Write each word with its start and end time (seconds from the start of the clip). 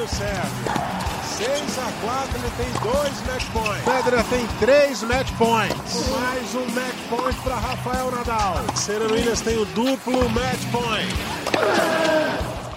Mário 0.00 0.08
Sérgio. 0.08 0.40
6 1.36 1.78
a 1.78 1.92
4 2.00 2.38
ele 2.38 2.50
tem 2.56 2.72
dois 2.82 3.22
match 3.26 3.44
points. 3.52 3.84
Federer 3.84 4.24
tem 4.24 4.46
três 4.58 5.02
match 5.02 5.30
points. 5.36 6.08
Mais 6.08 6.54
um 6.54 6.66
match 6.70 6.96
point 7.10 7.40
para 7.42 7.56
Rafael 7.56 8.10
Nadal. 8.10 8.76
Serena 8.76 9.12
Williams 9.12 9.42
tem 9.42 9.58
o 9.58 9.66
duplo 9.66 10.26
match 10.30 10.64
point. 10.72 11.14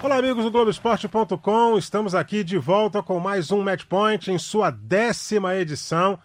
Olá, 0.01 0.17
amigos 0.17 0.43
do 0.43 0.51
Globoesporte.com. 0.51 1.77
Estamos 1.77 2.13
aqui 2.13 2.43
de 2.43 2.57
volta 2.57 3.01
com 3.01 3.17
mais 3.21 3.51
um 3.51 3.61
Match 3.61 3.85
Point 3.85 4.29
em 4.29 4.37
sua 4.37 4.69
décima 4.69 5.55
edição. 5.55 6.19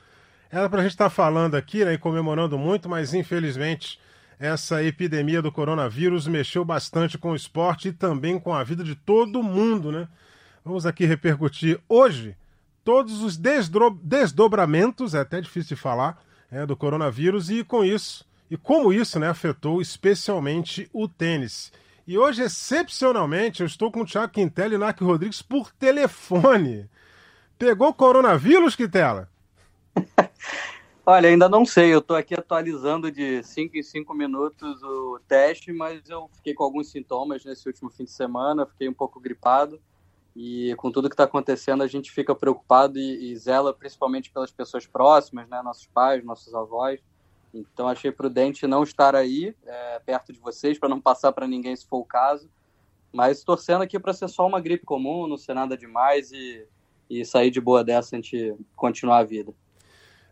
Era 0.51 0.69
para 0.69 0.81
a 0.81 0.83
gente 0.83 0.93
estar 0.93 1.05
tá 1.05 1.11
falando 1.11 1.55
aqui 1.55 1.85
né, 1.85 1.95
e 1.95 1.99
comemorando 1.99 2.59
muito, 2.59 2.89
mas 2.89 3.15
infelizmente 3.15 4.01
essa 4.41 4.83
epidemia 4.83 5.41
do 5.41 5.53
coronavírus 5.53 6.27
mexeu 6.27 6.65
bastante 6.65 7.17
com 7.17 7.31
o 7.31 7.37
esporte 7.37 7.89
e 7.89 7.93
também 7.93 8.37
com 8.39 8.53
a 8.53 8.65
vida 8.65 8.83
de 8.83 8.97
todo 8.97 9.45
mundo, 9.45 9.93
né? 9.93 10.09
Vamos 10.65 10.87
aqui 10.87 11.05
repercutir 11.05 11.81
hoje 11.89 12.37
todos 12.85 13.23
os 13.23 13.37
desdobramentos, 13.37 15.15
é 15.15 15.21
até 15.21 15.41
difícil 15.41 15.77
de 15.77 15.83
falar, 15.83 16.23
é, 16.51 16.65
do 16.65 16.77
coronavírus 16.77 17.51
e 17.51 17.63
com 17.63 17.85
isso, 17.85 18.27
e 18.51 18.57
como 18.57 18.93
isso 18.93 19.19
né, 19.19 19.29
afetou 19.29 19.83
especialmente 19.83 20.89
o 20.93 21.07
tênis. 21.07 21.71
E 22.07 22.17
hoje, 22.17 22.43
excepcionalmente, 22.43 23.61
eu 23.61 23.67
estou 23.67 23.93
com 23.93 24.01
o 24.01 24.07
Thiago 24.07 24.33
Quintela 24.33 24.75
e 24.75 24.79
Narc 24.79 24.99
Rodrigues 25.03 25.43
por 25.43 25.71
telefone. 25.73 26.89
Pegou 27.59 27.93
coronavírus, 27.93 28.75
Quintela? 28.75 29.29
Olha, 31.05 31.29
ainda 31.29 31.49
não 31.49 31.67
sei. 31.67 31.93
Eu 31.93 31.99
estou 31.99 32.17
aqui 32.17 32.35
atualizando 32.35 33.13
de 33.13 33.43
5 33.43 33.77
em 33.77 33.83
5 33.83 34.15
minutos 34.15 34.83
o 34.83 35.21
teste, 35.29 35.73
mas 35.73 36.09
eu 36.09 36.31
fiquei 36.35 36.55
com 36.55 36.65
alguns 36.65 36.91
sintomas 36.91 37.45
nesse 37.45 37.67
último 37.67 37.91
fim 37.91 38.05
de 38.05 38.11
semana. 38.11 38.65
Fiquei 38.65 38.89
um 38.89 38.95
pouco 38.95 39.21
gripado. 39.21 39.81
E 40.37 40.75
com 40.77 40.91
tudo 40.91 41.09
que 41.09 41.15
está 41.15 41.25
acontecendo, 41.25 41.83
a 41.83 41.87
gente 41.87 42.13
fica 42.13 42.35
preocupado 42.35 42.99
e, 42.99 43.33
e, 43.33 43.37
zela 43.37 43.75
principalmente 43.75 44.31
pelas 44.31 44.51
pessoas 44.51 44.87
próximas, 44.87 45.49
né? 45.49 45.61
Nossos 45.63 45.87
pais, 45.87 46.25
nossos 46.25 46.55
avós. 46.55 47.01
Então 47.53 47.89
achei 47.89 48.13
prudente 48.13 48.67
não 48.67 48.83
estar 48.83 49.17
aí 49.17 49.55
é, 49.67 49.99
perto 50.01 50.33
de 50.33 50.39
vocês 50.39 50.79
para 50.79 50.89
não 50.89 51.01
passar 51.01 51.33
para 51.33 51.47
ninguém 51.47 51.75
se 51.75 51.87
for 51.87 51.99
o 51.99 52.05
caso. 52.05 52.49
Mas 53.13 53.43
torcendo 53.43 53.83
aqui 53.83 53.99
para 53.99 54.13
ser 54.13 54.29
só 54.29 54.47
uma 54.47 54.61
gripe 54.61 54.85
comum, 54.85 55.27
não 55.27 55.39
ser 55.39 55.55
nada 55.55 55.77
demais 55.77 56.31
e, 56.31 56.67
e 57.09 57.25
sair 57.25 57.51
de 57.51 57.61
boa 57.61 57.83
dessa 57.83 58.15
a 58.15 58.19
gente 58.19 58.55
continuar 58.77 59.19
a 59.19 59.25
vida. 59.25 59.53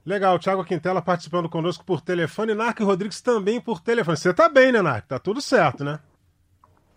Legal, 0.05 0.39
Thiago 0.39 0.65
Quintela 0.65 1.03
participando 1.03 1.49
conosco 1.49 1.85
por 1.85 2.01
telefone, 2.01 2.55
Narc 2.55 2.79
Rodrigues 2.81 3.21
também 3.21 3.61
por 3.61 3.81
telefone. 3.81 4.17
Você 4.17 4.33
tá 4.33 4.49
bem, 4.49 4.71
né, 4.71 4.81
Narc? 4.81 5.09
Tá 5.09 5.19
tudo 5.19 5.41
certo, 5.41 5.83
né? 5.83 5.99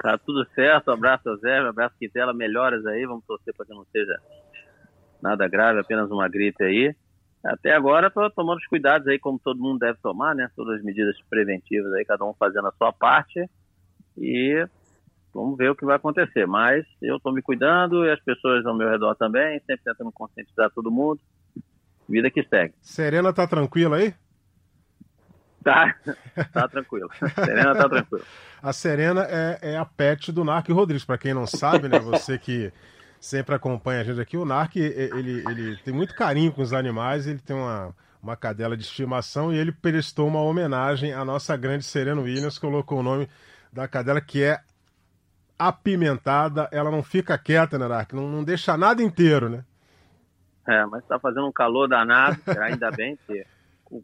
Tá 0.02 0.18
tudo 0.18 0.48
certo, 0.56 0.92
abraço 0.92 1.30
a 1.30 1.36
Zé, 1.36 1.58
abraço 1.60 1.96
Quintela, 2.00 2.34
melhoras 2.34 2.86
aí, 2.86 3.06
vamos 3.06 3.26
torcer 3.26 3.54
para 3.54 3.66
que 3.66 3.74
não 3.74 3.86
seja 3.92 4.18
nada 5.22 5.48
grave, 5.48 5.80
apenas 5.80 6.10
uma 6.10 6.28
gripe 6.28 6.64
aí. 6.64 6.96
Até 7.44 7.74
agora 7.74 8.08
estou 8.08 8.30
tomando 8.32 8.60
os 8.60 8.68
cuidados 8.68 9.08
aí, 9.08 9.18
como 9.18 9.40
todo 9.40 9.62
mundo 9.62 9.80
deve 9.80 9.98
tomar, 10.02 10.36
né? 10.36 10.50
Todas 10.56 10.80
as 10.80 10.84
medidas 10.84 11.16
preventivas 11.30 11.92
aí, 11.94 12.04
cada 12.04 12.26
um 12.26 12.34
fazendo 12.34 12.68
a 12.68 12.72
sua 12.74 12.92
parte. 12.92 13.50
E 14.18 14.68
vamos 15.34 15.58
ver 15.58 15.72
o 15.72 15.76
que 15.76 15.86
vai 15.86 15.96
acontecer. 15.96 16.46
Mas 16.46 16.86
eu 17.02 17.16
estou 17.16 17.34
me 17.34 17.42
cuidando 17.42 18.06
e 18.06 18.12
as 18.12 18.20
pessoas 18.22 18.66
ao 18.66 18.76
meu 18.76 18.90
redor 18.90 19.16
também, 19.16 19.58
sempre 19.60 19.84
tentando 19.86 20.12
conscientizar 20.12 20.70
todo 20.72 20.92
mundo. 20.92 21.22
Vida 22.10 22.30
que 22.30 22.44
segue. 22.44 22.74
Serena 22.82 23.32
tá 23.32 23.48
tranquila 23.48 23.98
aí? 23.98 24.14
Tá, 25.64 25.96
tá 26.54 26.68
tranquilo. 26.68 27.10
Serena 27.36 27.76
tá 27.76 27.90
tranquila. 27.90 28.24
A 28.62 28.74
Serena 28.74 29.28
é, 29.30 29.60
é 29.74 29.78
a 29.78 29.86
pet 29.86 30.32
do 30.32 30.44
Narco 30.44 30.74
Rodrigues, 30.74 31.06
para 31.06 31.18
quem 31.18 31.34
não 31.34 31.46
sabe, 31.46 31.88
né? 31.88 32.00
Você 32.00 32.38
que 32.38 32.72
sempre 33.20 33.54
acompanha 33.56 34.02
a 34.02 34.04
gente 34.04 34.20
aqui. 34.20 34.38
O 34.38 34.46
Narc, 34.46 34.76
ele, 34.76 35.44
ele 35.50 35.78
tem 35.78 35.94
muito 35.94 36.16
carinho 36.16 36.52
com 36.52 36.62
os 36.62 36.74
animais, 36.74 37.28
ele 37.28 37.40
tem 37.40 37.56
uma, 37.56 37.94
uma 38.22 38.36
cadela 38.36 38.78
de 38.78 38.84
estimação 38.84 39.54
e 39.54 39.58
ele 39.58 39.72
prestou 39.72 40.28
uma 40.28 40.42
homenagem 40.42 41.14
à 41.14 41.26
nossa 41.26 41.56
grande 41.58 41.84
Serena 41.84 42.22
Williams, 42.22 42.58
colocou 42.58 43.00
o 43.00 43.04
nome 43.04 43.30
da 43.72 43.88
cadela 43.88 44.22
que 44.22 44.44
é 44.44 44.60
apimentada, 45.58 46.70
ela 46.72 46.90
não 46.90 47.04
fica 47.04 47.38
quieta, 47.38 47.78
né, 47.78 47.88
Narc? 47.88 48.14
Não, 48.14 48.30
não 48.30 48.44
deixa 48.44 48.78
nada 48.78 49.04
inteiro, 49.04 49.50
né? 49.50 49.66
É, 50.66 50.86
mas 50.86 51.04
tá 51.06 51.20
fazendo 51.20 51.48
um 51.48 51.52
calor 51.52 51.88
danado, 51.88 52.40
ainda 52.62 52.92
bem, 52.92 53.18
o 53.28 53.46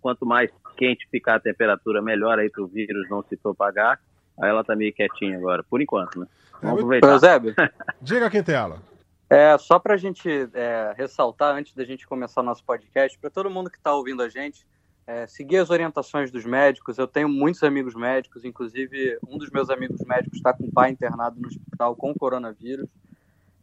quanto 0.02 0.26
mais 0.26 0.52
quente 0.78 1.08
ficar 1.10 1.36
a 1.36 1.40
temperatura, 1.40 2.02
melhor 2.02 2.40
aí 2.40 2.50
para 2.50 2.64
o 2.64 2.68
vírus 2.68 3.10
não 3.10 3.24
se 3.24 3.38
propagar. 3.38 4.00
Aí 4.42 4.50
ela 4.50 4.64
tá 4.64 4.76
meio 4.76 4.94
quietinha 4.94 5.38
agora, 5.38 5.64
por 5.64 5.82
enquanto, 5.82 6.20
né? 6.20 6.28
Vamos 6.62 6.80
aproveitar. 6.80 7.42
Diga, 8.02 8.30
Quintela. 8.30 8.82
É, 9.30 9.58
só 9.58 9.80
para 9.80 9.96
a 9.96 9.98
gente 9.98 10.30
é, 10.54 10.94
ressaltar, 10.96 11.56
antes 11.56 11.74
da 11.74 11.84
gente 11.84 12.08
começar 12.08 12.44
nosso 12.44 12.64
podcast, 12.64 13.18
para 13.18 13.30
todo 13.30 13.50
mundo 13.50 13.70
que 13.70 13.78
está 13.78 13.94
ouvindo 13.94 14.22
a 14.22 14.30
gente, 14.30 14.66
é, 15.08 15.26
seguir 15.28 15.58
as 15.58 15.70
orientações 15.70 16.32
dos 16.32 16.46
médicos. 16.46 16.98
Eu 16.98 17.08
tenho 17.08 17.30
muitos 17.30 17.64
amigos 17.64 17.96
médicos, 17.96 18.44
inclusive 18.44 19.18
um 19.28 19.38
dos 19.38 19.50
meus 19.50 19.70
amigos 19.70 20.00
médicos 20.06 20.38
está 20.38 20.54
com 20.54 20.66
o 20.66 20.72
pai 20.72 20.92
internado 20.92 21.40
no 21.40 21.48
hospital 21.48 21.96
com 21.96 22.14
coronavírus. 22.14 22.88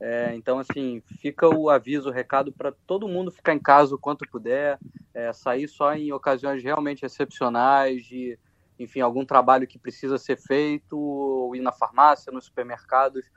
É, 0.04 0.34
então, 0.34 0.58
assim, 0.58 1.00
fica 1.20 1.48
o 1.48 1.70
aviso, 1.70 2.08
o 2.08 2.12
recado 2.12 2.52
para 2.52 2.72
todo 2.88 3.06
mundo 3.06 3.30
ficar 3.30 3.54
em 3.54 3.58
casa 3.60 3.94
o 3.94 3.98
quanto 3.98 4.28
puder, 4.28 4.76
é, 5.14 5.32
sair 5.32 5.68
só 5.68 5.94
em 5.94 6.10
ocasiões 6.12 6.60
realmente 6.60 7.06
excepcionais, 7.06 8.04
de, 8.04 8.36
enfim, 8.80 8.98
algum 8.98 9.24
trabalho 9.24 9.64
que 9.64 9.78
precisa 9.78 10.18
ser 10.18 10.36
feito, 10.36 10.98
ou 10.98 11.54
ir 11.54 11.60
na 11.60 11.70
farmácia, 11.70 12.32
nos 12.32 12.46
supermercados 12.46 13.30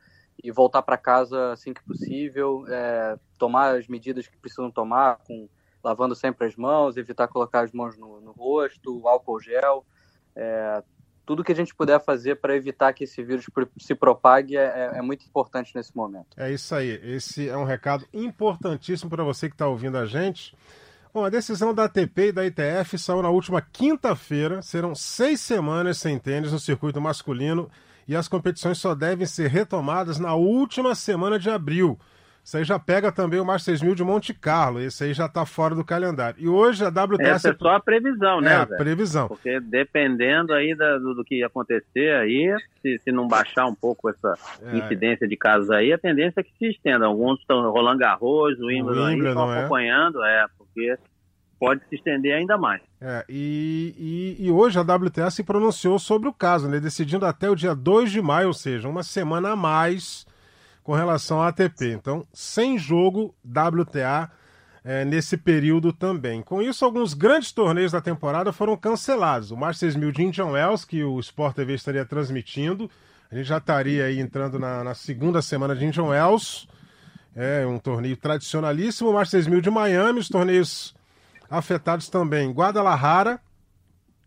e 0.44 0.52
voltar 0.52 0.82
para 0.82 0.98
casa 0.98 1.52
assim 1.52 1.72
que 1.72 1.84
possível, 1.84 2.66
é, 2.68 3.16
tomar 3.38 3.76
as 3.76 3.88
medidas 3.88 4.28
que 4.28 4.36
precisam 4.36 4.72
tomar, 4.72 5.18
com 5.18 5.48
lavando 5.84 6.16
sempre 6.16 6.48
as 6.48 6.56
mãos, 6.56 6.98
evitar 6.98 7.28
colocar 7.28 7.62
as 7.62 7.72
mãos 7.72 7.96
no, 7.96 8.20
no 8.20 8.32
rosto, 8.32 9.08
álcool 9.08 9.40
gel, 9.40 9.86
é, 10.36 10.84
tudo 11.26 11.44
que 11.44 11.52
a 11.52 11.56
gente 11.56 11.74
puder 11.74 12.00
fazer 12.04 12.36
para 12.36 12.56
evitar 12.56 12.94
que 12.94 13.04
esse 13.04 13.24
vírus 13.24 13.46
se 13.78 13.96
propague 13.96 14.56
é, 14.56 14.92
é, 14.94 15.00
é, 15.00 15.02
muito 15.02 15.26
importante 15.26 15.74
nesse 15.76 15.96
momento. 15.96 16.28
É 16.38 16.52
isso 16.52 16.74
aí. 16.76 17.00
Esse 17.04 17.50
é 17.50 17.58
um 17.58 17.64
recado 17.64 18.06
importantíssimo 18.14 19.10
para 19.10 19.24
você 19.24 19.50
que 19.50 19.56
está 19.56 19.68
ouvindo 19.68 19.98
a 19.98 20.06
gente. 20.06 20.56
Bom, 21.14 21.24
a 21.24 21.30
decisão 21.30 21.74
da 21.74 21.86
ATP 21.86 22.28
e 22.28 22.32
da 22.32 22.46
ITF 22.46 22.98
saiu 22.98 23.22
na 23.22 23.30
última 23.30 23.62
quinta-feira. 23.62 24.62
Serão 24.62 24.94
seis 24.94 25.42
semanas 25.42 25.98
sem 25.98 26.20
tênis 26.20 26.52
no 26.52 26.60
circuito 26.60 27.02
masculino 27.02 27.70
e 28.08 28.16
as 28.16 28.28
competições 28.28 28.78
só 28.78 28.94
devem 28.94 29.26
ser 29.26 29.50
retomadas 29.50 30.20
na 30.20 30.36
última 30.36 30.94
semana 30.94 31.40
de 31.40 31.50
abril. 31.50 31.98
Isso 32.46 32.58
aí 32.58 32.64
já 32.64 32.78
pega 32.78 33.12
também 33.12 33.40
o 33.40 33.46
Masters 33.46 33.82
1000 33.82 33.96
de 33.96 34.04
Monte 34.04 34.32
Carlo. 34.32 34.80
Esse 34.80 35.04
aí 35.04 35.14
já 35.14 35.26
está 35.26 35.48
fora 35.48 35.74
do 35.74 35.84
calendário. 35.84 36.40
E 36.40 36.48
hoje 36.48 36.86
a 36.86 36.90
WTS... 36.90 37.24
Essa 37.24 37.50
é 37.50 37.56
só 37.56 37.70
a 37.70 37.80
previsão, 37.80 38.40
né? 38.40 38.54
É, 38.54 38.56
a 38.58 38.68
previsão. 38.68 39.28
Porque 39.28 39.60
dependendo 39.60 40.54
aí 40.54 40.76
da, 40.76 41.00
do, 41.00 41.16
do, 41.16 41.24
que 41.24 41.44
acontecer 41.44 42.14
aí, 42.14 42.56
se, 42.84 43.00
se 43.00 43.12
não 43.12 43.28
baixar 43.28 43.66
um 43.66 43.74
pouco 43.74 44.12
essa 44.12 44.38
é. 44.62 44.78
incidência 44.78 45.28
de 45.28 45.36
casos 45.36 45.72
aí, 45.72 45.92
a 45.92 45.98
tendência 45.98 46.42
é 46.42 46.44
que 46.44 46.52
se 46.60 46.68
estenda. 46.68 47.08
Alguns 47.08 47.40
estão 47.40 47.68
rolando 47.72 48.06
arroz, 48.06 48.60
o 48.60 48.68
Wimbledon, 48.68 49.28
estão 49.28 49.52
é? 49.52 49.60
acompanhando, 49.60 50.24
é, 50.24 50.46
porque 50.56 51.00
pode 51.60 51.82
se 51.90 51.96
estender 51.96 52.36
ainda 52.36 52.60
mais. 52.60 52.84
É, 53.02 53.26
e, 53.28 54.36
e, 54.38 54.46
e, 54.46 54.52
hoje 54.52 54.78
a 54.78 54.84
WTA 54.84 55.32
se 55.32 55.44
pronunciou 55.44 55.98
sobre 55.98 56.30
o 56.30 56.34
caso, 56.34 56.70
né, 56.70 56.80
decidindo 56.80 57.26
até 57.26 57.50
o 57.50 57.56
dia 57.56 57.74
2 57.74 58.12
de 58.12 58.22
maio, 58.22 58.50
ou 58.50 58.54
seja, 58.54 58.88
uma 58.88 59.02
semana 59.02 59.54
a 59.54 59.56
mais 59.56 60.25
com 60.86 60.94
relação 60.94 61.42
à 61.42 61.48
ATP. 61.48 61.94
Então, 61.94 62.26
sem 62.32 62.78
jogo 62.78 63.36
WTA 63.44 64.32
é, 64.84 65.04
nesse 65.04 65.36
período 65.36 65.92
também. 65.92 66.44
Com 66.44 66.62
isso, 66.62 66.86
alguns 66.86 67.16
grandes 67.16 67.52
torneios 67.52 67.92
da 67.92 68.00
temporada 68.00 68.54
foram 68.54 68.78
cancelados. 68.78 69.50
O 69.50 69.58
Masters 69.58 69.96
1000 69.96 70.12
de 70.12 70.24
Indian 70.24 70.46
Wells, 70.46 70.86
que 70.86 71.04
o 71.04 71.20
Sport 71.20 71.56
TV 71.56 71.74
estaria 71.74 72.06
transmitindo, 72.06 72.90
a 73.32 73.36
gente 73.36 73.48
já 73.48 73.58
estaria 73.58 74.06
aí 74.06 74.20
entrando 74.20 74.60
na, 74.60 74.84
na 74.84 74.94
segunda 74.94 75.42
semana 75.42 75.76
de 75.76 75.84
Indian 75.84 76.04
Wells. 76.04 76.68
É 77.36 77.66
um 77.66 77.80
torneio 77.80 78.16
tradicionalíssimo. 78.16 79.10
O 79.10 79.14
Masters 79.14 79.48
1000 79.48 79.62
de 79.62 79.72
Miami, 79.72 80.20
os 80.20 80.30
torneios 80.30 80.94
afetados 81.50 82.10
também 82.10 82.52
Guadalajara, 82.52 83.42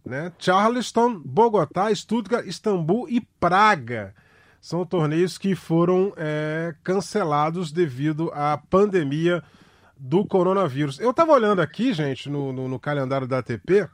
né? 0.04 0.32
Charleston, 0.40 1.20
Bogotá, 1.24 1.94
Stuttgart, 1.94 2.44
Istambul 2.44 3.08
e 3.08 3.20
Praga. 3.38 4.12
São 4.60 4.84
torneios 4.84 5.38
que 5.38 5.54
foram 5.54 6.12
é, 6.16 6.74
cancelados 6.82 7.70
devido 7.72 8.30
à 8.34 8.58
pandemia 8.58 9.42
do 9.96 10.24
coronavírus. 10.24 10.98
Eu 10.98 11.10
estava 11.10 11.32
olhando 11.32 11.60
aqui, 11.60 11.92
gente, 11.92 12.28
no, 12.28 12.52
no, 12.52 12.68
no, 12.68 12.78
calendário 12.78 13.26
da 13.26 13.38
ATP. 13.38 13.88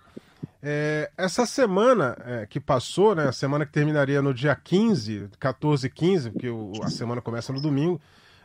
É, 0.62 1.10
essa 1.16 1.44
semana 1.44 2.16
é, 2.24 2.46
que 2.46 2.58
passou, 2.58 3.14
né, 3.14 3.28
a 3.28 3.32
semana 3.32 3.66
que 3.66 3.72
terminaria 3.72 4.20
no 4.22 4.32
dia 4.32 4.54
15, 4.54 5.28
14 5.38 5.86
e 5.86 5.90
15, 5.90 6.30
porque 6.30 6.48
o, 6.48 6.72
a 6.82 6.88
semana 6.88 7.20
começa 7.20 7.52
no 7.52 7.60
domingo, 7.60 8.00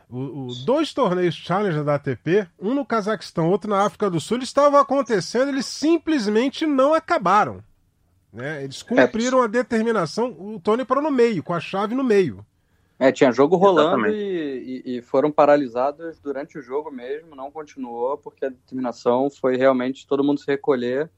o, 0.10 0.48
o, 0.48 0.56
dois 0.66 0.94
torneios 0.94 1.36
Challenger 1.36 1.84
da 1.84 1.96
ATP, 1.96 2.48
um 2.60 2.74
no 2.74 2.86
Cazaquistão, 2.86 3.50
outro 3.50 3.70
na 3.70 3.86
África 3.86 4.10
do 4.10 4.20
Sul, 4.20 4.40
estavam 4.40 4.80
acontecendo, 4.80 5.50
eles 5.50 5.66
simplesmente 5.66 6.66
não 6.66 6.94
acabaram. 6.94 7.64
Né? 8.32 8.64
Eles 8.64 8.84
cumpriram 8.84 9.42
é. 9.42 9.46
a 9.46 9.48
determinação, 9.48 10.30
o 10.32 10.60
Tony 10.60 10.86
parou 10.86 11.04
no 11.04 11.12
meio, 11.12 11.44
com 11.44 11.54
a 11.54 11.60
chave 11.60 11.96
no 11.96 12.04
meio. 12.04 12.46
É, 13.00 13.14
tinha 13.14 13.32
jogo 13.32 13.56
rolando 13.56 14.08
e, 14.08 14.84
e, 14.86 14.98
e, 14.98 15.02
foram 15.02 15.32
paralisados 15.32 16.20
durante 16.20 16.58
o 16.58 16.62
jogo 16.62 16.92
mesmo, 16.92 17.34
não 17.34 17.50
continuou, 17.50 18.18
porque 18.18 18.46
a 18.46 18.50
determinação 18.50 19.30
foi 19.30 19.56
realmente 19.56 20.06
todo 20.06 20.24
mundo 20.24 20.42
se 20.42 20.48
recolher. 20.48 21.10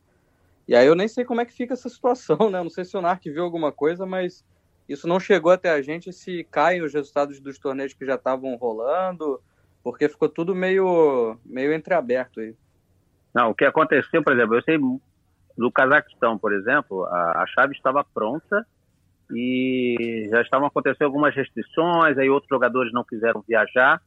E 0.68 0.76
aí 0.76 0.86
eu 0.86 0.94
nem 0.94 1.08
sei 1.08 1.26
como 1.26 1.42
é 1.42 1.46
que 1.46 1.52
fica 1.52 1.74
essa 1.74 1.90
situação, 1.90 2.52
né? 2.52 2.62
Não 2.62 2.70
sei 2.70 2.86
se 2.86 2.96
o 2.96 3.02
Narc 3.02 3.24
viu 3.26 3.44
alguma 3.44 3.72
coisa, 3.72 4.06
mas 4.06 4.46
isso 4.88 5.08
não 5.08 5.20
chegou 5.20 5.52
até 5.52 5.72
a 5.72 5.82
gente 5.82 6.14
se 6.14 6.44
caem 6.52 6.84
os 6.84 6.94
resultados 6.94 7.40
dos 7.40 7.58
torneios 7.58 7.94
que 7.94 8.06
já 8.06 8.14
estavam 8.16 8.56
rolando, 8.58 9.42
porque 9.84 10.08
ficou 10.08 10.30
tudo 10.30 10.54
meio, 10.54 11.36
meio 11.44 11.74
entreaberto 11.74 12.42
aí. 12.42 12.54
Não, 13.34 13.50
o 13.50 13.56
que 13.56 13.66
aconteceu, 13.66 14.24
por 14.24 14.34
exemplo, 14.34 14.56
eu 14.56 14.62
sei 14.62 14.78
do 15.62 15.72
Cazaquistão, 15.72 16.40
por 16.40 16.52
exemplo, 16.54 17.06
a, 17.06 17.44
a 17.44 17.46
chave 17.46 17.76
estava 17.76 18.04
pronta 18.04 18.66
e 19.32 20.28
já 20.32 20.42
estavam 20.42 20.68
acontecendo 20.68 21.06
algumas 21.06 21.36
restrições, 21.36 22.18
aí 22.18 22.30
outros 22.30 22.50
jogadores 22.50 22.92
não 22.92 23.04
quiseram 23.04 23.44
viajar, 23.48 24.02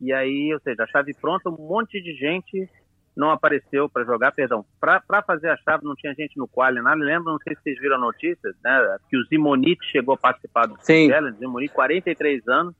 e 0.00 0.14
aí, 0.14 0.52
ou 0.52 0.60
seja, 0.60 0.84
a 0.84 0.86
chave 0.86 1.12
pronta, 1.12 1.50
um 1.50 1.56
monte 1.56 2.00
de 2.02 2.14
gente 2.14 2.68
não 3.14 3.30
apareceu 3.30 3.86
para 3.86 4.04
jogar, 4.04 4.32
perdão, 4.32 4.64
para 4.80 5.22
fazer 5.22 5.50
a 5.50 5.56
chave 5.58 5.84
não 5.84 5.94
tinha 5.94 6.14
gente 6.14 6.38
no 6.38 6.48
quali, 6.48 6.80
nada, 6.80 6.96
lembra, 6.96 7.32
não 7.32 7.38
sei 7.38 7.54
se 7.54 7.62
vocês 7.62 7.78
viram 7.78 7.96
a 7.96 8.00
notícia, 8.00 8.50
né, 8.64 8.96
que 9.10 9.16
o 9.18 9.24
Zimonite 9.26 9.84
chegou 9.92 10.14
a 10.14 10.18
participar 10.18 10.66
do 10.66 10.76
Challenge, 11.10 11.38
Zimonite, 11.38 11.74
43 11.74 12.48
anos, 12.48 12.74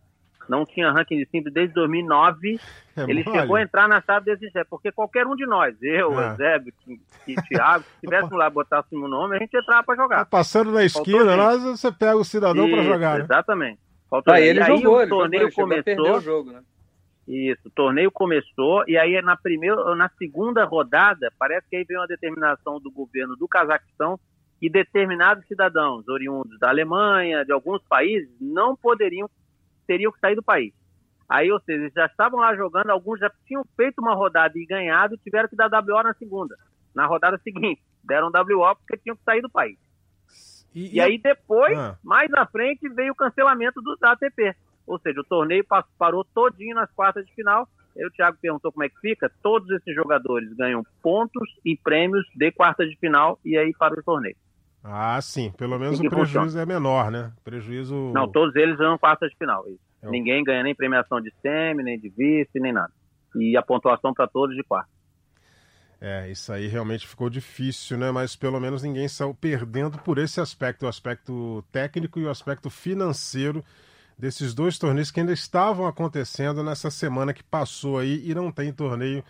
não 0.49 0.65
tinha 0.65 0.91
ranking 0.91 1.17
de 1.17 1.27
simples 1.27 1.53
desde 1.53 1.75
2009. 1.75 2.61
É 2.97 3.03
ele 3.03 3.25
mole. 3.25 3.39
chegou 3.39 3.56
a 3.56 3.62
entrar 3.62 3.89
na 3.89 4.00
chave 4.00 4.27
desse 4.27 4.50
Zé, 4.50 4.65
porque 4.65 4.91
qualquer 4.91 5.27
um 5.27 5.37
de 5.37 5.47
nós, 5.47 5.77
eu, 5.83 6.19
é. 6.19 6.31
Eusébio, 6.31 6.73
e 7.27 7.35
Thiago, 7.35 7.85
se 7.85 8.00
tivéssemos 8.00 8.39
lá 8.39 8.50
botássemos 8.50 9.05
o 9.05 9.09
nome, 9.09 9.37
a 9.37 9.39
gente 9.39 9.56
entrava 9.56 9.85
para 9.85 9.97
jogar. 9.97 10.19
Tá 10.19 10.25
passando 10.25 10.73
na 10.73 10.85
esquina, 10.85 11.37
lá 11.37 11.56
você 11.56 11.93
pega 11.93 12.17
o 12.17 12.25
cidadão 12.25 12.69
para 12.69 12.83
jogar. 12.83 13.19
Né? 13.19 13.25
Exatamente. 13.25 13.81
Faltou 14.11 14.33
ah, 14.33 14.41
ele 14.41 14.61
aí 14.61 14.81
jogou, 14.81 15.03
o 15.03 15.09
torneio 15.09 15.50
jogou, 15.50 15.69
começou. 15.69 16.17
O 16.17 16.21
jogo, 16.21 16.53
né? 16.53 16.61
Isso, 17.29 17.61
o 17.67 17.71
torneio 17.71 18.11
começou 18.11 18.85
e 18.89 18.97
aí 18.97 19.21
na 19.21 19.37
primeira, 19.37 19.94
na 19.94 20.09
segunda 20.19 20.65
rodada, 20.65 21.31
parece 21.39 21.69
que 21.69 21.77
aí 21.77 21.85
veio 21.85 22.01
uma 22.01 22.06
determinação 22.06 22.81
do 22.81 22.91
governo 22.91 23.37
do 23.37 23.47
Cazaquistão 23.47 24.19
que 24.59 24.71
determinados 24.71 25.47
cidadãos 25.47 26.09
oriundos 26.09 26.59
da 26.59 26.71
Alemanha, 26.71 27.44
de 27.44 27.53
alguns 27.53 27.83
países, 27.83 28.31
não 28.41 28.75
poderiam 28.75 29.29
teriam 29.88 30.12
que 30.12 30.20
sair 30.20 30.37
do 30.37 30.43
país. 30.43 30.73
Aí, 31.29 31.50
ou 31.50 31.61
seja, 31.61 31.81
eles 31.81 31.93
já 31.93 32.06
estavam 32.06 32.40
lá 32.40 32.55
jogando, 32.55 32.90
alguns 32.90 33.19
já 33.19 33.31
tinham 33.46 33.64
feito 33.76 33.99
uma 34.00 34.14
rodada 34.14 34.56
e 34.56 34.64
ganhado, 34.64 35.19
tiveram 35.19 35.49
que 35.49 35.56
dar 35.56 35.69
WO 35.69 36.02
na 36.02 36.14
segunda. 36.14 36.56
Na 36.94 37.06
rodada 37.06 37.38
seguinte, 37.38 37.82
deram 38.05 38.31
WO 38.31 38.76
porque 38.76 38.96
tinham 38.99 39.17
que 39.17 39.25
sair 39.25 39.43
do 39.43 39.50
país. 39.50 39.79
E, 40.75 40.96
e 40.96 41.00
aí 41.00 41.19
depois, 41.19 41.76
ah. 41.76 41.99
mais 42.02 42.31
na 42.31 42.46
frente, 42.46 42.88
veio 42.88 43.12
o 43.12 43.17
cancelamento 43.17 43.81
do, 43.82 43.96
da 43.96 44.12
ATP. 44.12 44.55
Ou 44.87 44.99
seja, 44.99 45.20
o 45.20 45.25
torneio 45.25 45.67
parou 45.99 46.25
todinho 46.25 46.75
nas 46.75 46.91
quartas 46.93 47.26
de 47.26 47.34
final. 47.34 47.69
Aí 47.96 48.06
o 48.06 48.11
Thiago 48.11 48.38
perguntou 48.41 48.73
como 48.73 48.84
é 48.84 48.88
que 48.88 48.99
fica. 49.00 49.31
Todos 49.43 49.69
esses 49.70 49.94
jogadores 49.94 50.50
ganham 50.55 50.82
pontos 51.02 51.49
e 51.64 51.76
prêmios 51.76 52.25
de 52.34 52.50
quartas 52.52 52.88
de 52.88 52.96
final 52.96 53.38
e 53.44 53.56
aí 53.56 53.75
para 53.79 53.99
o 53.99 54.02
torneio. 54.02 54.37
Ah, 54.90 55.20
sim. 55.20 55.52
Pelo 55.52 55.79
menos 55.79 56.00
o 56.00 56.08
prejuízo 56.08 56.40
funciona. 56.40 56.62
é 56.62 56.67
menor, 56.67 57.11
né? 57.11 57.31
Prejuízo. 57.44 58.12
Não, 58.14 58.26
todos 58.26 58.56
eles 58.56 58.76
ganham 58.79 58.96
quartas 58.96 59.31
de 59.31 59.37
final. 59.37 59.64
É 60.02 60.08
Ninguém 60.08 60.43
ganha 60.43 60.62
nem 60.62 60.75
premiação 60.75 61.20
de 61.20 61.31
semi, 61.43 61.82
nem 61.82 61.99
de 61.99 62.08
vice, 62.08 62.58
nem 62.58 62.73
nada. 62.73 62.93
E 63.37 63.56
a 63.56 63.62
pontuação 63.62 64.14
para 64.14 64.26
todos 64.26 64.56
de 64.56 64.62
quarta. 64.62 64.88
É, 66.00 66.31
isso 66.31 66.52
aí 66.52 66.69
realmente 66.69 67.06
ficou 67.06 67.29
difícil, 67.29 67.99
né? 67.99 68.11
Mas 68.11 68.35
pelo 68.35 68.58
menos 68.61 68.82
ninguém 68.82 69.08
saiu 69.08 69.35
perdendo 69.35 69.99
por 69.99 70.17
esse 70.17 70.40
aspecto, 70.40 70.87
o 70.87 70.88
aspecto 70.88 71.62
técnico 71.70 72.19
e 72.19 72.25
o 72.25 72.31
aspecto 72.31 72.70
financeiro 72.70 73.64
desses 74.17 74.55
dois 74.55 74.79
torneios 74.79 75.11
que 75.11 75.20
ainda 75.20 75.32
estavam 75.32 75.87
acontecendo 75.87 76.62
nessa 76.62 76.91
semana 76.91 77.34
que 77.34 77.43
passou 77.43 77.99
aí 77.99 78.23
e 78.25 78.34
não 78.34 78.50
tem 78.50 78.73
torneio 78.73 79.23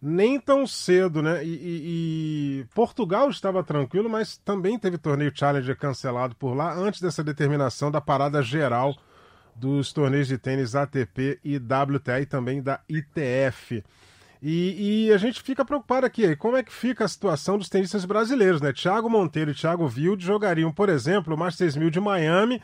nem 0.00 0.38
tão 0.38 0.66
cedo, 0.66 1.20
né? 1.22 1.44
E, 1.44 1.48
e, 1.48 2.60
e, 2.60 2.64
Portugal 2.74 3.28
estava 3.28 3.62
tranquilo, 3.64 4.08
mas 4.08 4.36
também 4.36 4.78
teve 4.78 4.96
torneio 4.96 5.32
Challenger 5.34 5.76
cancelado 5.76 6.36
por 6.36 6.54
lá 6.54 6.72
antes 6.74 7.00
dessa 7.00 7.22
determinação 7.24 7.90
da 7.90 8.00
parada 8.00 8.40
geral 8.42 8.96
dos 9.56 9.92
torneios 9.92 10.28
de 10.28 10.38
tênis 10.38 10.76
ATP 10.76 11.40
e 11.44 11.56
WTA 11.56 12.20
e 12.20 12.26
também 12.26 12.62
da 12.62 12.80
ITF. 12.88 13.82
E, 14.40 15.06
e, 15.08 15.12
a 15.12 15.18
gente 15.18 15.42
fica 15.42 15.64
preocupado 15.64 16.06
aqui, 16.06 16.36
como 16.36 16.56
é 16.56 16.62
que 16.62 16.72
fica 16.72 17.04
a 17.04 17.08
situação 17.08 17.58
dos 17.58 17.68
tenistas 17.68 18.04
brasileiros, 18.04 18.60
né? 18.60 18.72
Thiago 18.72 19.10
Monteiro 19.10 19.50
e 19.50 19.54
Thiago 19.54 19.84
Wilde 19.84 20.24
jogariam, 20.24 20.72
por 20.72 20.88
exemplo, 20.88 21.34
o 21.34 21.38
Masters 21.38 21.76
1000 21.76 21.90
de 21.90 22.00
Miami, 22.00 22.62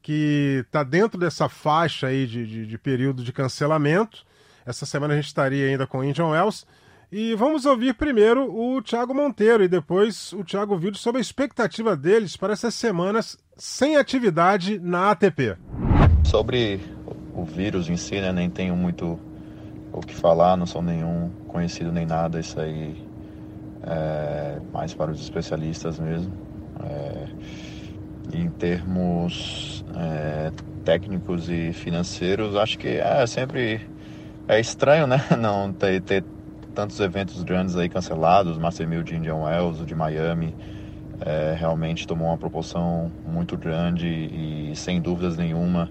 que 0.00 0.62
está 0.64 0.82
dentro 0.82 1.20
dessa 1.20 1.46
faixa 1.46 2.06
aí 2.06 2.26
de, 2.26 2.46
de, 2.46 2.66
de 2.66 2.78
período 2.78 3.22
de 3.22 3.34
cancelamento, 3.34 4.24
essa 4.70 4.86
semana 4.86 5.14
a 5.14 5.16
gente 5.16 5.26
estaria 5.26 5.66
ainda 5.66 5.86
com 5.86 5.98
o 5.98 6.04
Indian 6.04 6.28
Wells. 6.28 6.64
E 7.12 7.34
vamos 7.34 7.66
ouvir 7.66 7.94
primeiro 7.94 8.48
o 8.54 8.80
Thiago 8.80 9.12
Monteiro 9.12 9.64
e 9.64 9.68
depois 9.68 10.32
o 10.32 10.44
Thiago 10.44 10.78
Vildo 10.78 10.96
sobre 10.96 11.18
a 11.18 11.20
expectativa 11.20 11.96
deles 11.96 12.36
para 12.36 12.52
essas 12.52 12.72
semanas 12.74 13.36
sem 13.56 13.96
atividade 13.96 14.78
na 14.78 15.10
ATP. 15.10 15.56
Sobre 16.24 16.80
o 17.34 17.44
vírus 17.44 17.88
em 17.88 17.96
si, 17.96 18.20
né, 18.20 18.32
nem 18.32 18.48
tenho 18.48 18.76
muito 18.76 19.18
o 19.92 20.00
que 20.00 20.14
falar, 20.14 20.56
não 20.56 20.66
sou 20.66 20.80
nenhum 20.80 21.30
conhecido 21.48 21.90
nem 21.90 22.06
nada, 22.06 22.38
isso 22.38 22.60
aí 22.60 23.04
é 23.82 24.60
mais 24.72 24.94
para 24.94 25.10
os 25.10 25.20
especialistas 25.20 25.98
mesmo. 25.98 26.32
É, 26.84 27.26
em 28.32 28.48
termos 28.50 29.84
é, 29.96 30.52
técnicos 30.84 31.48
e 31.48 31.72
financeiros, 31.72 32.54
acho 32.54 32.78
que 32.78 32.88
é 32.88 33.26
sempre 33.26 33.80
é 34.50 34.60
estranho, 34.60 35.06
né? 35.06 35.24
Não 35.38 35.72
ter, 35.72 36.00
ter 36.02 36.24
tantos 36.74 36.98
eventos 37.00 37.42
grandes 37.42 37.76
aí 37.76 37.88
cancelados, 37.88 38.58
Master 38.58 38.88
Mil 38.88 39.02
de 39.02 39.16
Indian 39.16 39.36
Wells, 39.36 39.80
o 39.80 39.86
de 39.86 39.94
Miami, 39.94 40.54
é, 41.20 41.54
realmente 41.56 42.06
tomou 42.06 42.28
uma 42.28 42.38
proporção 42.38 43.10
muito 43.26 43.56
grande 43.56 44.08
e 44.08 44.72
sem 44.74 45.00
dúvidas 45.00 45.36
nenhuma 45.36 45.90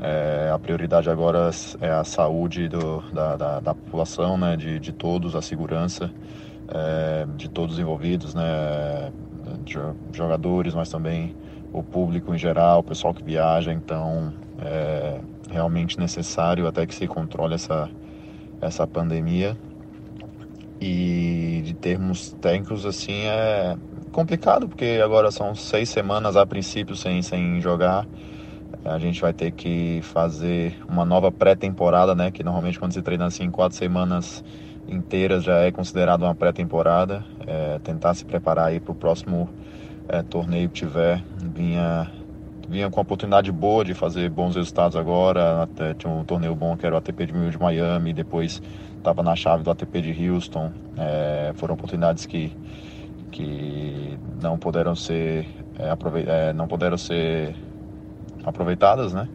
é, 0.00 0.50
a 0.52 0.58
prioridade 0.58 1.08
agora 1.10 1.50
é 1.80 1.90
a 1.90 2.02
saúde 2.02 2.68
do, 2.68 3.00
da, 3.12 3.36
da, 3.36 3.60
da, 3.60 3.74
população, 3.74 4.36
né, 4.36 4.56
de, 4.56 4.80
de 4.80 4.90
todos, 4.90 5.36
a 5.36 5.42
segurança 5.42 6.10
é, 6.68 7.26
de 7.36 7.48
todos 7.48 7.74
os 7.74 7.80
envolvidos, 7.80 8.34
né, 8.34 9.12
jogadores, 10.12 10.74
mas 10.74 10.88
também 10.88 11.36
o 11.72 11.82
público 11.82 12.34
em 12.34 12.38
geral, 12.38 12.80
o 12.80 12.82
pessoal 12.82 13.14
que 13.14 13.22
viaja, 13.22 13.72
então 13.72 14.32
é, 14.60 15.20
realmente 15.50 15.98
necessário 15.98 16.66
até 16.66 16.86
que 16.86 16.94
se 16.94 17.06
controle 17.06 17.54
essa, 17.54 17.88
essa 18.60 18.86
pandemia. 18.86 19.56
E 20.80 21.62
de 21.64 21.74
termos 21.74 22.32
técnicos, 22.40 22.84
assim, 22.84 23.22
é 23.26 23.76
complicado, 24.10 24.68
porque 24.68 25.00
agora 25.02 25.30
são 25.30 25.54
seis 25.54 25.88
semanas 25.88 26.36
a 26.36 26.44
princípio 26.44 26.96
sem, 26.96 27.22
sem 27.22 27.60
jogar. 27.60 28.06
A 28.84 28.98
gente 28.98 29.20
vai 29.20 29.32
ter 29.32 29.52
que 29.52 30.00
fazer 30.02 30.76
uma 30.88 31.04
nova 31.04 31.30
pré-temporada, 31.30 32.16
né? 32.16 32.32
Que 32.32 32.42
normalmente 32.42 32.80
quando 32.80 32.92
se 32.92 33.00
treina 33.00 33.26
assim 33.26 33.48
quatro 33.48 33.78
semanas 33.78 34.42
inteiras 34.88 35.44
já 35.44 35.58
é 35.58 35.70
considerado 35.70 36.22
uma 36.22 36.34
pré-temporada. 36.34 37.24
É, 37.46 37.78
tentar 37.78 38.14
se 38.14 38.24
preparar 38.24 38.66
aí 38.66 38.80
para 38.80 38.90
o 38.90 38.94
próximo 38.94 39.48
é, 40.08 40.20
torneio 40.22 40.68
que 40.68 40.80
tiver. 40.80 41.22
Vinha 41.54 42.10
vinha 42.68 42.88
com 42.88 43.00
a 43.00 43.02
oportunidade 43.02 43.52
boa 43.52 43.84
de 43.84 43.92
fazer 43.92 44.30
bons 44.30 44.56
resultados 44.56 44.96
agora. 44.96 45.62
Até 45.62 45.94
tinha 45.94 46.12
um 46.12 46.24
torneio 46.24 46.54
bom 46.54 46.76
que 46.76 46.86
era 46.86 46.94
o 46.94 46.98
ATP 46.98 47.26
de, 47.26 47.50
de 47.50 47.58
Miami, 47.58 48.12
depois 48.12 48.62
estava 48.96 49.22
na 49.22 49.36
chave 49.36 49.62
do 49.62 49.70
ATP 49.70 50.00
de 50.00 50.30
Houston. 50.30 50.72
É, 50.96 51.52
foram 51.56 51.74
oportunidades 51.74 52.24
que, 52.24 52.56
que 53.30 54.18
não 54.40 54.56
puderam 54.56 54.94
ser 54.94 55.46
é, 55.78 56.48
é, 56.48 56.52
não 56.52 56.66
puderam 56.68 56.96
ser 56.96 57.54
aproveitadas, 58.44 59.12
né? 59.12 59.28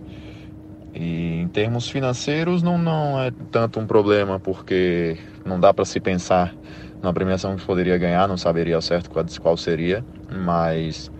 E 0.93 1.41
em 1.41 1.47
termos 1.47 1.89
financeiros 1.89 2.63
não, 2.63 2.77
não 2.77 3.19
é 3.21 3.31
tanto 3.51 3.79
um 3.79 3.86
problema, 3.86 4.39
porque 4.39 5.17
não 5.45 5.59
dá 5.59 5.74
para 5.74 5.86
se 5.86 6.00
pensar 6.00 6.55
na 7.01 7.13
premiação 7.13 7.55
que 7.55 7.63
poderia 7.63 7.97
ganhar, 7.97 8.27
não 8.27 8.38
saberia 8.38 8.75
ao 8.75 8.81
certo 8.81 9.09
qual, 9.09 9.24
qual 9.41 9.57
seria, 9.57 10.03
mas 10.31 11.12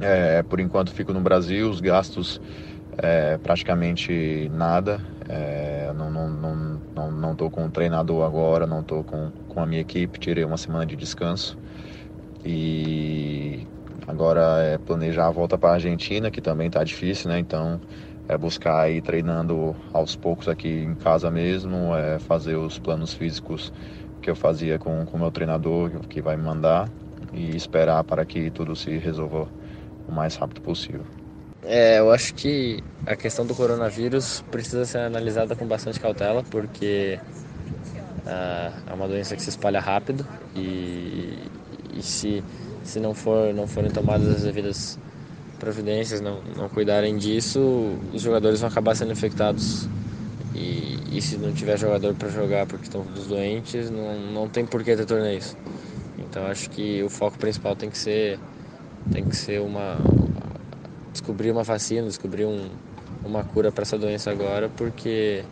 é, 0.00 0.42
por 0.44 0.60
enquanto 0.60 0.92
fico 0.92 1.12
no 1.12 1.20
Brasil, 1.20 1.68
os 1.70 1.80
gastos 1.80 2.40
é, 2.98 3.38
praticamente 3.38 4.48
nada. 4.50 5.06
É, 5.28 5.92
não, 5.94 6.10
não, 6.10 6.28
não, 6.30 6.82
não, 6.94 7.12
não 7.12 7.36
tô 7.36 7.50
com 7.50 7.64
um 7.64 7.70
treinador 7.70 8.24
agora, 8.26 8.66
não 8.66 8.80
estou 8.82 9.04
com, 9.04 9.32
com 9.48 9.60
a 9.62 9.66
minha 9.66 9.80
equipe, 9.82 10.18
tirei 10.18 10.44
uma 10.44 10.58
semana 10.58 10.86
de 10.86 10.96
descanso. 10.96 11.58
E 12.44 13.68
agora 14.06 14.62
é 14.62 14.78
planejar 14.78 15.26
a 15.28 15.30
volta 15.30 15.58
para 15.58 15.70
a 15.70 15.74
Argentina, 15.74 16.30
que 16.30 16.40
também 16.42 16.68
está 16.68 16.84
difícil, 16.84 17.30
né? 17.30 17.38
Então 17.38 17.80
é 18.28 18.36
buscar 18.38 18.90
ir 18.90 19.02
treinando 19.02 19.76
aos 19.92 20.16
poucos 20.16 20.48
aqui 20.48 20.68
em 20.68 20.94
casa 20.96 21.30
mesmo, 21.30 21.94
é 21.96 22.18
fazer 22.18 22.56
os 22.56 22.78
planos 22.78 23.12
físicos 23.14 23.72
que 24.20 24.30
eu 24.30 24.36
fazia 24.36 24.78
com 24.78 25.02
o 25.04 25.18
meu 25.18 25.30
treinador, 25.32 26.06
que 26.08 26.22
vai 26.22 26.36
me 26.36 26.42
mandar, 26.44 26.92
e 27.32 27.54
esperar 27.56 28.04
para 28.04 28.24
que 28.26 28.50
tudo 28.50 28.74
se 28.76 28.98
resolva 28.98 29.52
o 30.08 30.12
mais 30.12 30.34
rápido 30.36 30.60
possível. 30.62 31.02
É, 31.62 31.98
eu 31.98 32.10
acho 32.10 32.34
que 32.34 32.82
a 33.06 33.14
questão 33.14 33.44
do 33.44 33.54
coronavírus 33.54 34.42
precisa 34.50 34.84
ser 34.84 34.98
analisada 34.98 35.54
com 35.54 35.66
bastante 35.66 36.00
cautela, 36.00 36.42
porque 36.50 37.18
uh, 38.24 38.90
é 38.90 38.94
uma 38.94 39.06
doença 39.06 39.36
que 39.36 39.42
se 39.42 39.50
espalha 39.50 39.80
rápido 39.80 40.26
e, 40.56 41.38
e 41.94 42.02
se, 42.02 42.42
se 42.84 42.98
não, 42.98 43.12
for, 43.12 43.52
não 43.52 43.66
forem 43.66 43.90
tomadas 43.90 44.28
as 44.28 44.42
devidas 44.42 44.98
providências, 45.58 46.20
não, 46.20 46.40
não 46.56 46.68
cuidarem 46.68 47.16
disso, 47.16 47.98
os 48.14 48.22
jogadores 48.22 48.60
vão 48.60 48.70
acabar 48.70 48.94
sendo 48.94 49.12
infectados. 49.12 49.88
E, 50.54 50.98
e 51.12 51.20
se 51.20 51.36
não 51.36 51.52
tiver 51.52 51.78
jogador 51.78 52.14
para 52.14 52.28
jogar 52.28 52.66
porque 52.66 52.84
estão 52.84 53.04
todos 53.04 53.26
doentes, 53.26 53.90
não, 53.90 54.18
não 54.32 54.48
tem 54.48 54.64
por 54.64 54.82
que 54.82 54.96
ter 54.96 55.04
torneios. 55.04 55.56
Então 56.18 56.46
acho 56.46 56.70
que 56.70 57.02
o 57.02 57.08
foco 57.08 57.38
principal 57.38 57.76
tem 57.76 57.90
que 57.90 57.98
ser 57.98 58.38
tem 59.10 59.24
que 59.24 59.36
ser 59.36 59.60
uma 59.60 59.96
descobrir 61.12 61.50
uma 61.50 61.62
vacina, 61.62 62.06
descobrir 62.06 62.44
um, 62.44 62.68
uma 63.24 63.44
cura 63.44 63.72
para 63.72 63.82
essa 63.82 63.98
doença 63.98 64.30
agora, 64.30 64.68
porque 64.68 65.44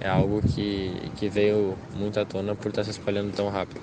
é 0.00 0.08
algo 0.08 0.42
que, 0.42 0.92
que 1.16 1.28
veio 1.28 1.76
muito 1.94 2.18
à 2.18 2.24
tona 2.24 2.54
por 2.54 2.68
estar 2.68 2.84
se 2.84 2.90
espalhando 2.90 3.32
tão 3.32 3.48
rápido. 3.48 3.80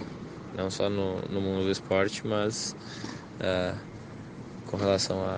Não 0.57 0.69
só 0.69 0.89
no, 0.89 1.21
no 1.29 1.39
mundo 1.39 1.63
do 1.63 1.71
esporte, 1.71 2.25
mas 2.25 2.75
uh, 3.39 3.77
com 4.67 4.75
relação 4.75 5.21
à, 5.21 5.37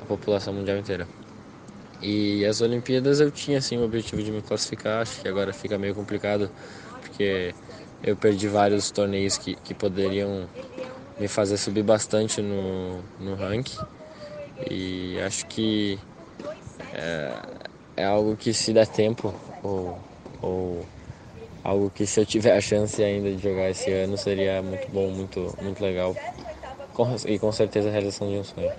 à 0.00 0.04
população 0.06 0.54
mundial 0.54 0.78
inteira. 0.78 1.06
E 2.00 2.44
as 2.44 2.60
Olimpíadas 2.60 3.20
eu 3.20 3.30
tinha 3.30 3.58
assim 3.58 3.78
o 3.78 3.84
objetivo 3.84 4.22
de 4.22 4.30
me 4.30 4.42
classificar, 4.42 5.02
acho 5.02 5.20
que 5.20 5.28
agora 5.28 5.52
fica 5.52 5.78
meio 5.78 5.94
complicado, 5.94 6.50
porque 7.00 7.54
eu 8.02 8.16
perdi 8.16 8.48
vários 8.48 8.90
torneios 8.90 9.38
que, 9.38 9.54
que 9.56 9.74
poderiam 9.74 10.46
me 11.18 11.28
fazer 11.28 11.56
subir 11.56 11.82
bastante 11.82 12.40
no, 12.42 13.02
no 13.20 13.34
ranking. 13.34 13.78
E 14.70 15.18
acho 15.20 15.46
que 15.46 15.98
é, 16.92 17.32
é 17.96 18.04
algo 18.04 18.36
que 18.36 18.52
se 18.52 18.72
der 18.72 18.86
tempo, 18.86 19.34
ou, 19.62 19.98
ou 20.40 20.86
algo 21.62 21.90
que 21.90 22.06
se 22.06 22.20
eu 22.20 22.26
tiver 22.26 22.56
a 22.56 22.60
chance 22.60 23.02
ainda 23.02 23.30
de 23.30 23.42
jogar 23.42 23.70
esse 23.70 23.90
ano 23.90 24.16
seria 24.16 24.62
muito 24.62 24.90
bom, 24.90 25.10
muito, 25.10 25.56
muito 25.62 25.82
legal. 25.82 26.14
Com, 26.92 27.16
e 27.26 27.40
com 27.40 27.50
certeza 27.50 27.88
a 27.88 27.92
realização 27.92 28.30
de 28.30 28.38
um 28.38 28.44
sonho. 28.44 28.70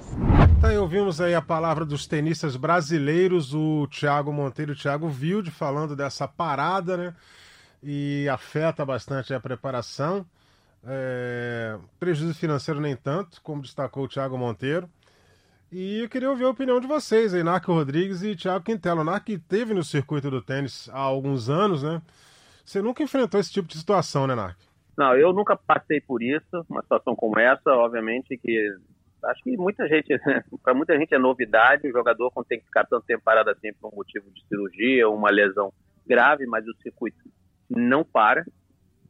Tá, 0.61 0.69
ouvimos 0.79 1.19
aí 1.19 1.35
a 1.35 1.41
palavra 1.41 1.83
dos 1.83 2.07
tenistas 2.07 2.55
brasileiros, 2.55 3.53
o 3.53 3.87
Thiago 3.87 4.31
Monteiro 4.31 4.71
e 4.71 4.75
o 4.75 4.77
Thiago 4.77 5.07
Wilde, 5.07 5.51
falando 5.51 5.97
dessa 5.97 6.25
parada, 6.25 6.95
né? 6.95 7.13
E 7.83 8.27
afeta 8.29 8.85
bastante 8.85 9.33
a 9.33 9.39
preparação. 9.39 10.25
É, 10.87 11.77
prejuízo 11.99 12.35
financeiro 12.35 12.79
nem 12.79 12.95
tanto, 12.95 13.41
como 13.41 13.61
destacou 13.61 14.03
o 14.03 14.07
Thiago 14.07 14.37
Monteiro. 14.37 14.89
E 15.71 15.99
eu 15.99 16.09
queria 16.09 16.29
ouvir 16.29 16.45
a 16.45 16.49
opinião 16.49 16.79
de 16.79 16.87
vocês 16.87 17.33
aí, 17.33 17.43
Narco 17.43 17.73
Rodrigues 17.73 18.21
e 18.21 18.35
Thiago 18.35 18.63
Quintela. 18.63 19.03
Narco 19.03 19.31
esteve 19.31 19.73
no 19.73 19.83
circuito 19.83 20.29
do 20.29 20.41
tênis 20.41 20.89
há 20.93 20.99
alguns 20.99 21.49
anos, 21.49 21.83
né? 21.83 22.01
Você 22.63 22.81
nunca 22.81 23.03
enfrentou 23.03 23.39
esse 23.39 23.51
tipo 23.51 23.67
de 23.67 23.77
situação, 23.77 24.27
né, 24.27 24.35
Narco? 24.35 24.61
Não, 24.97 25.15
eu 25.15 25.33
nunca 25.33 25.55
passei 25.55 25.99
por 25.99 26.23
isso, 26.23 26.65
uma 26.69 26.81
situação 26.81 27.15
como 27.15 27.37
essa, 27.39 27.71
obviamente 27.71 28.37
que 28.37 28.75
acho 29.25 29.43
que 29.43 29.57
muita 29.57 29.87
gente, 29.87 30.07
para 30.63 30.73
muita 30.73 30.97
gente 30.97 31.13
é 31.13 31.19
novidade, 31.19 31.87
o 31.87 31.91
jogador 31.91 32.31
quando 32.31 32.45
tem 32.45 32.59
que 32.59 32.65
ficar 32.65 32.85
tanto 32.85 33.05
tempo 33.05 33.23
parado 33.23 33.49
assim 33.49 33.73
por 33.73 33.91
um 33.91 33.95
motivo 33.95 34.29
de 34.31 34.45
cirurgia 34.47 35.07
ou 35.07 35.15
uma 35.15 35.29
lesão 35.29 35.73
grave, 36.05 36.45
mas 36.45 36.65
o 36.65 36.73
circuito 36.81 37.17
não 37.69 38.03
para, 38.03 38.45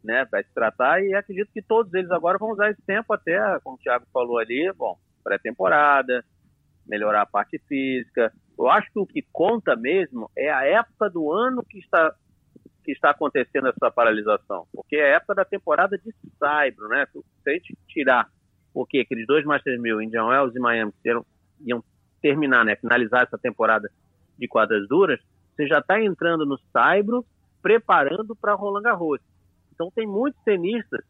né, 0.06 0.26
vai 0.32 0.44
se 0.44 0.54
tratar 0.54 1.04
e 1.04 1.14
acredito 1.14 1.52
que 1.52 1.62
todos 1.62 1.94
eles 1.94 2.12
agora 2.12 2.38
vão 2.38 2.52
usar 2.52 2.70
esse 2.70 2.82
tempo 2.84 3.14
até, 3.14 3.38
como 3.64 3.76
o 3.76 3.80
Thiago 3.80 4.06
falou 4.14 4.38
ali, 4.38 4.72
bom, 4.74 4.98
pré-temporada, 5.24 6.24
melhorar 6.86 7.24
a 7.24 7.26
parte 7.26 7.60
física. 7.68 8.32
Eu 8.58 8.70
acho 8.70 8.92
que 8.92 9.00
o 9.00 9.06
que 9.06 9.26
conta 9.34 9.76
mesmo 9.76 10.30
é 10.38 10.50
a 10.52 10.66
época 10.66 11.10
do 11.10 11.32
ano 11.32 11.64
que 11.64 11.80
está 11.80 12.14
que 12.84 12.92
está 12.92 13.10
acontecendo 13.10 13.68
essa 13.68 13.90
paralisação, 13.90 14.68
porque 14.72 14.98
é 14.98 15.14
a 15.14 15.16
época 15.16 15.34
da 15.34 15.44
temporada 15.44 15.98
de 15.98 16.14
Saibro, 16.38 16.88
né? 16.88 17.08
Se 17.12 17.50
a 17.50 17.54
gente 17.54 17.76
tirar 17.88 18.30
porque 18.76 19.00
aqueles 19.00 19.26
dois 19.26 19.46
Masters 19.46 19.82
1000, 19.82 20.02
Indian 20.02 20.26
Wells 20.26 20.54
e 20.54 20.60
Miami, 20.60 20.94
iam, 21.06 21.26
iam 21.62 21.84
terminar, 22.22 22.66
né, 22.66 22.76
finalizar 22.76 23.24
essa 23.24 23.38
temporada 23.38 23.90
de 24.38 24.48
quadras 24.50 24.86
duras, 24.90 25.18
você 25.56 25.66
já 25.66 25.80
está 25.80 26.02
entrando 26.02 26.46
no 26.46 26.60
Saibro 26.74 27.26
preparando 27.62 28.36
para 28.36 28.54
Roland 28.54 28.82
Garros. 28.82 29.22
Então 29.76 29.92
tem 29.94 30.08
muitos 30.08 30.42
tenistas 30.44 31.04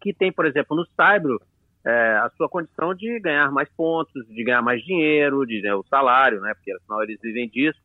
que 0.00 0.14
tem, 0.14 0.32
por 0.32 0.46
exemplo, 0.46 0.76
no 0.76 0.86
Saibro 0.96 1.40
é, 1.84 2.16
a 2.16 2.30
sua 2.36 2.48
condição 2.48 2.94
de 2.94 3.18
ganhar 3.20 3.50
mais 3.50 3.68
pontos, 3.70 4.26
de 4.26 4.44
ganhar 4.44 4.62
mais 4.62 4.82
dinheiro, 4.82 5.46
de 5.46 5.60
né, 5.60 5.74
o 5.74 5.84
salário, 5.84 6.40
né? 6.40 6.54
Porque 6.54 6.72
afinal 6.72 7.02
eles 7.02 7.20
vivem 7.20 7.48
disso. 7.48 7.78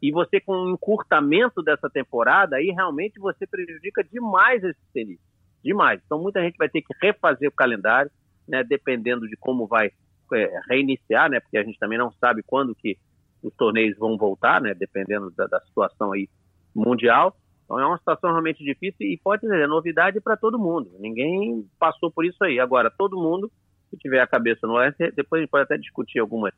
E 0.00 0.10
você 0.12 0.40
com 0.40 0.52
o 0.52 0.70
encurtamento 0.70 1.62
dessa 1.62 1.90
temporada, 1.90 2.56
aí 2.56 2.70
realmente 2.70 3.18
você 3.18 3.46
prejudica 3.46 4.02
demais 4.04 4.62
esse 4.62 4.80
tenis. 4.92 5.18
Demais. 5.62 6.00
Então 6.04 6.20
muita 6.20 6.40
gente 6.40 6.56
vai 6.56 6.68
ter 6.68 6.82
que 6.82 6.94
refazer 7.02 7.48
o 7.48 7.52
calendário, 7.52 8.10
né? 8.46 8.62
Dependendo 8.62 9.28
de 9.28 9.36
como 9.36 9.66
vai 9.66 9.90
é, 10.32 10.60
reiniciar, 10.68 11.28
né? 11.28 11.40
Porque 11.40 11.58
a 11.58 11.64
gente 11.64 11.78
também 11.78 11.98
não 11.98 12.12
sabe 12.12 12.42
quando 12.46 12.74
que 12.74 12.96
os 13.42 13.54
torneios 13.54 13.98
vão 13.98 14.16
voltar, 14.16 14.60
né? 14.60 14.74
Dependendo 14.74 15.30
da, 15.30 15.46
da 15.46 15.60
situação 15.62 16.12
aí 16.12 16.28
mundial. 16.74 17.36
Então 17.68 17.78
é 17.78 17.84
uma 17.84 17.98
situação 17.98 18.30
realmente 18.30 18.64
difícil 18.64 19.06
e 19.06 19.20
pode 19.22 19.46
ser 19.46 19.60
é 19.60 19.66
novidade 19.66 20.18
para 20.22 20.38
todo 20.38 20.58
mundo. 20.58 20.90
Ninguém 20.98 21.68
passou 21.78 22.10
por 22.10 22.24
isso 22.24 22.42
aí. 22.42 22.58
Agora, 22.58 22.90
todo 22.90 23.20
mundo, 23.20 23.52
se 23.90 23.98
tiver 23.98 24.20
a 24.20 24.26
cabeça 24.26 24.66
no 24.66 24.78
ar, 24.78 24.94
depois 25.14 25.40
a 25.40 25.42
gente 25.42 25.50
pode 25.50 25.64
até 25.64 25.76
discutir 25.76 26.18
algumas 26.18 26.54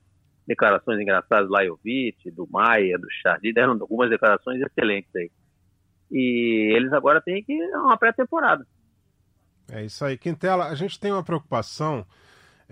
declarações 0.47 1.01
engraçadas 1.01 1.49
do 1.49 1.53
Lajovic, 1.53 2.31
do 2.31 2.47
Maia, 2.49 2.97
do 2.97 3.09
Charlie, 3.11 3.53
deram 3.53 3.73
algumas 3.73 4.09
declarações 4.09 4.63
excelentes 4.63 5.11
aí. 5.17 5.33
E 6.13 6.73
eles 6.77 6.93
agora 6.93 7.21
têm 7.21 7.43
que 7.43 7.55
uma 7.75 7.97
pré-temporada. 7.97 8.65
É 9.69 9.85
isso 9.85 10.05
aí. 10.05 10.17
Quintela, 10.17 10.69
a 10.69 10.75
gente 10.77 10.99
tem 10.99 11.11
uma 11.11 11.25
preocupação 11.25 12.07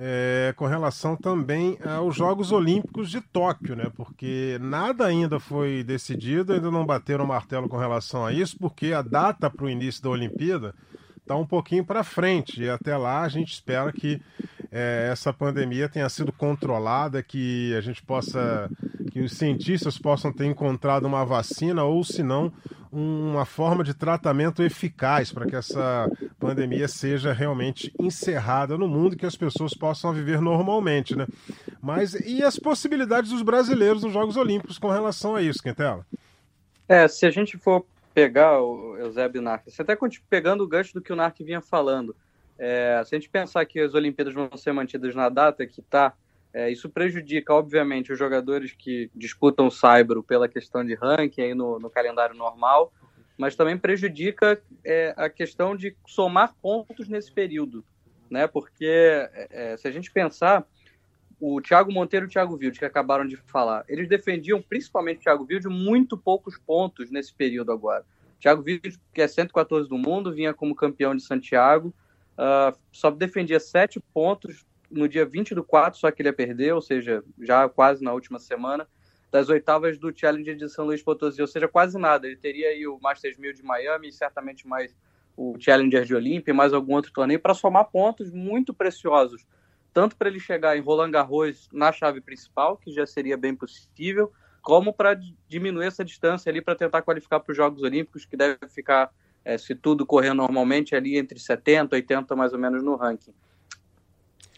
é, 0.00 0.54
com 0.56 0.66
relação 0.66 1.16
também 1.16 1.76
aos 1.84 2.14
Jogos 2.14 2.52
Olímpicos 2.52 3.10
de 3.10 3.20
Tóquio, 3.20 3.74
né? 3.74 3.90
Porque 3.96 4.56
nada 4.60 5.04
ainda 5.04 5.40
foi 5.40 5.82
decidido, 5.82 6.52
ainda 6.52 6.70
não 6.70 6.86
bateram 6.86 7.24
o 7.24 7.28
martelo 7.28 7.68
com 7.68 7.76
relação 7.76 8.24
a 8.24 8.32
isso, 8.32 8.56
porque 8.58 8.92
a 8.92 9.02
data 9.02 9.50
para 9.50 9.66
o 9.66 9.70
início 9.70 10.02
da 10.02 10.10
Olimpíada 10.10 10.72
está 11.20 11.34
um 11.34 11.44
pouquinho 11.44 11.84
para 11.84 12.04
frente 12.04 12.62
e 12.62 12.70
até 12.70 12.96
lá 12.96 13.22
a 13.22 13.28
gente 13.28 13.52
espera 13.52 13.92
que 13.92 14.22
é, 14.70 15.08
essa 15.10 15.32
pandemia 15.32 15.88
tenha 15.88 16.08
sido 16.08 16.32
controlada, 16.32 17.22
que 17.22 17.74
a 17.74 17.80
gente 17.80 18.02
possa, 18.02 18.70
que 19.10 19.20
os 19.20 19.32
cientistas 19.32 19.98
possam 19.98 20.32
ter 20.32 20.46
encontrado 20.46 21.06
uma 21.06 21.24
vacina 21.24 21.84
ou, 21.84 22.04
se 22.04 22.22
não, 22.22 22.52
uma 22.90 23.44
forma 23.44 23.84
de 23.84 23.94
tratamento 23.94 24.62
eficaz 24.62 25.32
para 25.32 25.46
que 25.46 25.56
essa 25.56 26.10
pandemia 26.38 26.88
seja 26.88 27.32
realmente 27.32 27.92
encerrada 27.98 28.76
no 28.78 28.88
mundo 28.88 29.14
e 29.14 29.18
que 29.18 29.26
as 29.26 29.36
pessoas 29.36 29.74
possam 29.74 30.12
viver 30.12 30.40
normalmente, 30.40 31.14
né? 31.14 31.26
Mas 31.80 32.14
e 32.14 32.42
as 32.42 32.58
possibilidades 32.58 33.30
dos 33.30 33.42
brasileiros 33.42 34.02
nos 34.02 34.12
Jogos 34.12 34.36
Olímpicos 34.36 34.78
com 34.78 34.88
relação 34.88 35.36
a 35.36 35.42
isso, 35.42 35.62
Quintela? 35.62 36.06
É, 36.88 37.06
se 37.06 37.26
a 37.26 37.30
gente 37.30 37.58
for 37.58 37.84
pegar 38.14 38.60
o 38.60 38.96
Eusébio 38.96 39.42
Narc, 39.42 39.68
até 39.78 39.96
pegando 40.28 40.64
o 40.64 40.66
gancho 40.66 40.94
do 40.94 41.00
que 41.00 41.12
o 41.12 41.16
Narc 41.16 41.38
vinha 41.40 41.60
falando, 41.60 42.16
é, 42.58 43.02
se 43.04 43.14
a 43.14 43.18
gente 43.18 43.30
pensar 43.30 43.64
que 43.64 43.78
as 43.80 43.94
Olimpíadas 43.94 44.34
vão 44.34 44.50
ser 44.56 44.72
mantidas 44.72 45.14
na 45.14 45.28
data 45.28 45.66
que 45.66 45.80
está 45.80 46.14
é, 46.52 46.70
isso 46.70 46.88
prejudica, 46.88 47.52
obviamente, 47.52 48.12
os 48.12 48.18
jogadores 48.18 48.72
que 48.72 49.10
disputam 49.14 49.66
o 49.66 49.70
Saibro 49.70 50.22
pela 50.22 50.48
questão 50.48 50.84
de 50.84 50.94
ranking 50.94 51.42
aí 51.42 51.54
no, 51.54 51.78
no 51.78 51.90
calendário 51.90 52.34
normal, 52.34 52.92
mas 53.36 53.54
também 53.54 53.76
prejudica 53.76 54.60
é, 54.84 55.14
a 55.16 55.28
questão 55.28 55.76
de 55.76 55.94
somar 56.06 56.54
pontos 56.60 57.08
nesse 57.08 57.30
período, 57.30 57.84
né? 58.30 58.46
Porque 58.46 58.86
é, 58.86 59.48
é 59.50 59.76
se 59.76 59.86
a 59.86 59.90
gente 59.90 60.10
pensar, 60.10 60.66
o 61.40 61.60
Thiago 61.60 61.92
Monteiro 61.92 62.26
e 62.26 62.28
o 62.28 62.30
Thiago 62.30 62.54
Wilde, 62.54 62.78
que 62.78 62.84
acabaram 62.84 63.26
de 63.26 63.36
falar, 63.36 63.84
eles 63.88 64.08
defendiam, 64.08 64.60
principalmente 64.60 65.18
o 65.18 65.22
Thiago 65.22 65.46
Wilde, 65.48 65.68
muito 65.68 66.16
poucos 66.16 66.58
pontos 66.58 67.10
nesse 67.10 67.32
período 67.32 67.70
agora. 67.70 68.04
Thiago 68.40 68.62
Wilde, 68.62 68.98
que 69.12 69.20
é 69.20 69.28
114 69.28 69.88
do 69.88 69.98
mundo, 69.98 70.32
vinha 70.32 70.54
como 70.54 70.74
campeão 70.74 71.14
de 71.14 71.22
Santiago, 71.22 71.94
uh, 72.38 72.78
só 72.92 73.10
defendia 73.10 73.60
sete 73.60 74.00
pontos 74.14 74.66
no 74.90 75.08
dia 75.08 75.26
20 75.26 75.54
do 75.54 75.62
4, 75.64 75.98
só 75.98 76.10
que 76.10 76.22
ele 76.22 76.30
ia 76.30 76.32
perder, 76.32 76.72
ou 76.72 76.80
seja, 76.80 77.22
já 77.40 77.68
quase 77.68 78.02
na 78.02 78.12
última 78.12 78.38
semana, 78.38 78.88
das 79.30 79.50
oitavas 79.50 79.98
do 79.98 80.16
Challenger 80.16 80.56
de 80.56 80.68
São 80.68 80.86
Luís 80.86 81.02
Potosí, 81.02 81.40
ou 81.42 81.46
seja, 81.46 81.68
quase 81.68 81.98
nada. 81.98 82.26
Ele 82.26 82.36
teria 82.36 82.68
aí 82.68 82.86
o 82.86 82.98
Masters 82.98 83.36
1000 83.36 83.52
de 83.52 83.62
Miami, 83.62 84.10
certamente 84.10 84.66
mais 84.66 84.96
o 85.36 85.56
Challenger 85.58 86.04
de 86.04 86.14
Olímpia, 86.14 86.54
mais 86.54 86.72
algum 86.72 86.94
outro 86.94 87.12
torneio, 87.12 87.38
para 87.38 87.54
somar 87.54 87.84
pontos 87.84 88.30
muito 88.32 88.72
preciosos, 88.72 89.46
tanto 89.92 90.16
para 90.16 90.28
ele 90.28 90.40
chegar 90.40 90.76
em 90.76 90.80
Roland 90.80 91.10
Garros 91.10 91.68
na 91.72 91.92
chave 91.92 92.20
principal, 92.20 92.76
que 92.76 92.90
já 92.90 93.06
seria 93.06 93.36
bem 93.36 93.54
possível, 93.54 94.32
como 94.62 94.92
para 94.92 95.18
diminuir 95.46 95.86
essa 95.86 96.04
distância 96.04 96.50
ali 96.50 96.60
para 96.60 96.74
tentar 96.74 97.02
qualificar 97.02 97.40
para 97.40 97.52
os 97.52 97.56
Jogos 97.56 97.82
Olímpicos, 97.82 98.24
que 98.24 98.36
deve 98.36 98.58
ficar, 98.68 99.12
é, 99.44 99.56
se 99.56 99.74
tudo 99.74 100.06
correr 100.06 100.34
normalmente, 100.34 100.94
ali 100.94 101.16
entre 101.16 101.38
70 101.38 101.96
e 101.96 102.00
80 102.00 102.36
mais 102.36 102.52
ou 102.52 102.58
menos 102.58 102.82
no 102.82 102.96
ranking. 102.96 103.32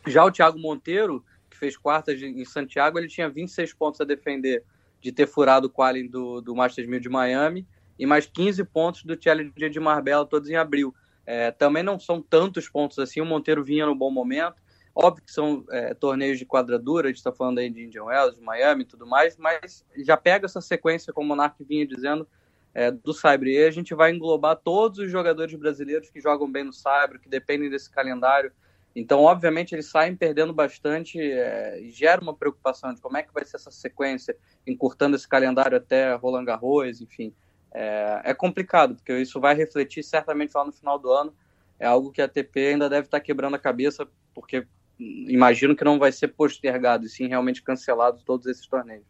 Já 0.06 0.24
o 0.24 0.30
Thiago 0.30 0.58
Monteiro, 0.58 1.24
que 1.48 1.56
fez 1.56 1.76
quartas 1.76 2.20
em 2.22 2.44
Santiago, 2.44 2.98
ele 2.98 3.08
tinha 3.08 3.28
26 3.28 3.74
pontos 3.74 4.00
a 4.00 4.04
defender 4.04 4.64
de 5.00 5.12
ter 5.12 5.26
furado 5.26 5.66
o 5.66 5.70
quali 5.70 6.08
do, 6.08 6.40
do 6.40 6.54
Masters 6.54 6.88
1000 6.88 7.00
de 7.00 7.08
Miami 7.08 7.66
e 7.98 8.06
mais 8.06 8.26
15 8.26 8.64
pontos 8.64 9.04
do 9.04 9.22
Challenger 9.22 9.70
de 9.70 9.80
Marbella, 9.80 10.26
todos 10.26 10.48
em 10.48 10.56
abril. 10.56 10.94
É, 11.26 11.50
também 11.50 11.82
não 11.82 11.98
são 11.98 12.20
tantos 12.20 12.68
pontos 12.68 12.98
assim, 12.98 13.20
o 13.20 13.26
Monteiro 13.26 13.62
vinha 13.62 13.86
no 13.86 13.94
bom 13.94 14.10
momento. 14.10 14.56
Óbvio 14.94 15.24
que 15.24 15.32
são 15.32 15.64
é, 15.70 15.94
torneios 15.94 16.38
de 16.38 16.44
quadradura, 16.44 17.06
a 17.06 17.10
gente 17.10 17.18
está 17.18 17.30
falando 17.30 17.58
aí 17.58 17.70
de 17.70 17.84
Indian 17.84 18.04
Wells, 18.04 18.36
de 18.36 18.42
Miami 18.42 18.82
e 18.82 18.86
tudo 18.86 19.06
mais, 19.06 19.36
mas 19.36 19.84
já 19.98 20.16
pega 20.16 20.46
essa 20.46 20.60
sequência, 20.60 21.12
como 21.12 21.26
o 21.26 21.28
Monark 21.28 21.62
vinha 21.62 21.86
dizendo, 21.86 22.26
é, 22.74 22.90
do 22.90 23.12
Sabre. 23.12 23.54
E 23.54 23.64
a 23.64 23.70
gente 23.70 23.94
vai 23.94 24.12
englobar 24.12 24.56
todos 24.56 24.98
os 24.98 25.10
jogadores 25.10 25.54
brasileiros 25.54 26.10
que 26.10 26.20
jogam 26.20 26.50
bem 26.50 26.64
no 26.64 26.72
Sabre, 26.72 27.18
que 27.18 27.28
dependem 27.28 27.70
desse 27.70 27.90
calendário. 27.90 28.52
Então, 28.94 29.20
obviamente, 29.20 29.74
eles 29.74 29.86
saem 29.86 30.16
perdendo 30.16 30.52
bastante 30.52 31.20
é, 31.20 31.80
e 31.80 31.90
gera 31.90 32.20
uma 32.20 32.34
preocupação 32.34 32.92
de 32.92 33.00
como 33.00 33.16
é 33.16 33.22
que 33.22 33.32
vai 33.32 33.44
ser 33.44 33.56
essa 33.56 33.70
sequência, 33.70 34.36
encurtando 34.66 35.14
esse 35.14 35.28
calendário 35.28 35.76
até 35.76 36.14
Roland 36.14 36.44
Garros, 36.44 37.00
enfim. 37.00 37.32
É, 37.72 38.22
é 38.24 38.34
complicado, 38.34 38.96
porque 38.96 39.16
isso 39.18 39.40
vai 39.40 39.54
refletir 39.54 40.02
certamente 40.02 40.52
lá 40.54 40.64
no 40.64 40.72
final 40.72 40.98
do 40.98 41.10
ano. 41.12 41.32
É 41.78 41.86
algo 41.86 42.10
que 42.10 42.20
a 42.20 42.24
ATP 42.24 42.58
ainda 42.66 42.90
deve 42.90 43.06
estar 43.06 43.20
quebrando 43.20 43.54
a 43.54 43.58
cabeça, 43.58 44.08
porque 44.34 44.66
imagino 44.98 45.76
que 45.76 45.84
não 45.84 45.98
vai 45.98 46.12
ser 46.12 46.28
postergado, 46.28 47.06
e 47.06 47.08
sim 47.08 47.28
realmente 47.28 47.62
cancelado 47.62 48.20
todos 48.24 48.46
esses 48.46 48.66
torneios. 48.66 49.06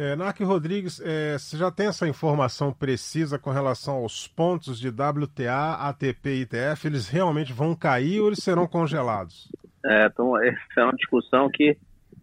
É, 0.00 0.44
Rodrigues, 0.44 1.00
é, 1.04 1.36
você 1.36 1.56
já 1.56 1.72
tem 1.72 1.88
essa 1.88 2.06
informação 2.06 2.72
precisa 2.72 3.36
com 3.36 3.50
relação 3.50 3.96
aos 3.96 4.28
pontos 4.28 4.78
de 4.78 4.90
WTA, 4.90 5.88
ATP 5.88 6.28
e 6.28 6.40
ITF? 6.42 6.86
Eles 6.86 7.08
realmente 7.08 7.52
vão 7.52 7.74
cair 7.74 8.20
ou 8.20 8.28
eles 8.28 8.38
serão 8.38 8.64
congelados? 8.68 9.50
É, 9.84 10.06
então, 10.06 10.40
essa 10.40 10.58
é 10.76 10.84
uma 10.84 10.92
discussão 10.92 11.50
que 11.52 11.76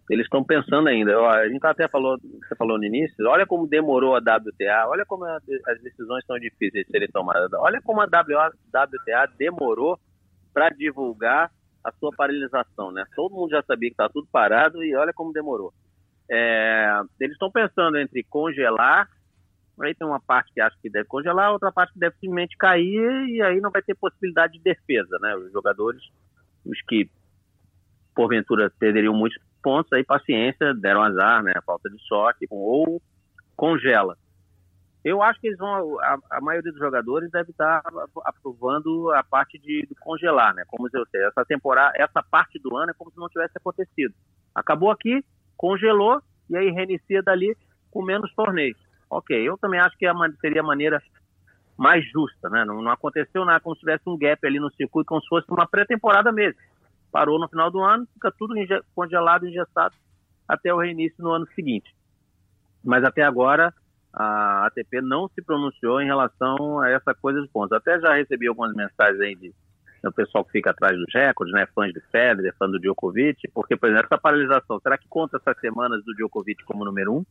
eles 0.08 0.24
estão 0.24 0.42
pensando 0.42 0.88
ainda. 0.88 1.18
A 1.18 1.46
gente 1.50 1.66
até 1.66 1.86
falou, 1.86 2.16
você 2.18 2.56
falou 2.56 2.78
no 2.78 2.84
início, 2.84 3.28
olha 3.28 3.44
como 3.44 3.68
demorou 3.68 4.14
a 4.14 4.20
WTA, 4.20 4.88
olha 4.88 5.04
como 5.04 5.26
a, 5.26 5.36
as 5.36 5.82
decisões 5.82 6.24
são 6.24 6.38
difíceis 6.38 6.86
de 6.86 6.90
serem 6.90 7.08
tomadas. 7.08 7.52
Olha 7.52 7.82
como 7.82 8.00
a 8.00 8.04
WTA 8.04 9.26
demorou 9.36 9.98
para 10.54 10.70
divulgar 10.70 11.50
a 11.84 11.92
sua 11.92 12.10
paralisação, 12.16 12.90
né? 12.90 13.04
Todo 13.14 13.34
mundo 13.34 13.50
já 13.50 13.62
sabia 13.62 13.90
que 13.90 13.94
está 13.94 14.08
tudo 14.08 14.26
parado 14.32 14.82
e 14.82 14.96
olha 14.96 15.12
como 15.12 15.30
demorou. 15.30 15.74
É, 16.30 17.00
eles 17.20 17.34
estão 17.34 17.50
pensando 17.50 17.98
entre 17.98 18.22
congelar, 18.24 19.08
aí 19.80 19.94
tem 19.94 20.06
uma 20.06 20.20
parte 20.20 20.52
que 20.52 20.60
acha 20.60 20.76
que 20.80 20.90
deve 20.90 21.06
congelar, 21.06 21.52
outra 21.52 21.70
parte 21.70 21.92
que 21.92 21.98
deve 21.98 22.16
simplesmente 22.16 22.56
cair 22.56 23.28
e 23.28 23.42
aí 23.42 23.60
não 23.60 23.70
vai 23.70 23.82
ter 23.82 23.94
possibilidade 23.94 24.54
de 24.54 24.60
defesa, 24.60 25.18
né? 25.20 25.36
Os 25.36 25.52
jogadores, 25.52 26.02
os 26.64 26.80
que 26.82 27.10
porventura 28.14 28.72
perderiam 28.78 29.14
muitos 29.14 29.38
pontos, 29.62 29.92
aí 29.92 30.02
paciência, 30.02 30.74
deram 30.74 31.02
azar, 31.02 31.42
né? 31.42 31.52
Falta 31.64 31.90
de 31.90 32.00
sorte, 32.06 32.46
ou 32.50 33.00
congela. 33.54 34.16
Eu 35.04 35.22
acho 35.22 35.40
que 35.40 35.46
eles 35.46 35.58
vão, 35.58 36.00
a, 36.00 36.18
a, 36.32 36.40
maioria 36.40 36.72
dos 36.72 36.80
jogadores 36.80 37.30
deve 37.30 37.52
estar 37.52 37.80
aprovando 38.24 39.12
a 39.12 39.22
parte 39.22 39.56
de, 39.56 39.86
de, 39.86 39.94
congelar, 40.00 40.52
né? 40.52 40.64
Como 40.66 40.88
eu 40.92 41.06
sei, 41.06 41.24
essa 41.24 41.44
temporada, 41.44 41.92
essa 41.96 42.22
parte 42.22 42.58
do 42.58 42.76
ano 42.76 42.90
é 42.90 42.94
como 42.94 43.12
se 43.12 43.16
não 43.16 43.28
tivesse 43.28 43.52
acontecido. 43.56 44.12
Acabou 44.52 44.90
aqui, 44.90 45.24
congelou 45.56 46.20
e 46.48 46.56
aí 46.56 46.70
reinicia 46.70 47.22
dali 47.22 47.56
com 47.90 48.02
menos 48.02 48.32
torneios. 48.34 48.78
Ok, 49.08 49.36
eu 49.36 49.56
também 49.58 49.80
acho 49.80 49.96
que 49.96 50.06
seria 50.40 50.60
a 50.60 50.64
maneira 50.64 51.00
mais 51.76 52.04
justa, 52.10 52.48
né? 52.48 52.64
Não, 52.64 52.82
não, 52.82 52.90
aconteceu 52.90 53.44
nada 53.44 53.60
como 53.60 53.74
se 53.74 53.80
tivesse 53.80 54.02
um 54.06 54.16
gap 54.16 54.44
ali 54.46 54.58
no 54.58 54.72
circuito, 54.72 55.08
como 55.08 55.20
se 55.20 55.28
fosse 55.28 55.46
uma 55.50 55.66
pré-temporada 55.66 56.32
mesmo. 56.32 56.60
Parou 57.12 57.38
no 57.38 57.48
final 57.48 57.70
do 57.70 57.80
ano, 57.80 58.06
fica 58.14 58.32
tudo 58.36 58.54
congelado, 58.94 59.46
engessado 59.46 59.94
até 60.48 60.72
o 60.72 60.78
reinício 60.78 61.22
no 61.22 61.30
ano 61.30 61.46
seguinte. 61.54 61.94
Mas 62.84 63.04
até 63.04 63.22
agora 63.22 63.72
a 64.12 64.66
ATP 64.66 65.02
não 65.02 65.28
se 65.28 65.42
pronunciou 65.42 66.00
em 66.00 66.06
relação 66.06 66.80
a 66.80 66.88
essa 66.88 67.14
coisa 67.14 67.40
dos 67.40 67.50
pontos. 67.50 67.72
Até 67.72 68.00
já 68.00 68.14
recebi 68.14 68.48
algumas 68.48 68.74
mensagens 68.74 69.20
aí 69.20 69.34
de 69.34 69.54
o 70.08 70.12
pessoal 70.12 70.44
que 70.44 70.52
fica 70.52 70.70
atrás 70.70 70.96
dos 70.96 71.12
recordes, 71.12 71.54
né, 71.54 71.66
fãs 71.74 71.92
de 71.92 72.00
Federer, 72.10 72.54
fã 72.58 72.68
do 72.68 72.78
Djokovic, 72.78 73.48
porque, 73.54 73.76
por 73.76 73.88
exemplo, 73.88 74.06
essa 74.06 74.20
paralisação, 74.20 74.80
será 74.80 74.96
que 74.98 75.08
conta 75.08 75.36
essas 75.36 75.58
semanas 75.60 76.04
do 76.04 76.14
Djokovic 76.14 76.64
como 76.64 76.84
número 76.84 77.14
um? 77.14 77.24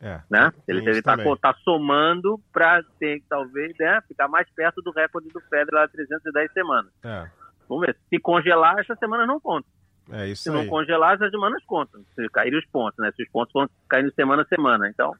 É, 0.00 0.20
né? 0.28 0.52
Ele 0.66 0.80
deve 0.80 0.98
estar 0.98 1.16
tá, 1.40 1.54
somando 1.62 2.40
para 2.52 2.82
ter, 2.98 3.22
talvez, 3.28 3.72
né, 3.78 4.00
ficar 4.08 4.26
mais 4.26 4.50
perto 4.50 4.82
do 4.82 4.90
recorde 4.90 5.28
do 5.28 5.40
Federer 5.42 5.74
lá 5.74 5.88
310 5.88 6.52
semanas. 6.52 6.92
É. 7.04 7.28
Vamos 7.68 7.86
ver. 7.86 7.96
Se 8.10 8.18
congelar, 8.18 8.78
essas 8.78 8.98
semanas 8.98 9.26
não 9.26 9.40
contam. 9.40 9.70
É 10.10 10.28
isso 10.28 10.42
Se 10.42 10.50
aí. 10.50 10.56
não 10.56 10.66
congelar, 10.66 11.14
essas 11.14 11.30
semanas 11.30 11.62
contam. 11.64 12.04
Se 12.14 12.28
caírem 12.30 12.58
os 12.58 12.66
pontos, 12.66 12.98
né? 12.98 13.12
Se 13.14 13.22
os 13.22 13.28
pontos 13.30 13.52
vão 13.52 13.68
caindo 13.88 14.12
semana 14.14 14.42
a 14.42 14.46
semana. 14.46 14.88
Então, 14.88 15.14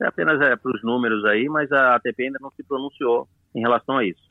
é 0.00 0.06
apenas 0.06 0.40
é, 0.40 0.54
para 0.54 0.70
os 0.70 0.82
números 0.82 1.24
aí, 1.24 1.48
mas 1.48 1.70
a 1.72 1.96
ATP 1.96 2.24
ainda 2.24 2.38
não 2.40 2.50
se 2.52 2.62
pronunciou 2.62 3.28
em 3.54 3.60
relação 3.60 3.98
a 3.98 4.04
isso. 4.04 4.22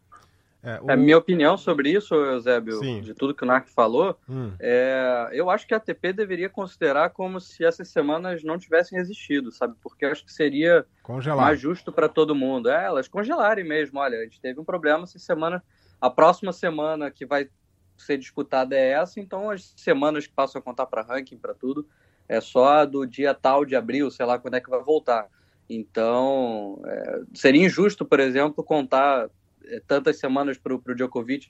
É, 0.64 0.80
o... 0.82 0.92
A 0.92 0.96
minha 0.96 1.18
opinião 1.18 1.58
sobre 1.58 1.92
isso, 1.92 2.16
Eusébio, 2.16 2.80
Sim. 2.80 3.02
de 3.02 3.14
tudo 3.14 3.34
que 3.34 3.44
o 3.44 3.46
Narc 3.48 3.68
falou, 3.70 4.18
hum. 4.28 4.52
é, 4.60 5.30
eu 5.32 5.50
acho 5.50 5.68
que 5.68 5.74
a 5.74 5.78
ATP 5.78 6.14
deveria 6.14 6.50
considerar 6.50 7.12
como 7.12 7.40
se 7.40 7.64
essas 7.64 7.90
semanas 7.90 8.44
não 8.44 8.58
tivessem 8.58 8.98
existido, 8.98 9.52
sabe? 9.52 9.76
Porque 9.82 10.06
eu 10.06 10.12
acho 10.12 10.26
que 10.26 10.34
seria 10.34 10.86
Congelar. 11.04 11.46
mais 11.46 11.60
justo 11.60 11.92
para 11.92 12.10
todo 12.10 12.36
mundo. 12.36 12.70
É, 12.70 12.86
elas 12.86 13.08
congelarem 13.08 13.64
mesmo. 13.64 14.00
Olha, 14.00 14.20
a 14.20 14.24
gente 14.24 14.42
teve 14.42 14.60
um 14.60 14.66
problema 14.66 15.04
essa 15.04 15.20
semana. 15.20 15.64
A 16.02 16.10
próxima 16.10 16.52
semana 16.52 17.12
que 17.12 17.26
vai 17.26 17.50
ser 17.96 18.18
disputada 18.18 18.76
é 18.76 18.90
essa, 18.92 19.20
então 19.20 19.50
as 19.50 19.74
semanas 19.76 20.28
que 20.28 20.34
passam 20.34 20.60
a 20.60 20.62
contar 20.62 20.86
para 20.86 21.02
ranking, 21.02 21.38
para 21.38 21.54
tudo, 21.54 21.88
é 22.30 22.40
só 22.40 22.86
do 22.86 23.06
dia 23.06 23.34
tal 23.34 23.66
de 23.66 23.76
abril, 23.76 24.12
sei 24.12 24.26
lá 24.26 24.38
quando 24.38 24.56
é 24.56 24.62
que 24.62 24.70
vai 24.70 24.84
voltar. 24.84 25.28
Então, 25.70 26.82
é, 26.86 27.22
seria 27.34 27.66
injusto, 27.66 28.06
por 28.06 28.20
exemplo, 28.20 28.64
contar 28.64 29.26
é, 29.26 29.30
tantas 29.88 30.20
semanas 30.20 30.58
para 30.58 30.74
o 30.74 30.96
Djokovic 30.96 31.50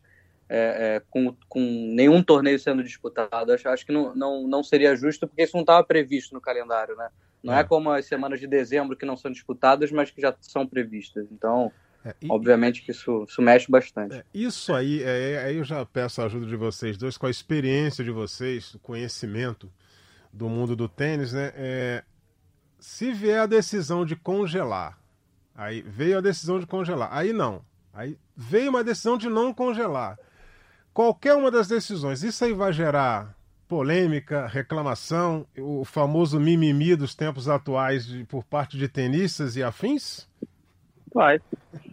é, 0.49 0.95
é, 0.95 1.01
com, 1.09 1.35
com, 1.49 1.61
nenhum 1.93 2.23
torneio 2.23 2.59
sendo 2.59 2.83
disputado. 2.83 3.51
Acho, 3.51 3.67
acho 3.67 3.85
que 3.85 3.91
não, 3.91 4.15
não, 4.15 4.47
não 4.47 4.63
seria 4.63 4.95
justo, 4.95 5.27
porque 5.27 5.43
isso 5.43 5.55
não 5.55 5.61
estava 5.61 5.83
previsto 5.83 6.33
no 6.33 6.41
calendário, 6.41 6.95
né? 6.95 7.09
Não 7.43 7.53
é. 7.53 7.59
é. 7.59 7.63
como 7.63 7.91
as 7.91 8.05
semanas 8.05 8.39
de 8.39 8.47
dezembro 8.47 8.95
que 8.95 9.05
não 9.05 9.17
são 9.17 9.29
disputadas, 9.29 9.91
mas 9.91 10.09
que 10.09 10.21
já 10.21 10.33
são 10.39 10.65
previstas. 10.65 11.27
Então, 11.31 11.71
é, 12.03 12.15
e, 12.21 12.31
obviamente 12.31 12.81
que 12.81 12.91
isso, 12.91 13.25
isso 13.27 13.41
mexe 13.41 13.69
bastante. 13.69 14.15
É, 14.15 14.23
isso 14.33 14.73
aí, 14.73 15.03
aí 15.03 15.57
eu 15.57 15.63
já 15.63 15.85
peço 15.85 16.21
a 16.21 16.25
ajuda 16.25 16.45
de 16.45 16.55
vocês 16.55 16.97
dois, 16.97 17.17
com 17.17 17.25
a 17.25 17.31
experiência 17.31 18.03
de 18.03 18.11
vocês, 18.11 18.73
o 18.73 18.79
conhecimento 18.79 19.71
do 20.31 20.47
mundo 20.47 20.75
do 20.75 20.87
tênis, 20.87 21.33
né? 21.33 21.51
se 22.79 23.11
vier 23.11 23.39
a 23.39 23.45
decisão 23.47 24.05
de 24.05 24.15
congelar, 24.15 24.99
aí 25.55 25.81
veio 25.81 26.19
a 26.19 26.21
decisão 26.21 26.59
de 26.59 26.67
congelar, 26.67 27.09
aí 27.11 27.33
não. 27.33 27.65
Aí 27.97 28.15
veio 28.35 28.69
uma 28.69 28.83
decisão 28.83 29.17
de 29.17 29.27
não 29.27 29.51
congelar. 29.51 30.19
Qualquer 30.93 31.33
uma 31.33 31.49
das 31.49 31.67
decisões, 31.67 32.21
isso 32.21 32.45
aí 32.45 32.53
vai 32.53 32.71
gerar 32.71 33.35
polêmica, 33.67 34.45
reclamação, 34.45 35.47
o 35.57 35.83
famoso 35.83 36.39
mimimi 36.39 36.95
dos 36.95 37.15
tempos 37.15 37.49
atuais 37.49 38.05
de, 38.05 38.23
por 38.25 38.43
parte 38.43 38.77
de 38.77 38.87
tenistas 38.87 39.55
e 39.55 39.63
afins? 39.63 40.29
Vai. 41.11 41.41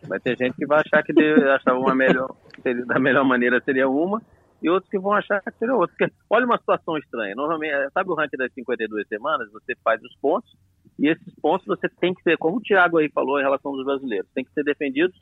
Vai 0.07 0.21
ter 0.21 0.37
gente 0.37 0.55
que 0.55 0.67
vai 0.67 0.81
achar 0.81 1.03
que 1.03 1.13
deve, 1.15 1.49
achar 1.49 1.73
uma 1.73 1.95
melhor, 1.95 2.37
seria, 2.63 2.85
da 2.85 2.99
melhor 2.99 3.25
maneira 3.25 3.59
seria 3.65 3.89
uma, 3.89 4.21
e 4.63 4.69
outros 4.69 4.91
que 4.91 4.99
vão 4.99 5.15
achar 5.15 5.41
que 5.41 5.51
seria 5.59 5.75
outra. 5.75 5.97
Porque, 5.99 6.15
olha 6.29 6.45
uma 6.45 6.59
situação 6.59 6.99
estranha. 6.99 7.35
Normalmente, 7.35 7.73
sabe 7.95 8.11
o 8.11 8.15
ranking 8.15 8.37
das 8.37 8.53
52 8.53 9.09
semanas? 9.09 9.51
Você 9.53 9.75
faz 9.83 10.03
os 10.03 10.15
pontos, 10.17 10.55
e 10.99 11.09
esses 11.09 11.35
pontos 11.41 11.67
você 11.67 11.89
tem 11.89 12.13
que 12.13 12.23
ser, 12.23 12.37
como 12.37 12.59
o 12.59 12.61
Thiago 12.61 12.99
aí 12.99 13.09
falou 13.09 13.41
em 13.41 13.43
relação 13.43 13.73
aos 13.73 13.85
brasileiros, 13.87 14.29
tem 14.35 14.45
que 14.45 14.53
ser 14.53 14.65
defendidos 14.65 15.19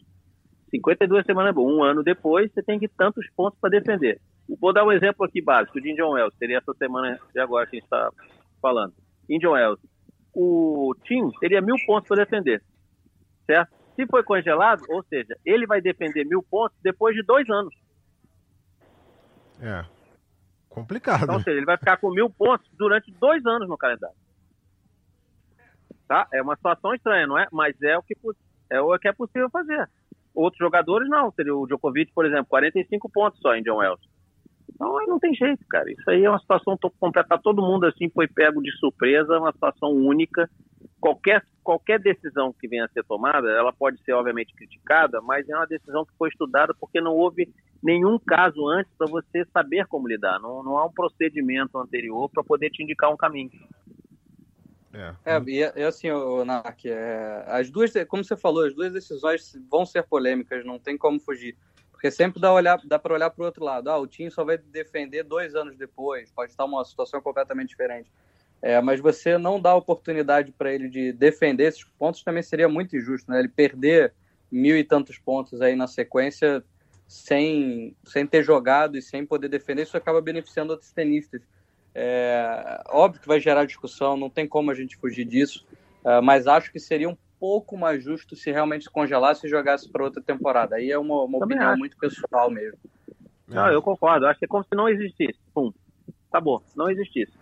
52 0.73 1.27
semanas 1.27 1.55
é. 1.55 1.61
Um 1.61 1.85
ano 1.85 2.03
depois, 2.03 2.51
você 2.53 2.63
tem 2.63 2.79
que 2.79 2.89
tantos 2.89 3.29
pontos 3.37 3.59
para 3.61 3.71
defender. 3.71 4.21
Vou 4.61 4.73
dar 4.73 4.85
um 4.85 4.93
exemplo 4.93 5.25
aqui 5.25 5.43
básico 5.43 5.81
de 5.81 5.91
Indian 5.91 6.09
Wells. 6.09 6.35
Seria 6.39 6.59
essa 6.59 6.73
semana 6.75 7.19
de 7.33 7.41
agora 7.41 7.67
que 7.67 7.77
a 7.77 7.79
gente 7.79 7.85
está 7.85 8.11
falando. 8.61 8.95
Indian 9.29 9.51
Wells. 9.51 9.81
O 10.35 10.95
Tim 11.05 11.31
teria 11.41 11.61
mil 11.61 11.77
pontos 11.87 12.09
para 12.09 12.25
defender. 12.25 12.63
Certo? 13.47 13.71
Se 13.95 14.07
foi 14.07 14.23
congelado, 14.23 14.83
ou 14.89 15.03
seja, 15.05 15.37
ele 15.45 15.67
vai 15.67 15.81
defender 15.83 16.25
mil 16.25 16.43
pontos 16.43 16.77
depois 16.83 17.15
de 17.15 17.23
dois 17.23 17.49
anos. 17.51 17.75
É. 19.61 19.85
Complicado. 20.71 21.25
Então, 21.25 21.35
ou 21.35 21.43
seja, 21.43 21.57
ele 21.57 21.67
vai 21.67 21.77
ficar 21.77 21.99
com 21.99 22.11
mil 22.11 22.31
pontos 22.31 22.67
durante 22.79 23.13
dois 23.13 23.45
anos 23.45 23.69
no 23.69 23.77
calendário. 23.77 24.17
Tá? 26.09 26.27
É 26.33 26.41
uma 26.41 26.57
situação 26.57 26.95
estranha, 26.95 27.27
não 27.27 27.39
é? 27.39 27.47
Mas 27.53 27.81
é 27.83 27.97
o 27.99 28.03
que, 28.03 28.17
é 28.71 28.81
o 28.81 28.99
que 28.99 29.09
é 29.09 29.13
possível 29.13 29.51
fazer. 29.51 29.89
Outros 30.35 30.59
jogadores 30.59 31.09
não, 31.09 31.31
seria 31.33 31.55
o 31.55 31.66
Djokovic, 31.66 32.12
por 32.12 32.25
exemplo, 32.25 32.47
45 32.47 33.11
pontos 33.11 33.40
só 33.40 33.55
em 33.55 33.62
John 33.62 33.77
Wells. 33.77 34.01
Então 34.75 34.99
aí 34.99 35.07
não 35.07 35.18
tem 35.18 35.35
jeito, 35.35 35.64
cara. 35.68 35.90
Isso 35.90 36.11
aí 36.11 36.25
é 36.25 36.31
uma 36.31 36.38
situação 36.38 36.77
completa. 36.99 37.38
Todo 37.38 37.62
mundo 37.62 37.87
assim 37.87 38.09
foi 38.11 38.27
pego 38.27 38.62
de 38.62 38.73
surpresa, 38.79 39.38
uma 39.38 39.53
situação 39.53 39.90
única. 39.90 40.49
Qualquer 41.01 41.45
qualquer 41.62 42.01
decisão 42.01 42.53
que 42.53 42.66
venha 42.66 42.85
a 42.85 42.88
ser 42.88 43.05
tomada, 43.05 43.49
ela 43.49 43.73
pode 43.73 44.03
ser 44.03 44.12
obviamente 44.12 44.53
criticada, 44.55 45.21
mas 45.21 45.49
é 45.49 45.55
uma 45.55 45.66
decisão 45.66 46.05
que 46.05 46.12
foi 46.18 46.29
estudada 46.29 46.75
porque 46.79 47.01
não 47.01 47.14
houve 47.14 47.49
nenhum 47.83 48.18
caso 48.18 48.68
antes 48.68 48.92
para 48.97 49.09
você 49.09 49.45
saber 49.53 49.87
como 49.87 50.09
lidar. 50.09 50.40
Não, 50.40 50.62
não 50.62 50.77
há 50.77 50.87
um 50.87 50.92
procedimento 50.92 51.79
anterior 51.79 52.29
para 52.31 52.42
poder 52.42 52.71
te 52.71 52.83
indicar 52.83 53.12
um 53.12 53.16
caminho. 53.16 53.51
É, 54.95 55.15
é 55.25 55.43
e, 55.47 55.81
e 55.81 55.83
assim, 55.83 56.11
o 56.11 56.45
Nark, 56.45 56.85
é, 56.87 57.45
as 57.47 57.71
duas, 57.71 57.93
como 58.09 58.25
você 58.25 58.37
falou, 58.37 58.67
as 58.67 58.75
duas 58.75 58.93
decisões 58.93 59.59
vão 59.71 59.87
ser 59.87 60.03
polêmicas, 60.03 60.65
não 60.65 60.79
tem 60.79 60.97
como 60.99 61.19
fugir. 61.19 61.57
Porque 61.91 62.11
sempre 62.11 62.41
dá, 62.41 62.53
olhar, 62.53 62.81
dá 62.85 62.99
para 62.99 63.15
olhar 63.15 63.31
para 63.31 63.43
o 63.43 63.47
outro 63.47 63.65
lado. 63.65 63.89
Ah, 63.89 63.97
o 63.97 64.07
time 64.07 64.31
só 64.31 64.45
vai 64.45 64.59
defender 64.59 65.23
dois 65.23 65.55
anos 65.55 65.77
depois, 65.77 66.31
pode 66.33 66.51
estar 66.51 66.65
uma 66.65 66.85
situação 66.85 67.21
completamente 67.23 67.69
diferente. 67.69 68.11
É, 68.61 68.81
mas 68.81 69.01
você 69.01 69.39
não 69.39 69.61
dá 69.61 69.75
oportunidade 69.75 70.53
para 70.53 70.73
ele 70.73 70.89
de 70.89 71.13
defender 71.13 71.65
esses 71.65 71.85
pontos 71.99 72.23
também 72.23 72.43
seria 72.43 72.69
muito 72.69 72.97
injusto, 72.97 73.31
né? 73.31 73.41
Ele 73.41 73.49
perder 73.49 74.13
mil 74.51 74.77
e 74.77 74.85
tantos 74.85 75.19
pontos 75.19 75.61
aí 75.61 75.75
na 75.75 75.87
sequência 75.89 76.63
sem, 77.09 77.97
sem 78.05 78.27
ter 78.27 78.43
jogado 78.43 78.97
e 78.97 79.03
sem 79.03 79.27
poder 79.27 79.49
defender, 79.49 79.83
isso 79.83 79.97
acaba 79.97 80.21
beneficiando 80.21 80.73
outros 80.73 80.93
tenistas. 80.93 81.43
É, 81.95 82.83
óbvio 82.89 83.21
que 83.21 83.29
vai 83.29 83.41
gerar 83.41 83.65
discussão, 83.65 84.17
não 84.17 84.31
tem 84.31 84.49
como 84.49 84.71
a 84.71 84.75
gente 84.75 84.97
fugir 84.97 85.25
disso, 85.25 85.67
é, 86.05 86.21
mas 86.21 86.47
acho 86.47 86.73
que 86.73 86.79
seria 86.79 87.09
um 87.09 87.17
pouco 87.39 87.77
mais 87.77 88.03
justo 88.03 88.37
se 88.37 88.51
realmente 88.51 88.91
congelasse 88.91 89.47
e 89.47 89.51
jogasse 89.51 89.91
para 89.91 90.05
outra 90.05 90.23
temporada. 90.23 90.77
Aí 90.77 90.91
é 90.91 90.99
uma, 90.99 91.25
uma 91.25 91.39
opinião 91.39 91.71
acho. 91.71 91.79
muito 91.79 91.97
pessoal 91.97 92.51
mesmo. 92.51 92.79
Não, 93.49 93.69
eu 93.69 93.83
concordo. 93.83 94.27
Acho 94.27 94.39
que 94.39 94.45
é 94.45 94.49
como 94.49 94.65
se 94.65 94.75
não 94.75 94.89
existisse. 94.89 95.39
Pum. 95.53 95.73
Acabou. 96.31 96.63
Não 96.75 96.91
existisse 96.91 97.33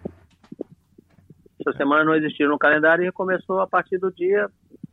essa 1.61 1.77
semana 1.77 2.05
não 2.05 2.15
existiu 2.15 2.49
no 2.49 2.59
calendário 2.59 3.07
e 3.07 3.13
começou 3.13 3.61
a 3.61 3.67
partir 3.67 3.99
do 3.99 4.11
dia, 4.11 4.49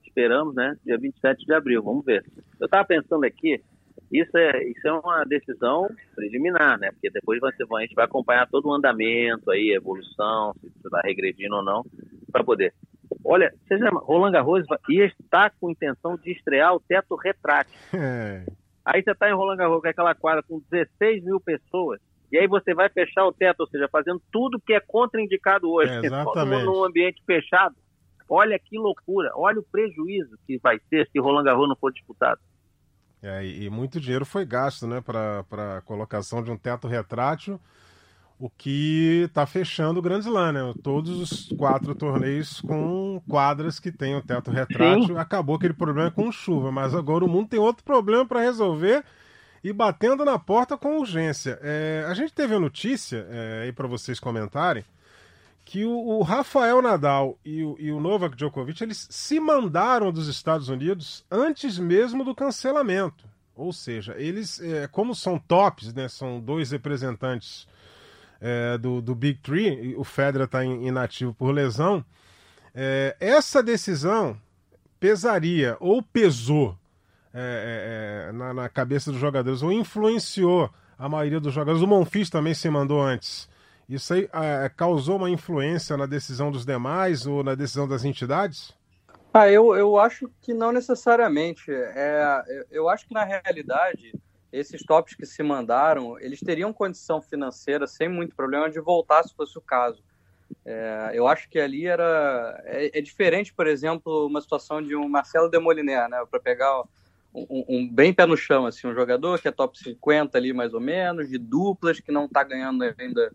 esperamos, 0.05 0.53
né, 0.53 0.75
dia 0.85 0.97
27 0.97 1.45
de 1.45 1.53
abril, 1.53 1.81
vamos 1.81 2.05
ver. 2.05 2.25
Eu 2.59 2.65
estava 2.65 2.85
pensando 2.85 3.23
aqui, 3.23 3.61
isso 4.11 4.37
é, 4.37 4.63
isso 4.63 4.87
é 4.87 4.91
uma 4.91 5.23
decisão 5.25 5.89
preliminar, 6.15 6.79
né, 6.79 6.91
porque 6.91 7.09
depois 7.09 7.39
você, 7.39 7.63
a 7.63 7.81
gente 7.81 7.95
vai 7.95 8.05
acompanhar 8.05 8.47
todo 8.47 8.67
o 8.67 8.73
andamento 8.73 9.51
aí, 9.51 9.71
a 9.71 9.77
evolução, 9.77 10.53
se 10.61 10.67
está 10.67 11.01
regredindo 11.03 11.55
ou 11.55 11.63
não, 11.63 11.85
para 12.31 12.43
poder. 12.43 12.73
Olha, 13.23 13.53
você 13.67 13.75
lembra, 13.75 13.99
Roland 13.99 14.31
Garros 14.31 14.65
ia 14.89 15.05
estar 15.05 15.51
com 15.59 15.69
intenção 15.69 16.17
de 16.17 16.31
estrear 16.31 16.73
o 16.73 16.79
teto 16.79 17.15
retrátil. 17.15 17.73
É. 17.93 18.45
Aí 18.85 19.03
você 19.03 19.11
está 19.11 19.29
em 19.29 19.33
Roland 19.33 19.57
Garros, 19.57 19.81
com 19.81 19.87
aquela 19.89 20.15
quadra 20.15 20.41
com 20.41 20.61
16 20.71 21.21
mil 21.21 21.41
pessoas, 21.41 21.99
e 22.31 22.37
aí 22.37 22.47
você 22.47 22.73
vai 22.73 22.87
fechar 22.89 23.25
o 23.25 23.33
teto, 23.33 23.61
ou 23.61 23.67
seja, 23.67 23.87
fazendo 23.89 24.21
tudo 24.31 24.61
que 24.65 24.73
é 24.73 24.79
contraindicado 24.79 25.69
hoje, 25.69 25.91
é, 25.91 26.05
exatamente. 26.05 26.63
num 26.63 26.85
ambiente 26.85 27.21
fechado. 27.25 27.75
Olha 28.29 28.57
que 28.59 28.77
loucura, 28.77 29.31
olha 29.35 29.59
o 29.59 29.63
prejuízo 29.63 30.37
que 30.45 30.57
vai 30.59 30.79
ter 30.89 31.07
se 31.09 31.19
Roland 31.19 31.43
Garros 31.43 31.67
não 31.67 31.75
for 31.75 31.91
disputado. 31.91 32.39
É, 33.27 33.45
e 33.45 33.69
muito 33.69 33.99
dinheiro 33.99 34.25
foi 34.25 34.45
gasto 34.45 34.87
né, 34.87 35.01
para 35.01 35.43
a 35.77 35.81
colocação 35.81 36.41
de 36.41 36.49
um 36.49 36.55
teto 36.55 36.87
retrátil, 36.87 37.59
o 38.39 38.49
que 38.49 39.23
está 39.25 39.45
fechando 39.45 39.99
o 39.99 40.01
Grand 40.01 40.19
Slam. 40.19 40.53
Né? 40.53 40.73
Todos 40.81 41.19
os 41.19 41.57
quatro 41.57 41.93
torneios 41.93 42.61
com 42.61 43.21
quadras 43.27 43.79
que 43.79 43.91
tem 43.91 44.15
o 44.15 44.21
teto 44.21 44.49
retrátil. 44.49 45.07
Sim. 45.07 45.17
Acabou 45.17 45.57
aquele 45.57 45.73
problema 45.73 46.09
com 46.09 46.31
chuva, 46.31 46.71
mas 46.71 46.95
agora 46.95 47.25
o 47.25 47.27
mundo 47.27 47.49
tem 47.49 47.59
outro 47.59 47.83
problema 47.83 48.25
para 48.25 48.41
resolver 48.41 49.03
e 49.63 49.73
batendo 49.73 50.23
na 50.23 50.39
porta 50.39 50.77
com 50.77 50.97
urgência. 50.97 51.59
É, 51.61 52.05
a 52.07 52.13
gente 52.13 52.33
teve 52.33 52.55
a 52.55 52.59
notícia, 52.59 53.27
é, 53.29 53.63
aí 53.63 53.73
para 53.73 53.87
vocês 53.87 54.19
comentarem, 54.21 54.85
que 55.67 55.83
o, 55.83 55.91
o 55.91 56.21
Rafael 56.21 56.81
Nadal 56.81 57.37
e 57.43 57.61
o, 57.61 57.75
e 57.77 57.91
o, 57.91 57.99
Novak 57.99 58.37
Djokovic 58.37 58.81
eles 58.81 59.05
se 59.11 59.37
mandaram 59.37 60.13
dos 60.13 60.29
Estados 60.29 60.69
Unidos 60.69 61.25
antes 61.29 61.77
mesmo 61.77 62.23
do 62.23 62.33
cancelamento. 62.33 63.25
Ou 63.53 63.73
seja, 63.73 64.15
eles, 64.17 64.61
é, 64.61 64.87
como 64.87 65.13
são 65.13 65.37
tops, 65.37 65.93
né, 65.93 66.07
são 66.07 66.39
dois 66.39 66.71
representantes 66.71 67.67
é, 68.39 68.77
do, 68.77 69.01
do, 69.01 69.13
Big 69.13 69.41
Three, 69.41 69.93
o 69.97 70.05
Federer 70.05 70.45
está 70.45 70.63
inativo 70.63 71.33
por 71.33 71.51
lesão, 71.51 72.05
é, 72.73 73.17
essa 73.19 73.61
decisão 73.61 74.39
pesaria 75.01 75.75
ou 75.81 76.01
pesou 76.01 76.77
é, 77.33 78.29
é, 78.29 78.29
é, 78.29 78.31
na, 78.31 78.53
na, 78.53 78.69
cabeça 78.69 79.11
dos 79.11 79.19
jogadores, 79.19 79.61
ou 79.61 79.73
influenciou 79.73 80.73
a 80.97 81.09
maioria 81.09 81.41
dos 81.41 81.53
jogadores. 81.53 81.81
O 81.81 81.87
Monfils 81.87 82.29
também 82.29 82.53
se 82.53 82.69
mandou 82.69 83.01
antes. 83.01 83.49
Isso 83.87 84.13
aí 84.13 84.29
é, 84.33 84.69
causou 84.69 85.17
uma 85.17 85.29
influência 85.29 85.95
na 85.95 86.05
decisão 86.05 86.51
dos 86.51 86.65
demais 86.65 87.25
ou 87.25 87.43
na 87.43 87.55
decisão 87.55 87.87
das 87.87 88.03
entidades? 88.03 88.73
Ah, 89.33 89.49
eu, 89.49 89.75
eu 89.75 89.97
acho 89.97 90.29
que 90.41 90.53
não 90.53 90.71
necessariamente. 90.71 91.71
É, 91.71 92.65
eu 92.69 92.89
acho 92.89 93.07
que 93.07 93.13
na 93.13 93.23
realidade 93.23 94.13
esses 94.51 94.83
tops 94.83 95.13
que 95.15 95.25
se 95.25 95.43
mandaram, 95.43 96.19
eles 96.19 96.39
teriam 96.39 96.73
condição 96.73 97.21
financeira 97.21 97.85
sem 97.85 98.09
muito 98.09 98.35
problema 98.35 98.69
de 98.69 98.79
voltar 98.79 99.23
se 99.23 99.35
fosse 99.35 99.57
o 99.57 99.61
caso. 99.61 100.01
É, 100.65 101.11
eu 101.13 101.27
acho 101.27 101.49
que 101.49 101.59
ali 101.59 101.85
era 101.85 102.61
é, 102.65 102.97
é, 102.97 103.01
diferente, 103.01 103.53
por 103.53 103.67
exemplo, 103.67 104.25
uma 104.27 104.41
situação 104.41 104.81
de 104.81 104.95
um 104.95 105.07
Marcelo 105.07 105.49
Demoliner, 105.49 106.09
né, 106.09 106.23
para 106.29 106.39
pegar 106.39 106.81
um, 107.33 107.65
um, 107.67 107.89
bem 107.89 108.13
pé 108.13 108.25
no 108.25 108.37
chão, 108.37 108.65
assim, 108.65 108.87
um 108.87 108.93
jogador 108.93 109.39
que 109.39 109.47
é 109.47 109.51
top 109.51 109.77
50 109.77 110.37
ali 110.37 110.53
mais 110.53 110.73
ou 110.73 110.79
menos, 110.79 111.29
de 111.29 111.37
duplas, 111.37 111.99
que 111.99 112.11
não 112.11 112.25
está 112.25 112.43
ganhando 112.43 112.83
ainda 112.97 113.31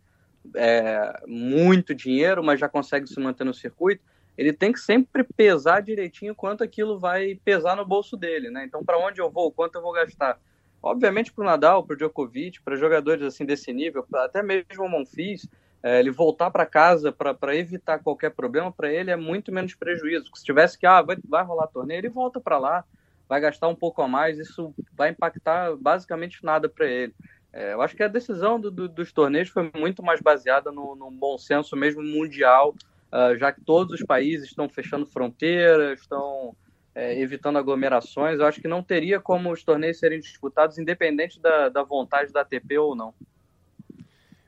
é, 0.55 1.23
muito 1.27 1.95
dinheiro, 1.95 2.43
mas 2.43 2.61
já 2.61 2.69
consegue 2.69 3.07
se 3.07 3.19
manter 3.21 3.45
no 3.45 3.55
circuito, 3.55 4.03
ele 4.37 4.53
tem 4.53 4.73
que 4.73 4.81
sempre 4.81 5.25
pesar 5.37 5.81
direitinho 5.81 6.35
quanto 6.35 6.65
aquilo 6.65 6.99
vai 6.99 7.39
pesar 7.45 7.77
no 7.77 7.85
bolso 7.85 8.17
dele, 8.17 8.51
né? 8.51 8.65
Então, 8.65 8.85
para 8.85 8.99
onde 8.99 9.21
eu 9.21 9.31
vou, 9.31 9.53
quanto 9.53 9.77
eu 9.77 9.83
vou 9.83 9.93
gastar? 9.93 10.39
Obviamente, 10.83 11.33
para 11.33 11.43
o 11.43 11.47
Nadal, 11.47 11.85
para 11.85 11.95
o 11.95 11.97
Djokovic, 11.97 12.61
para 12.63 12.77
jogadores 12.77 13.23
assim 13.25 13.45
desse 13.45 13.73
nível, 13.73 14.05
até 14.15 14.43
mesmo 14.43 14.85
o 14.85 14.89
Monfils, 14.89 15.49
é, 15.83 15.99
ele 15.99 16.11
voltar 16.11 16.51
para 16.51 16.65
casa 16.65 17.13
para 17.13 17.57
evitar 17.57 17.99
qualquer 17.99 18.31
problema, 18.31 18.73
para 18.73 18.93
ele 18.93 19.11
é 19.11 19.17
muito 19.17 19.53
menos 19.53 19.75
prejuízo. 19.75 20.31
Se 20.35 20.45
tivesse 20.45 20.79
que, 20.79 20.87
ah, 20.87 21.03
vai, 21.03 21.17
vai 21.25 21.45
rolar 21.45 21.67
torneio, 21.67 21.99
ele 21.99 22.09
volta 22.09 22.41
para 22.41 22.59
lá, 22.59 22.85
vai 23.29 23.41
gastar 23.41 23.69
um 23.69 23.75
pouco 23.75 24.01
a 24.03 24.09
mais, 24.09 24.39
isso 24.39 24.75
vai 24.93 25.11
impactar 25.11 25.77
basicamente 25.77 26.45
nada 26.45 26.69
para 26.69 26.87
ele. 26.87 27.15
É, 27.53 27.75
eu 27.75 27.83
acho 27.83 27.95
que 27.95 28.03
a 28.03 28.09
decisão 28.09 28.59
do, 28.59 28.71
do, 28.71 28.89
dos 28.89 29.13
torneios 29.13 29.51
foi 29.51 29.71
muito 29.77 30.03
mais 30.03 30.21
baseada 30.21 30.73
no, 30.73 30.97
no 30.97 31.11
bom 31.11 31.37
senso 31.37 31.77
mesmo 31.77 32.03
mundial, 32.03 32.75
uh, 33.13 33.37
já 33.37 33.53
que 33.53 33.61
todos 33.61 34.01
os 34.01 34.07
países 34.07 34.49
estão 34.49 34.69
fechando 34.69 35.05
fronteiras, 35.05 36.01
estão 36.01 36.57
é, 36.95 37.21
evitando 37.21 37.59
aglomerações. 37.59 38.39
Eu 38.39 38.47
acho 38.47 38.61
que 38.61 38.69
não 38.69 38.83
teria 38.83 39.21
como 39.21 39.51
os 39.51 39.63
torneios 39.63 39.99
serem 39.99 40.19
disputados 40.19 40.79
independente 40.79 41.41
da, 41.41 41.69
da 41.69 41.83
vontade 41.83 42.33
da 42.33 42.41
ATP 42.41 42.79
ou 42.79 42.97
não. 42.97 43.15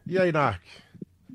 E 0.07 0.19
aí, 0.19 0.33
Narc? 0.33 0.63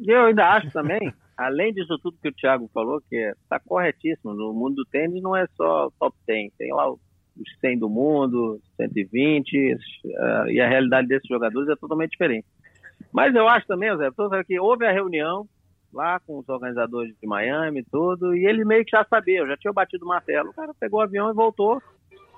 Eu 0.02 0.26
ainda 0.26 0.48
acho 0.50 0.72
também, 0.72 1.14
além 1.38 1.74
disso 1.74 2.00
tudo 2.00 2.18
que 2.22 2.30
o 2.30 2.34
Thiago 2.34 2.70
falou, 2.74 3.02
que 3.08 3.16
está 3.16 3.60
corretíssimo, 3.60 4.34
no 4.34 4.54
mundo 4.54 4.76
do 4.76 4.86
tênis 4.86 5.22
não 5.22 5.36
é 5.36 5.46
só 5.56 5.92
top 6.00 6.16
10, 6.26 6.54
tem 6.58 6.74
lá 6.74 6.90
o 6.90 7.00
os 7.40 7.60
100 7.60 7.80
do 7.80 7.90
mundo, 7.90 8.60
120, 8.78 9.74
uh, 9.74 10.50
e 10.50 10.60
a 10.60 10.68
realidade 10.68 11.08
desses 11.08 11.28
jogadores 11.28 11.70
é 11.70 11.76
totalmente 11.76 12.12
diferente. 12.12 12.46
Mas 13.12 13.34
eu 13.34 13.48
acho 13.48 13.66
também, 13.66 13.96
Zé, 13.98 14.10
que 14.46 14.60
houve 14.60 14.86
a 14.86 14.92
reunião 14.92 15.48
lá 15.94 16.20
com 16.20 16.38
os 16.38 16.48
organizadores 16.48 17.16
de 17.20 17.28
Miami 17.28 17.80
e 17.80 17.86
tudo, 17.86 18.36
e 18.36 18.46
ele 18.46 18.64
meio 18.64 18.86
que 18.86 18.92
já 18.92 19.04
sabia, 19.04 19.46
já 19.48 19.58
tinha 19.58 19.74
batido 19.74 20.06
o 20.06 20.08
martelo. 20.08 20.50
O 20.50 20.54
cara 20.54 20.74
pegou 20.80 21.00
o 21.00 21.04
avião 21.04 21.30
e 21.32 21.34
voltou, 21.34 21.82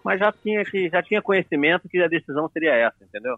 mas 0.03 0.19
já 0.19 0.31
tinha, 0.31 0.63
que, 0.63 0.89
já 0.89 1.03
tinha 1.03 1.21
conhecimento 1.21 1.89
que 1.89 2.01
a 2.01 2.07
decisão 2.07 2.47
seria 2.49 2.73
essa, 2.73 3.03
entendeu? 3.03 3.35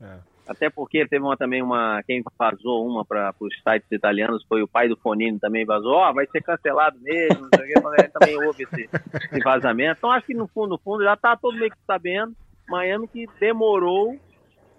É. 0.00 0.31
Até 0.52 0.68
porque 0.68 1.06
teve 1.08 1.24
uma, 1.24 1.36
também 1.36 1.62
uma. 1.62 2.02
Quem 2.06 2.22
vazou 2.38 2.86
uma 2.86 3.04
para 3.04 3.34
os 3.40 3.54
sites 3.62 3.90
italianos 3.90 4.44
foi 4.46 4.62
o 4.62 4.68
pai 4.68 4.86
do 4.86 4.96
Fonini 4.96 5.38
também 5.38 5.64
vazou. 5.64 5.94
Ó, 5.94 6.10
oh, 6.10 6.14
vai 6.14 6.26
ser 6.26 6.42
cancelado 6.42 6.98
mesmo, 7.00 7.40
não 7.40 7.48
sei 7.54 7.64
o 7.64 7.82
que. 7.82 8.08
também 8.08 8.36
houve 8.46 8.64
esse, 8.64 8.88
esse, 9.30 9.40
vazamento. 9.42 9.98
Então 9.98 10.12
acho 10.12 10.26
que 10.26 10.34
no 10.34 10.46
fundo, 10.46 10.70
no 10.70 10.78
fundo, 10.78 11.02
já 11.02 11.14
está 11.14 11.36
todo 11.36 11.56
meio 11.56 11.70
que 11.70 11.78
sabendo. 11.86 12.36
Miami 12.68 13.08
que 13.08 13.26
demorou 13.40 14.18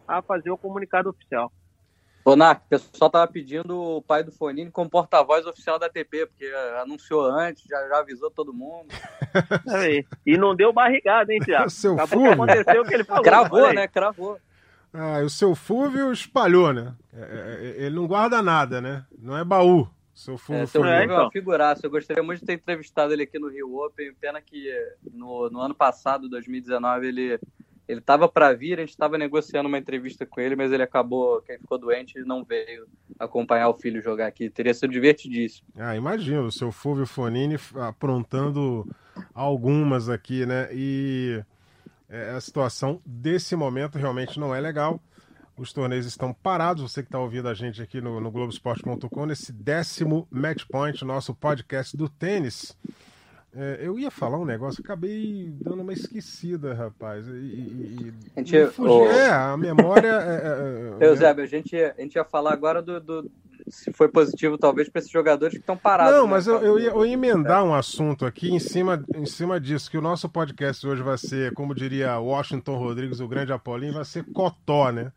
a 0.07 0.21
fazer 0.21 0.51
o 0.51 0.57
comunicado 0.57 1.09
oficial. 1.09 1.51
Donac, 2.25 2.61
o 2.65 2.69
pessoal 2.69 3.11
tava 3.11 3.29
pedindo 3.29 3.77
o 3.77 4.01
pai 4.01 4.23
do 4.23 4.31
Fonini 4.31 4.71
como 4.71 4.89
porta-voz 4.89 5.45
oficial 5.45 5.77
da 5.77 5.87
ATP, 5.87 6.27
porque 6.27 6.49
anunciou 6.81 7.25
antes, 7.25 7.65
já, 7.65 7.85
já 7.89 7.99
avisou 7.99 8.31
todo 8.31 8.53
mundo. 8.53 8.87
e 10.25 10.37
não 10.37 10.55
deu 10.55 10.71
barrigada, 10.71 11.33
hein, 11.33 11.39
Tiago? 11.39 11.69
Que 11.73 12.27
aconteceu 12.27 12.81
o 12.81 12.85
que 12.85 12.93
ele 12.93 13.03
falou. 13.03 13.23
Cravou, 13.23 13.73
né? 13.73 13.87
Cravou. 13.87 14.39
Ah, 14.93 15.21
o 15.23 15.29
seu 15.29 15.55
Fúvio 15.55 16.11
espalhou, 16.11 16.71
né? 16.71 16.93
É, 17.13 17.19
é, 17.19 17.83
é, 17.83 17.85
ele 17.85 17.95
não 17.95 18.07
guarda 18.07 18.41
nada, 18.41 18.79
né? 18.79 19.05
Não 19.17 19.37
é 19.37 19.43
baú. 19.43 19.87
Seu 20.13 20.37
Fúvio 20.37 20.61
é, 20.61 20.65
seu 20.67 20.81
Fúvio 20.81 20.93
é 20.93 21.05
uma 21.05 21.31
figuraça. 21.31 21.85
Eu 21.85 21.91
gostaria 21.91 22.21
muito 22.21 22.41
de 22.41 22.45
ter 22.45 22.53
entrevistado 22.53 23.11
ele 23.11 23.23
aqui 23.23 23.39
no 23.39 23.49
Rio 23.49 23.75
Open. 23.75 24.13
Pena 24.21 24.39
que 24.39 24.69
no, 25.11 25.49
no 25.49 25.59
ano 25.59 25.73
passado, 25.73 26.29
2019, 26.29 27.07
ele 27.07 27.39
ele 27.87 27.99
estava 27.99 28.29
para 28.29 28.53
vir, 28.53 28.77
a 28.77 28.81
gente 28.81 28.91
estava 28.91 29.17
negociando 29.17 29.67
uma 29.67 29.77
entrevista 29.77 30.25
com 30.25 30.39
ele, 30.39 30.55
mas 30.55 30.71
ele 30.71 30.83
acabou, 30.83 31.41
quem 31.41 31.59
ficou 31.59 31.77
doente, 31.77 32.17
ele 32.17 32.25
não 32.25 32.43
veio 32.43 32.87
acompanhar 33.19 33.69
o 33.69 33.73
filho 33.73 34.01
jogar 34.01 34.27
aqui. 34.27 34.49
Teria 34.49 34.73
sido 34.73 34.91
divertidíssimo. 34.91 35.67
Ah, 35.75 35.95
imagino, 35.95 36.45
o 36.45 36.51
seu 36.51 36.71
Fulvio 36.71 37.05
Fonini 37.05 37.57
aprontando 37.75 38.87
algumas 39.33 40.09
aqui, 40.09 40.45
né? 40.45 40.69
E 40.71 41.43
é, 42.13 42.29
a 42.29 42.39
situação 42.39 43.01
desse 43.03 43.55
momento 43.55 43.97
realmente 43.97 44.39
não 44.39 44.53
é 44.53 44.61
legal. 44.61 45.01
Os 45.57 45.73
torneios 45.73 46.05
estão 46.05 46.31
parados. 46.31 46.83
Você 46.83 47.01
que 47.01 47.07
está 47.07 47.19
ouvindo 47.19 47.47
a 47.47 47.55
gente 47.55 47.81
aqui 47.81 47.99
no, 47.99 48.21
no 48.21 48.29
Globoesporte.com, 48.29 49.25
nesse 49.25 49.51
décimo 49.51 50.27
Match 50.29 50.63
Point, 50.69 51.03
nosso 51.03 51.33
podcast 51.33 51.97
do 51.97 52.07
tênis. 52.07 52.77
É, 53.55 53.79
eu 53.81 53.97
ia 53.97 54.11
falar 54.11 54.39
um 54.39 54.45
negócio, 54.45 54.83
acabei 54.83 55.51
dando 55.59 55.81
uma 55.81 55.93
esquecida, 55.93 56.75
rapaz. 56.75 57.27
E, 57.27 57.31
e, 57.31 58.13
a 58.35 58.39
gente, 58.39 58.67
fugi... 58.67 58.89
oh... 58.89 59.05
É, 59.05 59.31
a 59.31 59.57
memória. 59.57 60.07
é, 60.07 61.03
é, 61.03 61.07
Eusébio, 61.07 61.43
a 61.43 61.47
gente, 61.47 61.75
a 61.75 61.95
gente 61.99 62.15
ia 62.15 62.23
falar 62.23 62.53
agora 62.53 62.79
do, 62.79 62.99
do 62.99 63.31
se 63.67 63.91
foi 63.93 64.09
positivo, 64.09 64.57
talvez, 64.57 64.89
para 64.89 64.99
esses 64.99 65.11
jogadores 65.11 65.53
que 65.53 65.61
estão 65.61 65.77
parados. 65.77 66.13
Não, 66.13 66.25
né? 66.25 66.31
mas 66.31 66.47
eu, 66.47 66.57
eu, 66.59 66.79
ia, 66.79 66.89
eu 66.89 67.05
ia 67.05 67.13
emendar 67.13 67.63
um 67.63 67.73
assunto 67.73 68.25
aqui 68.25 68.53
em 68.53 68.59
cima, 68.59 69.03
em 69.15 69.25
cima 69.25 69.59
disso, 69.59 69.89
que 69.89 69.97
o 69.97 70.01
nosso 70.01 70.29
podcast 70.29 70.85
hoje 70.85 71.01
vai 71.01 71.17
ser, 71.17 71.53
como 71.53 71.75
diria 71.75 72.19
Washington 72.19 72.77
Rodrigues, 72.77 73.19
o 73.19 73.27
grande 73.27 73.53
Apolinho, 73.53 73.93
vai 73.93 74.05
ser 74.05 74.23
cotó, 74.31 74.91
né? 74.91 75.11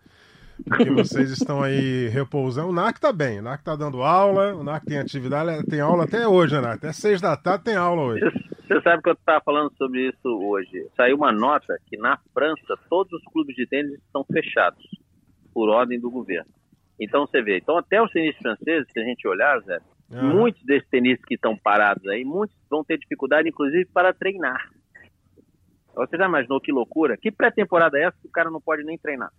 Porque 0.65 0.91
vocês 0.91 1.31
estão 1.31 1.63
aí 1.63 2.09
repousando. 2.09 2.69
O 2.69 2.73
NAC 2.73 2.99
tá 2.99 3.13
bem, 3.13 3.41
o 3.41 3.43
NAC 3.43 3.63
tá 3.63 3.77
dando 3.77 4.03
aula, 4.03 4.55
o 4.55 4.65
NAC 4.65 4.87
tem 4.87 4.99
atividade, 4.99 5.67
tem 5.67 5.81
aula 5.81 6.05
até 6.05 6.27
hoje, 6.27 6.55
né, 6.55 6.61
NAC? 6.63 6.77
Até 6.77 6.93
seis 6.93 7.21
da 7.21 7.37
tarde 7.37 7.65
tem 7.65 7.77
aula 7.77 8.03
hoje. 8.03 8.25
Você 8.67 8.81
sabe 8.81 9.03
que 9.03 9.09
eu 9.09 9.13
estava 9.13 9.41
falando 9.45 9.73
sobre 9.77 10.09
isso 10.09 10.29
hoje. 10.29 10.89
Saiu 10.97 11.17
uma 11.17 11.31
nota 11.31 11.79
que 11.87 11.97
na 11.97 12.19
França 12.33 12.77
todos 12.89 13.13
os 13.13 13.33
clubes 13.33 13.55
de 13.55 13.67
tênis 13.67 13.93
estão 13.93 14.25
fechados 14.25 14.85
por 15.55 15.69
ordem 15.69 16.01
do 16.01 16.11
governo. 16.11 16.51
Então 16.99 17.27
você 17.27 17.43
vê, 17.43 17.59
então 17.59 17.77
até 17.77 18.03
os 18.03 18.11
tenistas 18.11 18.43
franceses, 18.43 18.91
se 18.93 18.99
a 18.99 19.05
gente 19.05 19.27
olhar, 19.29 19.61
Zé, 19.61 19.79
uhum. 20.11 20.37
muitos 20.37 20.63
desses 20.65 20.89
tenistas 20.89 21.25
que 21.27 21.35
estão 21.35 21.57
parados 21.57 22.07
aí, 22.09 22.25
muitos 22.25 22.57
vão 22.71 22.83
ter 22.83 22.99
dificuldade, 22.99 23.49
inclusive, 23.49 23.85
para 23.87 24.15
treinar. 24.15 24.71
Você 25.95 26.17
já 26.17 26.27
imaginou 26.27 26.61
que 26.61 26.73
loucura? 26.73 27.17
Que 27.17 27.31
pré-temporada 27.31 27.99
é 27.99 28.05
essa 28.05 28.17
que 28.21 28.29
o 28.29 28.31
cara 28.31 28.51
não 28.51 28.61
pode 28.61 28.85
nem 28.85 28.99
treinar? 28.99 29.31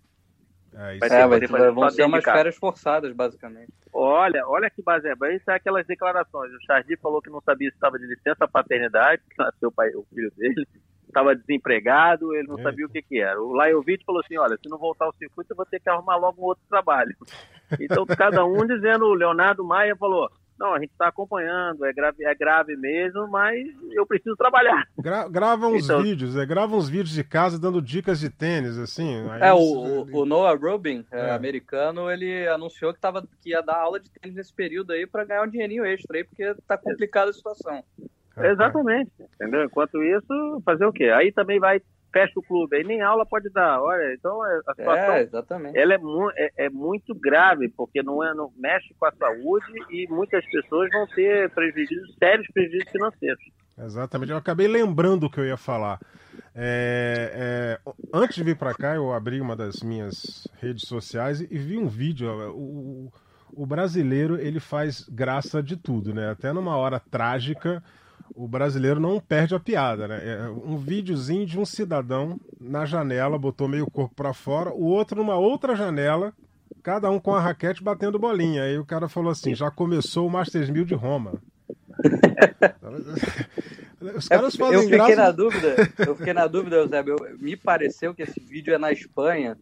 É, 0.74 0.98
vai, 0.98 1.08
é, 1.08 1.26
vai, 1.26 1.40
vai, 1.40 1.70
vão 1.70 1.90
ser 1.90 2.04
umas 2.04 2.24
férias 2.24 2.56
forçadas, 2.56 3.12
basicamente. 3.12 3.72
Olha, 3.92 4.46
olha 4.46 4.68
que 4.68 4.82
base 4.82 5.08
é. 5.08 5.12
Isso 5.34 5.50
é 5.50 5.54
aquelas 5.54 5.86
declarações. 5.86 6.52
O 6.52 6.66
Chardy 6.66 6.96
falou 6.96 7.22
que 7.22 7.30
não 7.30 7.40
sabia 7.40 7.70
se 7.70 7.76
estava 7.76 7.98
de 7.98 8.06
licença 8.06 8.46
paternidade, 8.46 9.22
que 9.30 9.38
nasceu 9.38 9.68
o, 9.70 9.72
pai, 9.72 9.90
o 9.94 10.04
filho 10.14 10.30
dele, 10.36 10.66
estava 11.08 11.34
desempregado, 11.34 12.34
ele 12.34 12.48
não 12.48 12.58
é. 12.58 12.62
sabia 12.62 12.86
o 12.86 12.88
que, 12.88 13.02
que 13.02 13.20
era. 13.20 13.40
O 13.40 13.52
Lajovic 13.52 14.04
falou 14.04 14.20
assim: 14.20 14.38
olha, 14.38 14.56
se 14.56 14.68
não 14.68 14.78
voltar 14.78 15.06
ao 15.06 15.14
circuito, 15.14 15.52
eu 15.52 15.56
vou 15.56 15.66
ter 15.66 15.80
que 15.80 15.88
arrumar 15.88 16.16
logo 16.16 16.40
um 16.40 16.46
outro 16.46 16.64
trabalho. 16.68 17.14
Então, 17.78 18.06
cada 18.06 18.46
um 18.46 18.66
dizendo, 18.66 19.04
o 19.04 19.12
Leonardo 19.12 19.62
Maia 19.62 19.94
falou: 19.94 20.30
não, 20.58 20.74
a 20.74 20.80
gente 20.80 20.90
está 20.90 21.06
acompanhando, 21.06 21.84
é 21.84 21.92
grave, 21.92 22.24
é 22.24 22.34
grave 22.34 22.76
mesmo, 22.76 23.28
mas 23.28 23.64
eu 23.92 24.04
preciso 24.04 24.34
trabalhar. 24.36 24.88
Gra 24.98 25.28
grava 25.28 25.68
uns 25.68 25.84
então... 25.84 26.02
vídeos, 26.02 26.36
é, 26.36 26.44
grava 26.44 26.74
uns 26.74 26.88
vídeos 26.88 27.10
de 27.10 27.22
casa 27.22 27.58
dando 27.58 27.80
dicas 27.80 28.18
de 28.18 28.28
tênis, 28.28 28.76
assim. 28.76 29.22
é, 29.40 29.52
o, 29.52 30.04
o, 30.10 30.26
Noah 30.26 30.58
Rubin, 30.58 31.04
é. 31.12 31.30
americano, 31.30 32.10
ele 32.10 32.48
anunciou 32.48 32.92
que, 32.92 32.98
tava, 32.98 33.22
que 33.40 33.50
ia 33.50 33.62
dar 33.62 33.76
aula 33.76 34.00
de 34.00 34.10
tênis 34.10 34.34
nesse 34.34 34.52
período 34.52 34.92
aí 34.92 35.06
para 35.06 35.24
ganhar 35.24 35.44
um 35.44 35.48
dinheirinho 35.50 35.84
extra 35.84 36.16
aí, 36.16 36.24
porque 36.24 36.52
tá 36.66 36.76
complicada 36.76 37.30
a 37.30 37.34
situação. 37.34 37.84
Exatamente, 38.44 39.10
entendeu? 39.34 39.64
Enquanto 39.64 40.02
isso, 40.02 40.62
fazer 40.64 40.84
o 40.84 40.92
quê? 40.92 41.04
Aí 41.04 41.32
também 41.32 41.58
vai 41.58 41.80
fecha 42.12 42.32
o 42.36 42.42
clube, 42.42 42.76
aí 42.76 42.84
nem 42.84 43.00
aula 43.00 43.24
pode 43.26 43.50
dar. 43.50 43.80
Olha, 43.80 44.14
então 44.14 44.44
é, 44.46 44.60
a 44.66 44.74
situação 44.74 45.14
é, 45.14 45.22
exatamente. 45.22 45.78
ela 45.78 45.94
é, 45.94 45.98
mu 45.98 46.30
é, 46.36 46.50
é, 46.56 46.70
muito 46.70 47.14
grave, 47.14 47.68
porque 47.68 48.02
não, 48.02 48.24
é, 48.24 48.34
não 48.34 48.50
mexe 48.56 48.94
com 48.98 49.06
a 49.06 49.12
saúde 49.12 49.72
e 49.90 50.06
muitas 50.08 50.44
pessoas 50.46 50.90
vão 50.90 51.06
ter 51.08 51.50
prejuízos, 51.50 52.16
sérios 52.18 52.48
prejuízos 52.52 52.90
financeiros. 52.90 53.44
Exatamente, 53.78 54.32
eu 54.32 54.38
acabei 54.38 54.66
lembrando 54.66 55.24
o 55.24 55.30
que 55.30 55.38
eu 55.38 55.46
ia 55.46 55.56
falar. 55.56 56.00
É, 56.54 57.78
é, 57.84 57.92
antes 58.12 58.36
de 58.36 58.42
vir 58.42 58.56
para 58.56 58.74
cá, 58.74 58.94
eu 58.94 59.12
abri 59.12 59.40
uma 59.40 59.54
das 59.54 59.82
minhas 59.82 60.48
redes 60.60 60.88
sociais 60.88 61.40
e 61.40 61.58
vi 61.58 61.78
um 61.78 61.86
vídeo. 61.86 62.28
O, 62.52 63.12
o 63.52 63.66
brasileiro 63.66 64.36
ele 64.36 64.58
faz 64.58 65.08
graça 65.08 65.62
de 65.62 65.76
tudo, 65.76 66.12
né? 66.12 66.30
Até 66.30 66.52
numa 66.52 66.76
hora 66.76 66.98
trágica 66.98 67.82
o 68.34 68.46
brasileiro 68.48 69.00
não 69.00 69.20
perde 69.20 69.54
a 69.54 69.60
piada, 69.60 70.08
né? 70.08 70.20
É 70.24 70.48
um 70.48 70.76
videozinho 70.76 71.46
de 71.46 71.58
um 71.58 71.64
cidadão 71.64 72.38
na 72.60 72.84
janela, 72.84 73.38
botou 73.38 73.68
meio 73.68 73.90
corpo 73.90 74.14
para 74.14 74.32
fora, 74.32 74.70
o 74.70 74.84
outro 74.84 75.16
numa 75.18 75.36
outra 75.36 75.74
janela, 75.74 76.32
cada 76.82 77.10
um 77.10 77.18
com 77.18 77.34
a 77.34 77.40
raquete 77.40 77.82
batendo 77.82 78.18
bolinha. 78.18 78.62
Aí 78.62 78.78
o 78.78 78.84
cara 78.84 79.08
falou 79.08 79.30
assim: 79.30 79.54
já 79.54 79.70
começou 79.70 80.26
o 80.26 80.30
Masters 80.30 80.70
1000 80.70 80.84
de 80.84 80.94
Roma. 80.94 81.34
Os 84.00 84.28
caras 84.28 84.54
é, 84.54 84.58
fazem 84.58 84.74
eu 84.74 84.82
fiquei 84.82 84.96
graça... 84.96 85.16
na 85.16 85.30
dúvida, 85.32 85.74
eu 86.06 86.14
fiquei 86.14 86.32
na 86.32 86.46
dúvida, 86.46 86.76
Eusébio. 86.76 87.16
Me 87.40 87.56
pareceu 87.56 88.14
que 88.14 88.22
esse 88.22 88.38
vídeo 88.38 88.72
é 88.72 88.78
na 88.78 88.92
Espanha, 88.92 89.56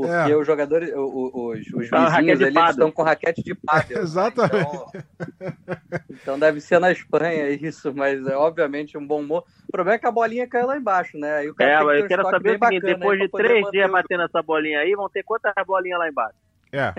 porque 0.00 0.32
é. 0.32 0.36
os 0.36 0.46
jogadores, 0.46 0.90
os, 0.94 1.66
os 1.72 1.90
vizinhos 1.90 2.42
ali 2.42 2.70
estão 2.70 2.90
com 2.90 3.02
raquete 3.02 3.42
de 3.42 3.54
pádel. 3.54 3.80
Né? 4.00 4.02
Exatamente. 4.02 5.04
Então, 5.40 6.04
então, 6.10 6.38
deve 6.38 6.60
ser 6.60 6.78
na 6.78 6.92
Espanha 6.92 7.48
isso, 7.50 7.92
mas 7.94 8.26
é 8.26 8.36
obviamente 8.36 8.96
um 8.96 9.06
bom 9.06 9.20
humor. 9.20 9.44
O 9.68 9.72
problema 9.72 9.96
é 9.96 9.98
que 9.98 10.06
a 10.06 10.12
bolinha 10.12 10.46
caiu 10.46 10.66
lá 10.66 10.76
embaixo, 10.76 11.18
né? 11.18 11.36
Aí 11.36 11.50
o 11.50 11.54
cara 11.54 11.70
é, 11.70 11.84
mas 11.84 12.00
eu 12.00 12.08
quero 12.08 12.22
saber 12.24 12.56
o 12.56 12.64
seguinte, 12.64 12.86
depois 12.86 13.18
de 13.18 13.28
três 13.28 13.70
dias 13.70 13.90
batendo 13.90 14.22
essa 14.22 14.42
bolinha 14.42 14.80
aí, 14.80 14.94
vão 14.94 15.08
ter 15.08 15.22
quantas 15.22 15.52
bolinhas 15.66 15.98
lá 15.98 16.08
embaixo? 16.08 16.36
É. 16.72 16.94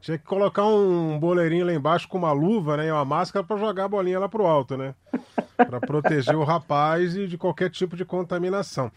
Tinha 0.00 0.16
que 0.16 0.24
colocar 0.24 0.64
um 0.64 1.18
boleirinho 1.18 1.66
lá 1.66 1.74
embaixo 1.74 2.08
com 2.08 2.16
uma 2.16 2.32
luva 2.32 2.78
né, 2.78 2.86
e 2.86 2.90
uma 2.90 3.04
máscara 3.04 3.44
para 3.44 3.58
jogar 3.58 3.84
a 3.84 3.88
bolinha 3.88 4.18
lá 4.18 4.28
pro 4.28 4.46
alto, 4.46 4.76
né? 4.76 4.94
Para 5.56 5.78
proteger 5.78 6.34
o 6.34 6.44
rapaz 6.44 7.14
e 7.16 7.26
de 7.26 7.36
qualquer 7.36 7.68
tipo 7.68 7.96
de 7.96 8.04
contaminação. 8.04 8.90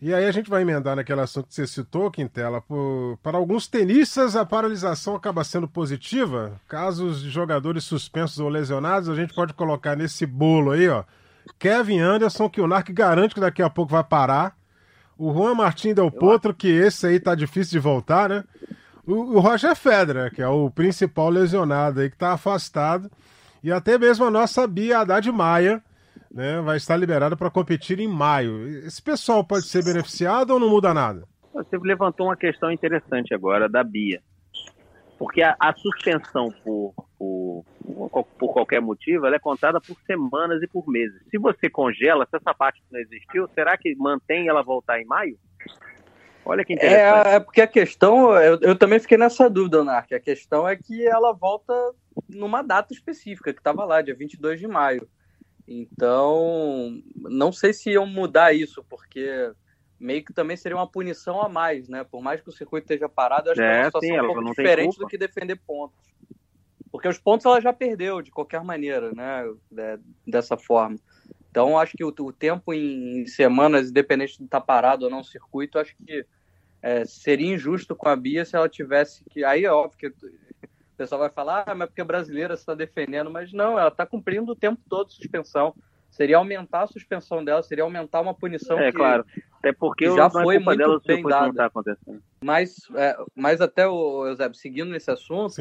E 0.00 0.14
aí 0.14 0.26
a 0.26 0.30
gente 0.30 0.48
vai 0.48 0.62
emendar 0.62 0.94
naquele 0.94 1.20
assunto 1.20 1.48
que 1.48 1.54
você 1.54 1.66
citou, 1.66 2.10
Quintela. 2.10 2.60
Por... 2.60 3.18
Para 3.22 3.36
alguns 3.36 3.66
tenistas, 3.66 4.36
a 4.36 4.46
paralisação 4.46 5.16
acaba 5.16 5.42
sendo 5.42 5.66
positiva. 5.66 6.52
Casos 6.68 7.20
de 7.20 7.30
jogadores 7.30 7.82
suspensos 7.84 8.38
ou 8.38 8.48
lesionados, 8.48 9.08
a 9.08 9.14
gente 9.14 9.34
pode 9.34 9.52
colocar 9.54 9.96
nesse 9.96 10.24
bolo 10.24 10.70
aí, 10.70 10.88
ó. 10.88 11.02
Kevin 11.58 11.98
Anderson, 11.98 12.48
que 12.48 12.60
o 12.60 12.66
NARC 12.66 12.92
garante 12.92 13.34
que 13.34 13.40
daqui 13.40 13.62
a 13.62 13.70
pouco 13.70 13.90
vai 13.90 14.04
parar. 14.04 14.56
O 15.16 15.32
Juan 15.32 15.54
Martin 15.54 15.94
Del 15.94 16.12
Potro, 16.12 16.54
que 16.54 16.68
esse 16.68 17.06
aí 17.06 17.18
tá 17.18 17.34
difícil 17.34 17.72
de 17.72 17.78
voltar, 17.80 18.28
né? 18.28 18.44
o, 19.08 19.36
o 19.36 19.40
Roger 19.40 19.74
Federer, 19.74 20.32
que 20.32 20.42
é 20.42 20.48
o 20.48 20.70
principal 20.70 21.30
lesionado 21.30 22.00
aí, 22.00 22.10
que 22.10 22.16
está 22.16 22.32
afastado. 22.32 23.10
E 23.64 23.72
até 23.72 23.98
mesmo 23.98 24.26
a 24.26 24.30
nossa 24.30 24.66
Bia 24.66 25.00
Haddad 25.00 25.32
Maia 25.32 25.82
né, 26.30 26.60
vai 26.60 26.76
estar 26.76 26.96
liberada 26.96 27.36
para 27.36 27.50
competir 27.50 27.98
em 28.00 28.08
maio. 28.08 28.68
Esse 28.86 29.02
pessoal 29.02 29.44
pode 29.44 29.66
ser 29.66 29.84
beneficiado 29.84 30.50
ou 30.50 30.60
não 30.60 30.68
muda 30.68 30.92
nada? 30.92 31.24
Você 31.52 31.76
levantou 31.78 32.26
uma 32.26 32.36
questão 32.36 32.70
interessante 32.70 33.34
agora 33.34 33.68
da 33.68 33.82
Bia. 33.82 34.20
Porque 35.18 35.42
a, 35.42 35.56
a 35.58 35.74
suspensão 35.74 36.48
por, 36.62 36.94
por, 37.18 37.64
por, 38.38 38.52
qualquer 38.52 38.80
motivo, 38.80 39.26
ela 39.26 39.34
é 39.34 39.40
contada 39.40 39.80
por 39.80 39.96
semanas 40.06 40.62
e 40.62 40.68
por 40.68 40.86
meses. 40.86 41.20
Se 41.28 41.38
você 41.38 41.68
congela, 41.68 42.24
se 42.30 42.36
essa 42.36 42.54
parte 42.54 42.80
não 42.90 43.00
existiu, 43.00 43.48
será 43.52 43.76
que 43.76 43.96
mantém 43.96 44.46
ela 44.46 44.62
voltar 44.62 45.00
em 45.00 45.04
maio? 45.04 45.36
Olha 46.44 46.64
que 46.64 46.72
interessante. 46.72 47.28
É, 47.28 47.34
é 47.34 47.40
porque 47.40 47.60
a 47.60 47.66
questão, 47.66 48.32
eu, 48.36 48.58
eu 48.62 48.76
também 48.76 49.00
fiquei 49.00 49.18
nessa 49.18 49.50
dúvida, 49.50 49.82
Narc. 49.82 50.12
A 50.12 50.20
questão 50.20 50.68
é 50.68 50.76
que 50.76 51.04
ela 51.04 51.32
volta 51.32 51.74
numa 52.28 52.62
data 52.62 52.94
específica, 52.94 53.52
que 53.52 53.58
estava 53.58 53.84
lá, 53.84 54.00
dia 54.00 54.14
22 54.14 54.60
de 54.60 54.68
maio. 54.68 55.06
Então, 55.70 57.02
não 57.16 57.52
sei 57.52 57.74
se 57.74 57.90
iam 57.90 58.06
mudar 58.06 58.54
isso, 58.54 58.82
porque 58.88 59.52
meio 60.00 60.24
que 60.24 60.32
também 60.32 60.56
seria 60.56 60.76
uma 60.78 60.90
punição 60.90 61.42
a 61.42 61.48
mais, 61.48 61.88
né? 61.90 62.04
Por 62.04 62.22
mais 62.22 62.40
que 62.40 62.48
o 62.48 62.52
circuito 62.52 62.84
esteja 62.84 63.06
parado, 63.06 63.50
acho 63.50 63.60
é, 63.60 63.64
que 63.64 63.70
é 63.70 63.80
uma 63.80 63.84
situação 63.84 64.08
sim, 64.08 64.20
um 64.20 64.26
pouco 64.26 64.44
diferente 64.46 64.98
do 64.98 65.06
que 65.06 65.18
defender 65.18 65.56
pontos. 65.56 65.98
Porque 66.90 67.06
os 67.06 67.18
pontos 67.18 67.44
ela 67.44 67.60
já 67.60 67.70
perdeu, 67.70 68.22
de 68.22 68.30
qualquer 68.30 68.64
maneira, 68.64 69.12
né? 69.12 69.44
dessa 70.26 70.56
forma. 70.56 70.96
Então, 71.50 71.78
acho 71.78 71.94
que 71.94 72.04
o, 72.04 72.14
o 72.18 72.32
tempo 72.32 72.72
em 72.72 73.26
semanas, 73.26 73.90
independente 73.90 74.38
de 74.38 74.44
estar 74.44 74.62
parado 74.62 75.04
ou 75.04 75.10
não 75.10 75.20
o 75.20 75.24
circuito, 75.24 75.78
acho 75.78 75.94
que 75.96 76.24
é, 76.80 77.04
seria 77.04 77.52
injusto 77.52 77.94
com 77.94 78.08
a 78.08 78.16
Bia 78.16 78.42
se 78.44 78.56
ela 78.56 78.70
tivesse 78.70 79.22
que. 79.28 79.44
Aí 79.44 79.66
é 79.66 79.72
óbvio 79.72 79.98
que 79.98 80.06
pessoal 80.98 81.20
vai 81.20 81.30
falar, 81.30 81.64
ah, 81.66 81.74
mas 81.74 81.88
porque 81.88 82.00
a 82.00 82.04
brasileira 82.04 82.54
está 82.54 82.74
defendendo, 82.74 83.30
mas 83.30 83.52
não, 83.52 83.78
ela 83.78 83.88
está 83.88 84.04
cumprindo 84.04 84.52
o 84.52 84.56
tempo 84.56 84.80
todo 84.88 85.12
suspensão. 85.12 85.74
Seria 86.10 86.38
aumentar 86.38 86.82
a 86.82 86.86
suspensão 86.86 87.44
dela, 87.44 87.62
seria 87.62 87.84
aumentar 87.84 88.20
uma 88.20 88.34
punição 88.34 88.78
é, 88.78 88.90
que, 88.90 88.96
claro. 88.96 89.24
Até 89.58 89.72
porque 89.72 90.06
já 90.06 90.28
foi 90.28 90.58
muito 90.58 90.78
dela, 90.78 91.00
bem 91.06 91.22
dada. 91.22 91.70
Tá 91.70 91.82
mas, 92.42 92.76
é, 92.94 93.16
mas 93.34 93.60
até 93.60 93.86
o 93.86 94.26
Eusébio, 94.26 94.56
seguindo 94.56 94.90
nesse 94.90 95.10
assunto, 95.10 95.54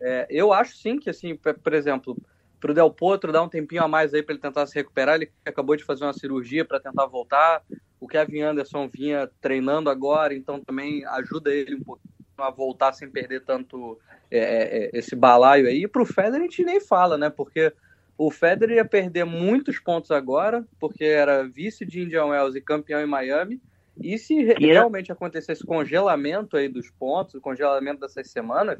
é, 0.00 0.26
eu 0.28 0.52
acho 0.52 0.76
sim 0.76 0.98
que, 0.98 1.10
assim, 1.10 1.36
por 1.36 1.74
exemplo, 1.74 2.16
para 2.58 2.70
o 2.70 2.74
Del 2.74 2.90
Potro 2.90 3.32
dar 3.32 3.42
um 3.42 3.48
tempinho 3.48 3.82
a 3.82 3.88
mais 3.88 4.14
aí 4.14 4.22
para 4.22 4.34
ele 4.34 4.42
tentar 4.42 4.66
se 4.66 4.74
recuperar, 4.74 5.16
ele 5.16 5.30
acabou 5.44 5.76
de 5.76 5.84
fazer 5.84 6.04
uma 6.04 6.12
cirurgia 6.12 6.64
para 6.64 6.80
tentar 6.80 7.06
voltar 7.06 7.62
O 8.00 8.08
Kevin 8.08 8.40
Anderson 8.40 8.88
vinha 8.88 9.30
treinando 9.40 9.90
agora, 9.90 10.34
então 10.34 10.60
também 10.60 11.04
ajuda 11.06 11.52
ele 11.52 11.76
um 11.76 11.82
pouquinho 11.82 12.11
a 12.38 12.50
voltar 12.50 12.92
sem 12.92 13.08
perder 13.08 13.44
tanto 13.44 13.98
é, 14.30 14.38
é, 14.38 14.84
é 14.84 14.90
esse 14.92 15.14
balaio 15.14 15.66
aí. 15.66 15.84
E 15.84 15.88
para 15.88 16.02
o 16.02 16.06
Federer 16.06 16.40
a 16.40 16.42
gente 16.42 16.64
nem 16.64 16.80
fala, 16.80 17.18
né? 17.18 17.30
Porque 17.30 17.72
o 18.16 18.30
Federer 18.30 18.76
ia 18.76 18.84
perder 18.84 19.24
muitos 19.24 19.78
pontos 19.78 20.10
agora, 20.10 20.64
porque 20.78 21.04
era 21.04 21.46
vice 21.46 21.84
de 21.84 22.02
Indian 22.02 22.26
Wells 22.26 22.54
e 22.54 22.60
campeão 22.60 23.00
em 23.00 23.06
Miami. 23.06 23.60
E 24.00 24.16
se 24.18 24.42
realmente 24.42 25.12
acontecesse 25.12 25.64
congelamento 25.64 26.56
aí 26.56 26.68
dos 26.68 26.90
pontos, 26.90 27.34
o 27.34 27.40
congelamento 27.40 28.00
dessas 28.00 28.30
semanas, 28.30 28.78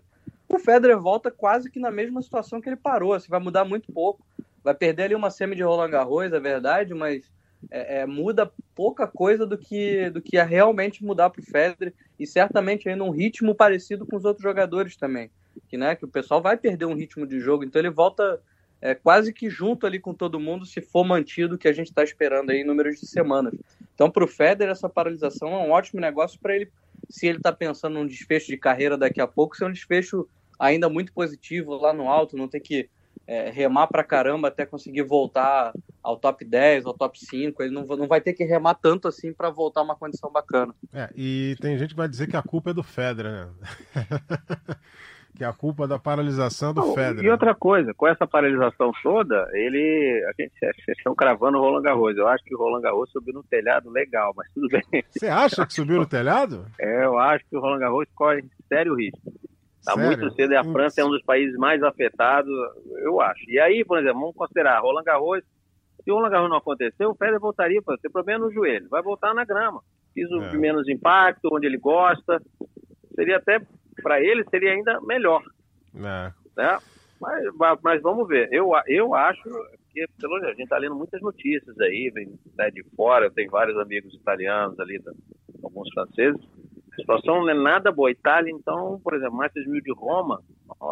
o 0.48 0.58
Federer 0.58 0.98
volta 0.98 1.30
quase 1.30 1.70
que 1.70 1.78
na 1.78 1.90
mesma 1.90 2.22
situação 2.22 2.60
que 2.60 2.68
ele 2.68 2.76
parou. 2.76 3.12
Assim, 3.12 3.28
vai 3.28 3.40
mudar 3.40 3.64
muito 3.64 3.92
pouco. 3.92 4.24
Vai 4.62 4.74
perder 4.74 5.04
ali 5.04 5.14
uma 5.14 5.30
semi 5.30 5.56
de 5.56 5.62
Roland 5.62 5.90
Garros, 5.90 6.32
é 6.32 6.40
verdade, 6.40 6.94
mas 6.94 7.30
é, 7.70 8.00
é, 8.00 8.06
muda 8.06 8.50
pouca 8.74 9.06
coisa 9.06 9.46
do 9.46 9.56
que 9.56 10.10
do 10.10 10.20
que 10.20 10.36
é 10.36 10.42
realmente 10.42 11.04
mudar 11.04 11.30
para 11.30 11.40
o 11.40 11.44
Federer 11.44 11.94
e 12.18 12.26
certamente 12.26 12.88
aí 12.88 12.96
num 12.96 13.10
ritmo 13.10 13.54
parecido 13.54 14.06
com 14.06 14.16
os 14.16 14.24
outros 14.24 14.42
jogadores 14.42 14.96
também, 14.96 15.30
que 15.68 15.76
né, 15.76 15.94
que 15.94 16.04
o 16.04 16.08
pessoal 16.08 16.40
vai 16.40 16.56
perder 16.56 16.86
um 16.86 16.94
ritmo 16.94 17.26
de 17.26 17.40
jogo, 17.40 17.64
então 17.64 17.80
ele 17.80 17.90
volta 17.90 18.40
é, 18.80 18.94
quase 18.94 19.32
que 19.32 19.48
junto 19.48 19.86
ali 19.86 20.00
com 20.00 20.12
todo 20.12 20.40
mundo 20.40 20.66
se 20.66 20.80
for 20.80 21.04
mantido 21.04 21.54
o 21.54 21.58
que 21.58 21.68
a 21.68 21.72
gente 21.72 21.88
está 21.88 22.02
esperando 22.02 22.50
aí 22.50 22.58
em 22.58 22.64
números 22.64 22.98
de 22.98 23.06
semanas. 23.06 23.54
Então 23.94 24.10
para 24.10 24.24
o 24.24 24.28
Federer 24.28 24.72
essa 24.72 24.88
paralisação 24.88 25.48
é 25.54 25.58
um 25.58 25.70
ótimo 25.70 26.00
negócio 26.00 26.38
para 26.40 26.56
ele, 26.56 26.70
se 27.08 27.26
ele 27.26 27.38
está 27.38 27.52
pensando 27.52 27.94
num 27.94 28.06
desfecho 28.06 28.48
de 28.48 28.56
carreira 28.56 28.96
daqui 28.96 29.20
a 29.20 29.26
pouco, 29.26 29.56
ser 29.56 29.66
um 29.66 29.72
desfecho 29.72 30.28
ainda 30.58 30.88
muito 30.88 31.12
positivo 31.12 31.76
lá 31.76 31.92
no 31.92 32.08
alto, 32.08 32.36
não 32.36 32.48
ter 32.48 32.60
que 32.60 32.88
é, 33.26 33.50
remar 33.50 33.86
pra 33.86 34.04
caramba 34.04 34.48
até 34.48 34.66
conseguir 34.66 35.02
voltar 35.02 35.72
ao 36.02 36.16
top 36.16 36.44
10, 36.44 36.86
ao 36.86 36.94
top 36.94 37.18
5. 37.18 37.62
Ele 37.62 37.74
não, 37.74 37.84
não 37.84 38.08
vai 38.08 38.20
ter 38.20 38.32
que 38.32 38.44
remar 38.44 38.74
tanto 38.74 39.08
assim 39.08 39.32
para 39.32 39.50
voltar 39.50 39.80
a 39.80 39.84
uma 39.84 39.96
condição 39.96 40.30
bacana. 40.30 40.74
É, 40.92 41.08
e 41.14 41.56
tem 41.60 41.78
gente 41.78 41.90
que 41.90 41.96
vai 41.96 42.08
dizer 42.08 42.28
que 42.28 42.36
a 42.36 42.42
culpa 42.42 42.70
é 42.70 42.74
do 42.74 42.82
Federer, 42.82 43.46
né? 43.46 43.52
que 45.34 45.44
é 45.44 45.46
a 45.46 45.52
culpa 45.52 45.88
da 45.88 45.98
paralisação 45.98 46.74
do 46.74 46.80
não, 46.82 46.94
Federer. 46.94 47.24
E 47.24 47.30
outra 47.30 47.54
coisa, 47.54 47.94
com 47.94 48.06
essa 48.06 48.26
paralisação 48.26 48.92
toda, 49.02 49.48
ele. 49.52 50.24
A 50.28 50.42
gente, 50.42 50.52
vocês 50.60 50.98
estão 50.98 51.14
cravando 51.14 51.58
o 51.58 51.60
Roland 51.60 51.82
Garros. 51.82 52.16
Eu 52.16 52.28
acho 52.28 52.44
que 52.44 52.54
o 52.54 52.58
Roland 52.58 52.82
Garros 52.82 53.10
subiu 53.10 53.34
no 53.34 53.42
telhado 53.42 53.90
legal, 53.90 54.32
mas 54.36 54.48
tudo 54.52 54.68
bem. 54.68 55.04
Você 55.10 55.28
acha 55.28 55.66
que 55.66 55.72
subiu 55.72 55.98
no 55.98 56.06
telhado? 56.06 56.66
É, 56.78 57.04
eu 57.04 57.18
acho 57.18 57.44
que 57.48 57.56
o 57.56 57.60
Roland 57.60 57.80
Garros 57.80 58.06
corre 58.14 58.44
sério 58.68 58.94
risco. 58.94 59.32
Está 59.82 59.96
muito 59.96 60.32
cedo 60.34 60.52
e 60.52 60.56
a 60.56 60.62
França 60.62 61.00
é 61.00 61.04
um 61.04 61.10
dos 61.10 61.24
países 61.24 61.56
mais 61.56 61.82
afetados, 61.82 62.48
eu 62.98 63.20
acho. 63.20 63.42
E 63.50 63.58
aí, 63.58 63.84
por 63.84 63.98
exemplo, 63.98 64.20
vamos 64.20 64.36
considerar 64.36 64.78
Roland 64.78 65.02
Garros. 65.02 65.42
Se 66.04 66.10
o 66.10 66.14
Roland 66.14 66.30
Garros 66.30 66.50
não 66.50 66.58
acontecer, 66.58 67.04
o 67.04 67.16
Federer 67.16 67.40
voltaria 67.40 67.82
para 67.82 67.98
ter 67.98 68.08
problema 68.08 68.46
no 68.46 68.52
joelho. 68.52 68.88
Vai 68.88 69.02
voltar 69.02 69.34
na 69.34 69.44
grama. 69.44 69.82
Piso 70.14 70.40
é. 70.40 70.50
de 70.50 70.56
menos 70.56 70.88
impacto, 70.88 71.48
onde 71.52 71.66
ele 71.66 71.78
gosta. 71.78 72.40
Seria 73.16 73.38
até, 73.38 73.60
para 74.00 74.20
ele, 74.20 74.44
seria 74.50 74.72
ainda 74.72 75.00
melhor. 75.00 75.42
É. 75.96 76.32
Né? 76.56 76.78
Mas, 77.20 77.80
mas 77.82 78.02
vamos 78.02 78.28
ver. 78.28 78.48
Eu, 78.52 78.70
eu 78.86 79.16
acho 79.16 79.42
que, 79.92 80.06
pelo 80.20 80.34
menos, 80.34 80.46
a 80.46 80.50
gente 80.52 80.62
está 80.62 80.78
lendo 80.78 80.94
muitas 80.94 81.20
notícias 81.20 81.76
aí, 81.80 82.08
vem 82.14 82.38
né, 82.56 82.70
de 82.70 82.84
fora. 82.94 83.26
Eu 83.26 83.32
tenho 83.32 83.50
vários 83.50 83.76
amigos 83.78 84.14
italianos 84.14 84.78
ali, 84.78 85.02
alguns 85.60 85.88
franceses 85.92 86.40
a 86.92 86.96
situação 86.96 87.40
não 87.40 87.50
é 87.50 87.54
nada 87.54 87.90
boa. 87.90 88.08
A 88.08 88.12
Itália, 88.12 88.50
então, 88.50 89.00
por 89.02 89.14
exemplo, 89.14 89.36
Masters 89.36 89.66
1000 89.66 89.82
de 89.82 89.92
Roma, 89.92 90.42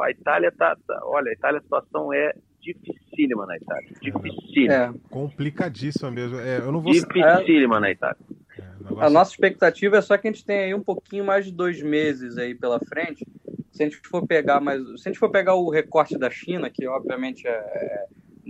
a 0.02 0.10
Itália 0.10 0.50
tá, 0.50 0.76
tá, 0.86 1.00
Olha, 1.04 1.30
a 1.30 1.32
Itália, 1.32 1.58
a 1.58 1.62
situação 1.62 2.12
é 2.12 2.34
dificílima 2.60 3.46
na 3.46 3.56
Itália. 3.56 3.90
Dificílima. 4.00 4.74
É. 4.74 4.92
Complicadíssima 5.10 6.10
mesmo. 6.10 6.38
É, 6.38 6.58
eu 6.58 6.72
não 6.72 6.80
vou... 6.80 6.92
Dificílima 6.92 7.76
é. 7.76 7.80
na 7.80 7.90
Itália. 7.90 8.18
É, 8.58 9.04
a 9.04 9.10
nossa 9.10 9.32
expectativa 9.32 9.98
é 9.98 10.00
só 10.00 10.16
que 10.16 10.28
a 10.28 10.32
gente 10.32 10.44
tenha 10.44 10.64
aí 10.64 10.74
um 10.74 10.82
pouquinho 10.82 11.24
mais 11.24 11.44
de 11.44 11.52
dois 11.52 11.82
meses 11.82 12.38
aí 12.38 12.54
pela 12.54 12.78
frente. 12.80 13.26
Se 13.72 13.82
a 13.82 13.86
gente 13.86 14.00
for 14.08 14.26
pegar 14.26 14.60
mais, 14.60 14.82
se 15.00 15.08
a 15.08 15.12
gente 15.12 15.18
for 15.18 15.30
pegar 15.30 15.54
o 15.54 15.70
recorte 15.70 16.18
da 16.18 16.30
China, 16.30 16.70
que 16.70 16.86
obviamente 16.86 17.46
é, 17.46 17.50
é 17.50 18.06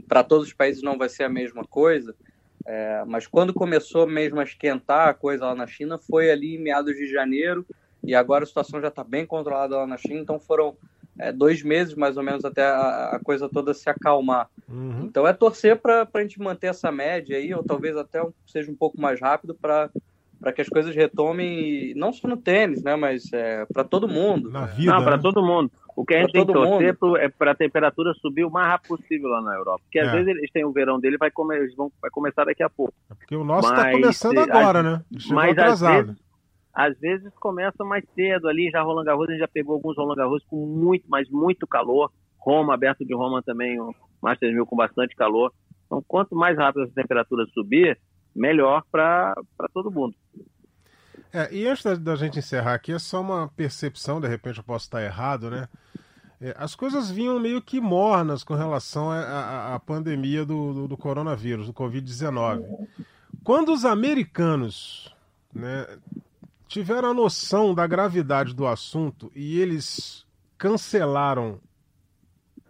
para 0.08 0.24
todos 0.24 0.48
os 0.48 0.52
países 0.52 0.82
não 0.82 0.98
vai 0.98 1.08
ser 1.08 1.24
a 1.24 1.28
mesma 1.28 1.64
coisa, 1.64 2.14
é, 2.72 3.02
mas 3.04 3.26
quando 3.26 3.52
começou 3.52 4.06
mesmo 4.06 4.38
a 4.38 4.44
esquentar 4.44 5.08
a 5.08 5.14
coisa 5.14 5.46
lá 5.46 5.56
na 5.56 5.66
China, 5.66 5.98
foi 5.98 6.30
ali 6.30 6.54
em 6.54 6.62
meados 6.62 6.94
de 6.94 7.10
janeiro, 7.10 7.66
e 8.00 8.14
agora 8.14 8.44
a 8.44 8.46
situação 8.46 8.80
já 8.80 8.86
está 8.86 9.02
bem 9.02 9.26
controlada 9.26 9.76
lá 9.76 9.88
na 9.88 9.96
China, 9.96 10.20
então 10.20 10.38
foram 10.38 10.76
é, 11.18 11.32
dois 11.32 11.64
meses 11.64 11.96
mais 11.96 12.16
ou 12.16 12.22
menos 12.22 12.44
até 12.44 12.62
a, 12.62 13.16
a 13.16 13.20
coisa 13.24 13.48
toda 13.48 13.74
se 13.74 13.90
acalmar. 13.90 14.48
Uhum. 14.68 15.06
Então 15.06 15.26
é 15.26 15.32
torcer 15.32 15.80
para 15.80 16.06
a 16.14 16.22
gente 16.22 16.40
manter 16.40 16.68
essa 16.68 16.92
média 16.92 17.36
aí, 17.36 17.52
ou 17.52 17.64
talvez 17.64 17.96
até 17.96 18.24
seja 18.46 18.70
um 18.70 18.76
pouco 18.76 19.00
mais 19.00 19.20
rápido 19.20 19.52
para 19.52 19.90
para 20.38 20.52
que 20.54 20.62
as 20.62 20.70
coisas 20.70 20.96
retomem, 20.96 21.92
não 21.94 22.14
só 22.14 22.26
no 22.26 22.36
tênis, 22.38 22.82
né, 22.82 22.96
mas 22.96 23.30
é, 23.30 23.66
para 23.66 23.84
todo 23.84 24.08
mundo. 24.08 24.48
Na 24.48 24.64
vida, 24.64 24.90
não, 24.90 25.04
para 25.04 25.18
né? 25.18 25.22
todo 25.22 25.42
mundo. 25.42 25.70
O 26.00 26.04
que 26.06 26.14
a 26.14 26.20
gente 26.22 26.32
tem 26.32 26.46
que 26.46 26.52
torcer 26.54 26.96
pro, 26.96 27.14
é 27.14 27.28
para 27.28 27.50
a 27.50 27.54
temperatura 27.54 28.14
subir 28.14 28.42
o 28.42 28.50
mais 28.50 28.66
rápido 28.68 28.96
possível 28.96 29.28
lá 29.28 29.42
na 29.42 29.54
Europa. 29.54 29.80
Porque 29.84 29.98
às 29.98 30.08
é. 30.08 30.12
vezes 30.12 30.28
eles 30.28 30.50
têm 30.50 30.64
o 30.64 30.72
verão 30.72 30.98
dele, 30.98 31.18
vai, 31.18 31.30
come, 31.30 31.54
eles 31.54 31.76
vão, 31.76 31.92
vai 32.00 32.10
começar 32.10 32.46
daqui 32.46 32.62
a 32.62 32.70
pouco. 32.70 32.94
É 33.10 33.14
porque 33.14 33.36
o 33.36 33.44
nosso 33.44 33.68
está 33.68 33.90
começando 33.90 34.38
agora, 34.38 34.82
né? 34.82 35.04
mas 35.28 35.50
atrasado. 35.50 35.92
Às 35.92 36.06
vezes, 36.06 36.22
às 36.72 36.98
vezes 36.98 37.34
começa 37.38 37.84
mais 37.84 38.02
cedo 38.14 38.48
ali, 38.48 38.70
já 38.70 38.80
Roland 38.80 39.04
Garros, 39.04 39.28
a 39.28 39.32
gente 39.32 39.40
já 39.40 39.48
pegou 39.48 39.74
alguns 39.74 39.94
Roland 39.94 40.14
Garros 40.14 40.42
com 40.44 40.64
muito, 40.64 41.04
mas 41.06 41.28
muito 41.28 41.66
calor. 41.66 42.10
Roma, 42.38 42.72
aberto 42.72 43.04
de 43.04 43.14
Roma 43.14 43.42
também, 43.42 43.78
o 43.78 43.94
Masters 44.22 44.54
1000 44.54 44.64
com 44.64 44.76
bastante 44.76 45.14
calor. 45.14 45.52
Então, 45.84 46.02
quanto 46.08 46.34
mais 46.34 46.56
rápido 46.56 46.84
essa 46.84 46.94
temperatura 46.94 47.44
subir, 47.52 47.98
melhor 48.34 48.82
para 48.90 49.34
todo 49.74 49.90
mundo. 49.90 50.14
É, 51.32 51.52
e 51.54 51.66
antes 51.66 51.84
da, 51.84 51.94
da, 51.94 52.16
gente 52.16 52.38
encerrar 52.38 52.74
aqui, 52.74 52.92
é 52.92 52.98
só 52.98 53.20
uma 53.20 53.48
percepção, 53.48 54.20
de 54.20 54.26
repente 54.26 54.58
eu 54.58 54.64
posso 54.64 54.86
estar 54.86 55.02
errado, 55.02 55.50
né? 55.50 55.68
É, 56.40 56.54
as 56.58 56.74
coisas 56.74 57.10
vinham 57.10 57.38
meio 57.38 57.60
que 57.60 57.80
mornas 57.80 58.42
com 58.42 58.54
relação 58.54 59.10
à 59.10 59.78
pandemia 59.84 60.44
do, 60.44 60.72
do, 60.72 60.88
do, 60.88 60.96
coronavírus, 60.96 61.66
do 61.66 61.74
Covid-19. 61.74 62.64
Quando 63.44 63.72
os 63.72 63.84
americanos 63.84 65.14
né, 65.52 65.86
tiveram 66.66 67.10
a 67.10 67.14
noção 67.14 67.74
da 67.74 67.86
gravidade 67.86 68.54
do 68.54 68.66
assunto 68.66 69.30
e 69.34 69.60
eles 69.60 70.24
cancelaram 70.56 71.60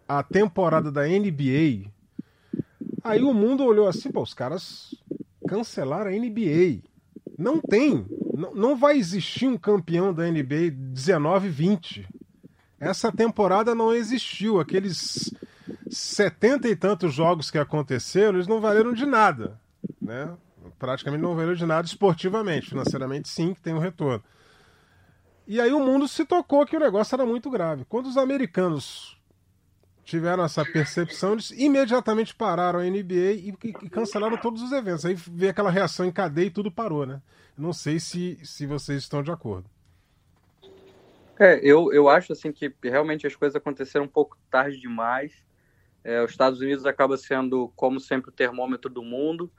a 0.08 0.22
temporada 0.22 0.90
da 0.90 1.06
NBA, 1.06 1.88
aí 3.04 3.22
o 3.22 3.32
mundo 3.32 3.64
olhou 3.64 3.86
assim, 3.86 4.10
pô, 4.10 4.22
os 4.22 4.34
caras 4.34 4.94
cancelaram 5.46 6.10
a 6.10 6.14
NBA. 6.14 6.82
Não 7.38 7.60
tem. 7.60 8.04
Não, 8.40 8.54
não 8.54 8.76
vai 8.76 8.96
existir 8.96 9.46
um 9.46 9.58
campeão 9.58 10.14
da 10.14 10.24
NBA 10.24 10.72
19-20. 10.94 12.06
Essa 12.78 13.12
temporada 13.12 13.74
não 13.74 13.94
existiu. 13.94 14.58
Aqueles 14.58 15.34
setenta 15.90 16.66
e 16.66 16.74
tantos 16.74 17.12
jogos 17.12 17.50
que 17.50 17.58
aconteceram, 17.58 18.36
eles 18.36 18.46
não 18.46 18.58
valeram 18.58 18.94
de 18.94 19.04
nada. 19.04 19.60
Né? 20.00 20.32
Praticamente 20.78 21.22
não 21.22 21.34
valeram 21.34 21.54
de 21.54 21.66
nada 21.66 21.86
esportivamente. 21.86 22.70
Financeiramente, 22.70 23.28
sim, 23.28 23.52
que 23.52 23.60
tem 23.60 23.74
um 23.74 23.78
retorno. 23.78 24.24
E 25.46 25.60
aí 25.60 25.72
o 25.72 25.84
mundo 25.84 26.08
se 26.08 26.24
tocou 26.24 26.64
que 26.64 26.76
o 26.76 26.80
negócio 26.80 27.14
era 27.14 27.26
muito 27.26 27.50
grave. 27.50 27.84
Quando 27.86 28.06
os 28.06 28.16
americanos 28.16 29.19
tiveram 30.10 30.42
essa 30.42 30.64
percepção, 30.64 31.34
eles 31.34 31.52
imediatamente 31.52 32.34
pararam 32.34 32.80
a 32.80 32.82
NBA 32.82 33.14
e, 33.14 33.54
e, 33.62 33.88
cancelaram 33.88 34.36
todos 34.36 34.60
os 34.60 34.72
eventos. 34.72 35.06
Aí 35.06 35.14
veio 35.14 35.52
aquela 35.52 35.70
reação 35.70 36.04
em 36.04 36.10
cadeia 36.10 36.46
e 36.46 36.50
tudo 36.50 36.70
parou, 36.70 37.06
né? 37.06 37.22
Não 37.56 37.72
sei 37.72 38.00
se, 38.00 38.36
se 38.44 38.66
vocês 38.66 39.02
estão 39.02 39.22
de 39.22 39.30
acordo. 39.30 39.70
É, 41.38 41.60
eu, 41.62 41.92
eu 41.92 42.08
acho 42.08 42.32
assim 42.32 42.50
que 42.50 42.74
realmente 42.82 43.24
as 43.24 43.36
coisas 43.36 43.54
aconteceram 43.54 44.04
um 44.04 44.08
pouco 44.08 44.36
tarde 44.50 44.80
demais. 44.80 45.32
É, 46.02 46.20
os 46.22 46.32
Estados 46.32 46.60
Unidos 46.60 46.84
acaba 46.84 47.16
sendo, 47.16 47.72
como 47.76 48.00
sempre, 48.00 48.30
o 48.30 48.32
termômetro 48.32 48.90
do 48.90 49.02
mundo. 49.02 49.50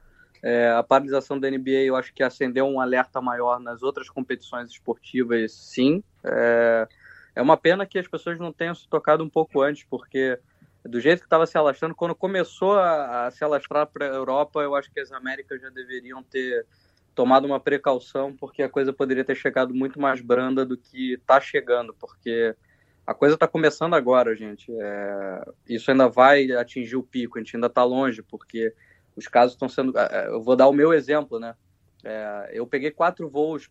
É, 0.44 0.70
a 0.72 0.84
paralisação 0.84 1.40
da 1.40 1.50
NBA 1.50 1.86
eu 1.86 1.96
acho 1.96 2.14
que 2.14 2.24
acendeu 2.24 2.66
um 2.66 2.82
alerta 2.82 3.22
maior 3.22 3.60
nas 3.60 3.84
outras 3.84 4.10
competições 4.10 4.70
esportivas, 4.70 5.54
sim. 5.54 6.04
É, 6.26 6.88
é 7.36 7.41
uma 7.41 7.58
pena 7.58 7.86
que 7.86 8.00
as 8.00 8.08
pessoas 8.08 8.38
não 8.39 8.52
tenham 8.52 8.76
se 8.76 8.88
tocado 8.88 9.24
um 9.24 9.30
pouco 9.30 9.62
antes, 9.62 9.84
porque 9.84 10.38
do 10.84 11.00
jeito 11.00 11.20
que 11.20 11.26
estava 11.26 11.46
se 11.46 11.58
alastrando, 11.58 11.96
quando 11.96 12.15
começou 12.15 12.74
a, 12.74 13.28
a 13.28 13.32
se 13.32 13.44
alastrar 13.44 13.88
para 13.88 14.06
a 14.06 14.15
Europa, 14.15 14.62
eu 14.62 14.76
acho 14.76 14.91
que 14.91 15.00
as 15.00 15.12
Américas 15.12 15.62
já 15.62 15.70
deveriam 15.70 16.24
ter 16.24 16.65
tomado 17.13 17.46
uma 17.46 17.60
precaução, 17.60 18.36
porque 18.36 18.63
a 18.63 18.70
coisa 18.70 18.91
poderia 18.91 19.24
ter 19.24 19.36
chegado 19.36 19.74
muito 19.74 20.00
mais 20.00 20.22
branda 20.22 20.65
do 20.65 20.78
que 20.78 21.13
está 21.13 21.39
chegando, 21.39 21.94
porque 21.94 22.56
a 23.05 23.14
coisa 23.14 23.36
está 23.36 23.47
começando 23.47 23.93
agora, 23.93 24.36
gente. 24.36 24.72
É, 24.80 25.45
isso 25.68 25.91
ainda 25.91 26.08
vai 26.08 26.51
atingir 26.51 26.95
o 26.95 27.03
pico, 27.03 27.38
a 27.38 27.41
gente 27.41 27.55
ainda 27.55 27.68
está 27.68 27.84
longe, 27.84 28.24
porque 28.24 28.74
os 29.16 29.28
casos 29.28 29.53
estão 29.53 29.70
sendo. 29.70 29.97
É, 29.97 30.10
é, 30.12 30.28
eu 30.28 30.41
vou 30.41 30.55
dar 30.55 30.68
o 30.68 30.74
meu 30.74 30.93
exemplo, 30.93 31.39
né? 31.39 31.55
É, 32.03 32.51
eu 32.53 32.66
peguei 32.66 32.89
quatro 32.89 33.30
voos 33.30 33.70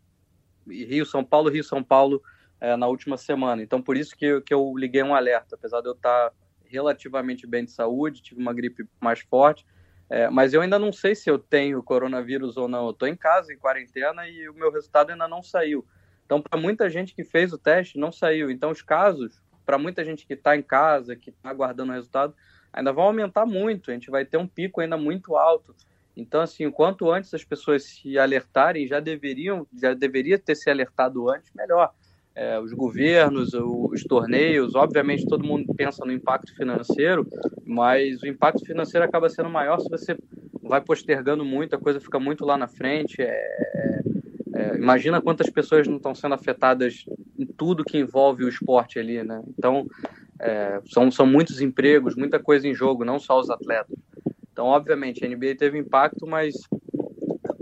Rio 0.69 1.05
São 1.05 1.25
Paulo, 1.25 1.51
Rio 1.51 1.65
São 1.65 1.83
Paulo 1.83 2.23
é, 2.61 2.77
na 2.77 2.87
última 2.87 3.17
semana. 3.17 3.63
Então, 3.63 3.81
por 3.81 3.97
isso 3.97 4.17
que, 4.17 4.41
que 4.43 4.53
eu 4.53 4.75
liguei 4.77 5.03
um 5.03 5.15
alerta. 5.15 5.57
Apesar 5.57 5.81
de 5.81 5.89
eu 5.89 5.95
estar 5.95 6.33
relativamente 6.65 7.47
bem 7.47 7.65
de 7.65 7.71
saúde, 7.73 8.23
tive 8.23 8.41
uma 8.41 8.53
gripe 8.53 8.87
mais 9.01 9.21
forte, 9.21 9.67
É, 10.13 10.29
mas 10.29 10.53
eu 10.53 10.61
ainda 10.61 10.77
não 10.77 10.93
sei 10.93 11.15
se 11.15 11.31
eu 11.31 11.39
tenho 11.39 11.81
coronavírus 11.85 12.57
ou 12.57 12.67
não. 12.67 12.87
Eu 12.87 12.91
estou 12.91 13.07
em 13.07 13.15
casa, 13.17 13.53
em 13.53 13.57
quarentena, 13.57 14.29
e 14.29 14.49
o 14.49 14.55
meu 14.55 14.73
resultado 14.73 15.11
ainda 15.11 15.29
não 15.29 15.41
saiu. 15.41 15.87
Então, 16.27 16.43
para 16.43 16.61
muita 16.61 16.91
gente 16.91 17.15
que 17.15 17.23
fez 17.23 17.53
o 17.53 17.59
teste, 17.59 17.97
não 17.97 18.11
saiu. 18.11 18.51
Então, 18.51 18.73
os 18.73 18.83
casos, 18.83 19.41
para 19.65 19.79
muita 19.79 20.05
gente 20.05 20.27
que 20.27 20.35
está 20.35 20.57
em 20.57 20.63
casa, 20.63 21.15
que 21.15 21.31
está 21.31 21.51
aguardando 21.51 21.93
o 21.93 21.95
resultado, 21.95 22.35
ainda 22.73 22.93
vão 22.93 23.05
aumentar 23.05 23.47
muito. 23.47 23.91
A 23.91 23.95
gente 23.95 24.11
vai 24.11 24.25
ter 24.25 24.37
um 24.37 24.49
pico 24.49 24.81
ainda 24.81 24.97
muito 24.97 25.37
alto. 25.37 25.77
Então, 26.17 26.41
assim, 26.41 26.69
quanto 26.73 27.09
antes 27.09 27.33
as 27.33 27.45
pessoas 27.45 27.85
se 27.85 28.19
alertarem, 28.19 28.89
já 28.89 28.99
deveriam, 28.99 29.65
já 29.81 29.95
deveria 29.95 30.39
ter 30.41 30.57
se 30.57 30.69
alertado 30.69 31.31
antes, 31.31 31.53
melhor. 31.55 31.95
É, 32.41 32.59
os 32.59 32.73
governos, 32.73 33.53
os 33.53 34.03
torneios, 34.05 34.75
obviamente 34.75 35.27
todo 35.27 35.45
mundo 35.45 35.75
pensa 35.75 36.07
no 36.07 36.11
impacto 36.11 36.57
financeiro, 36.57 37.29
mas 37.67 38.23
o 38.23 38.27
impacto 38.27 38.65
financeiro 38.65 39.05
acaba 39.05 39.29
sendo 39.29 39.51
maior 39.51 39.79
se 39.79 39.91
você 39.91 40.17
vai 40.63 40.81
postergando 40.81 41.45
muito, 41.45 41.77
a 41.77 41.79
coisa 41.79 42.01
fica 42.01 42.19
muito 42.19 42.47
lá 42.47 42.57
na 42.57 42.67
frente. 42.67 43.21
É, 43.21 43.27
é, 43.27 44.01
é 44.55 44.75
imagina 44.75 45.21
quantas 45.21 45.51
pessoas 45.51 45.87
não 45.87 45.99
estão 45.99 46.15
sendo 46.15 46.35
afetadas 46.35 47.05
em 47.39 47.45
tudo 47.45 47.85
que 47.85 47.99
envolve 47.99 48.43
o 48.43 48.49
esporte 48.49 48.99
ali, 48.99 49.23
né? 49.23 49.43
Então, 49.47 49.87
é, 50.41 50.81
são, 50.87 51.11
são 51.11 51.27
muitos 51.27 51.61
empregos, 51.61 52.17
muita 52.17 52.39
coisa 52.39 52.67
em 52.67 52.73
jogo, 52.73 53.05
não 53.05 53.19
só 53.19 53.39
os 53.39 53.51
atletas. 53.51 53.99
Então, 54.51 54.65
obviamente, 54.65 55.23
a 55.23 55.29
NBA 55.29 55.57
teve 55.59 55.77
impacto, 55.77 56.27
mas 56.27 56.55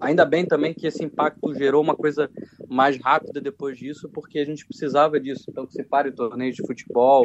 ainda 0.00 0.24
bem 0.24 0.46
também 0.46 0.74
que 0.74 0.86
esse 0.86 1.04
impacto 1.04 1.54
gerou 1.54 1.82
uma 1.82 1.96
coisa 1.96 2.30
mais 2.68 2.98
rápida 2.98 3.40
depois 3.40 3.78
disso, 3.78 4.08
porque 4.08 4.38
a 4.38 4.44
gente 4.44 4.66
precisava 4.66 5.18
disso. 5.20 5.44
Então, 5.48 5.66
que 5.66 5.72
se 5.72 5.82
pare 5.82 6.10
o 6.10 6.14
torneio 6.14 6.52
de 6.52 6.66
futebol 6.66 7.24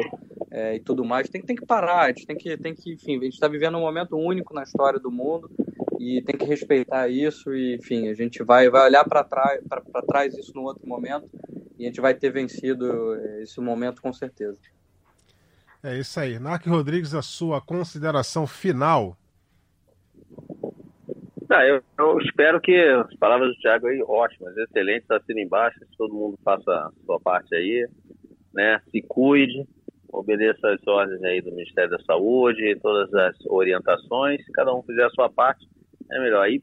é, 0.50 0.76
e 0.76 0.80
tudo 0.80 1.04
mais, 1.04 1.28
tem, 1.28 1.42
tem 1.42 1.56
que 1.56 1.66
parar, 1.66 2.02
a 2.02 2.08
gente 2.08 2.26
tem 2.26 2.36
que, 2.36 2.56
tem 2.56 2.74
que 2.74 2.92
enfim, 2.92 3.18
a 3.18 3.24
gente 3.24 3.34
está 3.34 3.48
vivendo 3.48 3.76
um 3.76 3.82
momento 3.82 4.16
único 4.16 4.54
na 4.54 4.62
história 4.62 4.98
do 4.98 5.10
mundo 5.10 5.50
e 5.98 6.22
tem 6.22 6.36
que 6.36 6.44
respeitar 6.44 7.08
isso 7.08 7.54
e, 7.54 7.76
enfim, 7.76 8.08
a 8.08 8.14
gente 8.14 8.42
vai, 8.42 8.68
vai 8.68 8.86
olhar 8.86 9.04
para 9.04 9.24
trás, 9.24 9.60
trás 10.06 10.36
isso 10.36 10.52
no 10.54 10.62
outro 10.62 10.86
momento 10.86 11.28
e 11.78 11.84
a 11.84 11.86
gente 11.86 12.00
vai 12.00 12.14
ter 12.14 12.30
vencido 12.30 13.14
esse 13.40 13.60
momento 13.60 14.00
com 14.00 14.12
certeza. 14.12 14.58
É 15.82 15.98
isso 15.98 16.18
aí. 16.18 16.38
Narc 16.38 16.66
Rodrigues, 16.66 17.14
a 17.14 17.20
sua 17.20 17.60
consideração 17.60 18.46
final 18.46 19.18
ah, 21.54 21.66
eu, 21.66 21.82
eu, 21.98 22.18
espero 22.20 22.60
que 22.60 22.76
as 22.76 23.14
palavras 23.16 23.50
do 23.50 23.60
Thiago 23.60 23.86
aí 23.86 24.02
ótimas, 24.02 24.56
excelentes, 24.56 25.10
assina 25.10 25.40
embaixo, 25.40 25.78
que 25.80 25.96
todo 25.96 26.14
mundo 26.14 26.38
faça 26.44 26.70
a 26.70 26.90
sua 27.04 27.20
parte 27.20 27.54
aí, 27.54 27.88
né? 28.52 28.80
Se 28.90 29.00
cuide, 29.02 29.66
obedeça 30.12 30.68
as 30.68 30.86
ordens 30.86 31.22
aí 31.22 31.40
do 31.40 31.52
Ministério 31.52 31.90
da 31.90 31.98
Saúde, 32.00 32.78
todas 32.82 33.12
as 33.14 33.36
orientações, 33.46 34.44
se 34.44 34.52
cada 34.52 34.74
um 34.74 34.82
fizer 34.82 35.04
a 35.04 35.10
sua 35.10 35.30
parte, 35.30 35.66
é 36.10 36.18
melhor. 36.20 36.42
Aí 36.42 36.60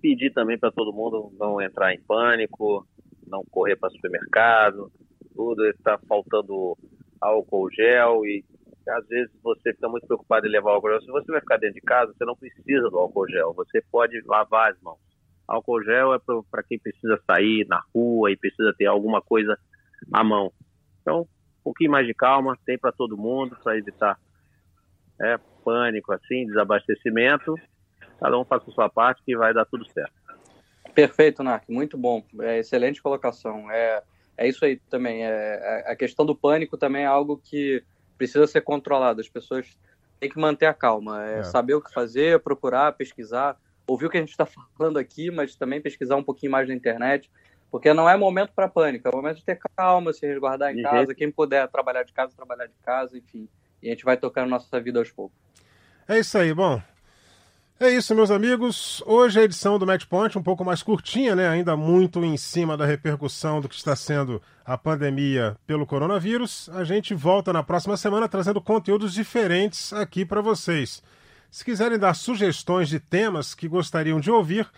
pedir 0.00 0.32
também 0.32 0.58
para 0.58 0.70
todo 0.70 0.92
mundo 0.92 1.32
não 1.38 1.60
entrar 1.60 1.94
em 1.94 2.00
pânico, 2.00 2.86
não 3.26 3.44
correr 3.50 3.76
para 3.76 3.90
supermercado, 3.90 4.90
tudo, 5.34 5.66
está 5.66 5.98
faltando 6.08 6.76
álcool 7.20 7.70
gel 7.70 8.24
e 8.26 8.44
às 8.88 9.06
vezes 9.06 9.30
você 9.42 9.72
fica 9.72 9.88
muito 9.88 10.06
preocupado 10.06 10.46
em 10.46 10.50
levar 10.50 10.72
álcool 10.72 10.90
gel. 10.90 11.00
Se 11.02 11.06
você 11.08 11.32
vai 11.32 11.40
ficar 11.40 11.58
dentro 11.58 11.74
de 11.74 11.80
casa, 11.80 12.12
você 12.12 12.24
não 12.24 12.36
precisa 12.36 12.88
do 12.90 12.98
álcool 12.98 13.28
gel. 13.28 13.52
Você 13.54 13.82
pode 13.90 14.20
lavar 14.26 14.72
as 14.72 14.80
mãos. 14.80 14.98
Álcool 15.46 15.82
gel 15.82 16.14
é 16.14 16.18
para 16.50 16.62
quem 16.62 16.78
precisa 16.78 17.20
sair 17.26 17.66
na 17.68 17.82
rua 17.94 18.30
e 18.30 18.36
precisa 18.36 18.72
ter 18.76 18.86
alguma 18.86 19.20
coisa 19.20 19.58
à 20.12 20.22
mão. 20.22 20.52
Então, 21.02 21.22
um 21.22 21.62
pouquinho 21.64 21.90
mais 21.90 22.06
de 22.06 22.14
calma, 22.14 22.56
tem 22.64 22.78
para 22.78 22.92
todo 22.92 23.16
mundo, 23.16 23.56
para 23.62 23.76
evitar 23.76 24.18
é, 25.20 25.38
pânico, 25.64 26.12
assim, 26.12 26.46
desabastecimento. 26.46 27.54
Cada 28.18 28.38
um 28.38 28.44
faça 28.44 28.70
a 28.70 28.72
sua 28.72 28.88
parte 28.88 29.22
que 29.24 29.36
vai 29.36 29.52
dar 29.52 29.64
tudo 29.64 29.84
certo. 29.90 30.12
Perfeito, 30.94 31.42
Narc, 31.42 31.68
muito 31.68 31.96
bom. 31.96 32.24
É, 32.40 32.58
excelente 32.58 33.02
colocação. 33.02 33.70
É, 33.70 34.02
é 34.36 34.48
isso 34.48 34.64
aí 34.64 34.76
também. 34.88 35.24
É, 35.24 35.84
é 35.86 35.92
a 35.92 35.96
questão 35.96 36.24
do 36.24 36.34
pânico 36.34 36.76
também 36.76 37.02
é 37.02 37.06
algo 37.06 37.38
que 37.38 37.82
precisa 38.20 38.46
ser 38.46 38.60
controlado. 38.60 39.18
As 39.18 39.28
pessoas 39.30 39.78
têm 40.20 40.28
que 40.28 40.38
manter 40.38 40.66
a 40.66 40.74
calma, 40.74 41.26
é, 41.26 41.38
é. 41.38 41.42
saber 41.42 41.72
o 41.72 41.80
que 41.80 41.90
fazer, 41.90 42.38
procurar, 42.40 42.92
pesquisar, 42.92 43.56
ouvir 43.86 44.04
o 44.04 44.10
que 44.10 44.18
a 44.18 44.20
gente 44.20 44.28
está 44.28 44.44
falando 44.44 44.98
aqui, 44.98 45.30
mas 45.30 45.56
também 45.56 45.80
pesquisar 45.80 46.16
um 46.16 46.22
pouquinho 46.22 46.52
mais 46.52 46.68
na 46.68 46.74
internet, 46.74 47.30
porque 47.70 47.94
não 47.94 48.06
é 48.06 48.18
momento 48.18 48.52
para 48.54 48.68
pânico, 48.68 49.08
é 49.08 49.10
momento 49.10 49.38
de 49.38 49.44
ter 49.44 49.58
calma, 49.74 50.12
se 50.12 50.26
resguardar 50.26 50.76
em 50.76 50.82
casa, 50.82 51.14
quem 51.14 51.30
puder 51.30 51.66
trabalhar 51.68 52.02
de 52.02 52.12
casa, 52.12 52.34
trabalhar 52.36 52.66
de 52.66 52.76
casa, 52.84 53.16
enfim. 53.16 53.48
E 53.82 53.88
a 53.88 53.92
gente 53.92 54.04
vai 54.04 54.18
tocando 54.18 54.50
nossa 54.50 54.78
vida 54.78 54.98
aos 54.98 55.10
poucos. 55.10 55.38
É 56.06 56.18
isso 56.18 56.36
aí, 56.36 56.52
bom. 56.52 56.82
É 57.82 57.88
isso, 57.88 58.14
meus 58.14 58.30
amigos. 58.30 59.02
Hoje 59.06 59.40
a 59.40 59.42
edição 59.42 59.78
do 59.78 59.86
Match 59.86 60.04
Point 60.04 60.36
um 60.36 60.42
pouco 60.42 60.62
mais 60.62 60.82
curtinha, 60.82 61.34
né? 61.34 61.48
Ainda 61.48 61.74
muito 61.78 62.22
em 62.22 62.36
cima 62.36 62.76
da 62.76 62.84
repercussão 62.84 63.58
do 63.58 63.70
que 63.70 63.74
está 63.74 63.96
sendo 63.96 64.42
a 64.66 64.76
pandemia 64.76 65.56
pelo 65.66 65.86
coronavírus. 65.86 66.68
A 66.74 66.84
gente 66.84 67.14
volta 67.14 67.54
na 67.54 67.62
próxima 67.62 67.96
semana 67.96 68.28
trazendo 68.28 68.60
conteúdos 68.60 69.14
diferentes 69.14 69.94
aqui 69.94 70.26
para 70.26 70.42
vocês. 70.42 71.02
Se 71.50 71.64
quiserem 71.64 71.98
dar 71.98 72.12
sugestões 72.12 72.86
de 72.86 73.00
temas 73.00 73.54
que 73.54 73.66
gostariam 73.66 74.20
de 74.20 74.30
ouvir, 74.30 74.68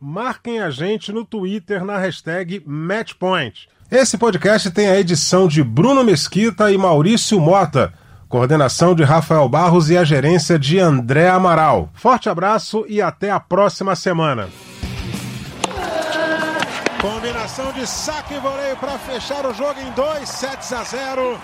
marquem 0.00 0.58
a 0.58 0.70
gente 0.70 1.12
no 1.12 1.26
Twitter 1.26 1.84
na 1.84 1.98
hashtag 1.98 2.62
Matchpoint. 2.64 3.68
Esse 3.90 4.16
podcast 4.16 4.70
tem 4.70 4.88
a 4.88 4.98
edição 4.98 5.46
de 5.46 5.62
Bruno 5.62 6.02
Mesquita 6.02 6.72
e 6.72 6.78
Maurício 6.78 7.38
Mota 7.38 7.92
coordenação 8.28 8.94
de 8.94 9.02
Rafael 9.02 9.48
Barros 9.48 9.88
e 9.90 9.96
a 9.96 10.04
gerência 10.04 10.58
de 10.58 10.78
André 10.78 11.28
Amaral. 11.28 11.88
Forte 11.94 12.28
abraço 12.28 12.84
e 12.88 13.00
até 13.00 13.30
a 13.30 13.40
próxima 13.40 13.96
semana. 13.96 14.48
Combinação 17.00 17.72
de 17.72 17.86
saque 17.86 18.34
e 18.34 18.38
voleio 18.40 18.76
para 18.76 18.98
fechar 18.98 19.46
o 19.46 19.54
jogo 19.54 19.80
em 19.80 19.90
2 19.92 20.28
sets 20.28 20.72
a 20.72 20.82
0. 20.82 21.38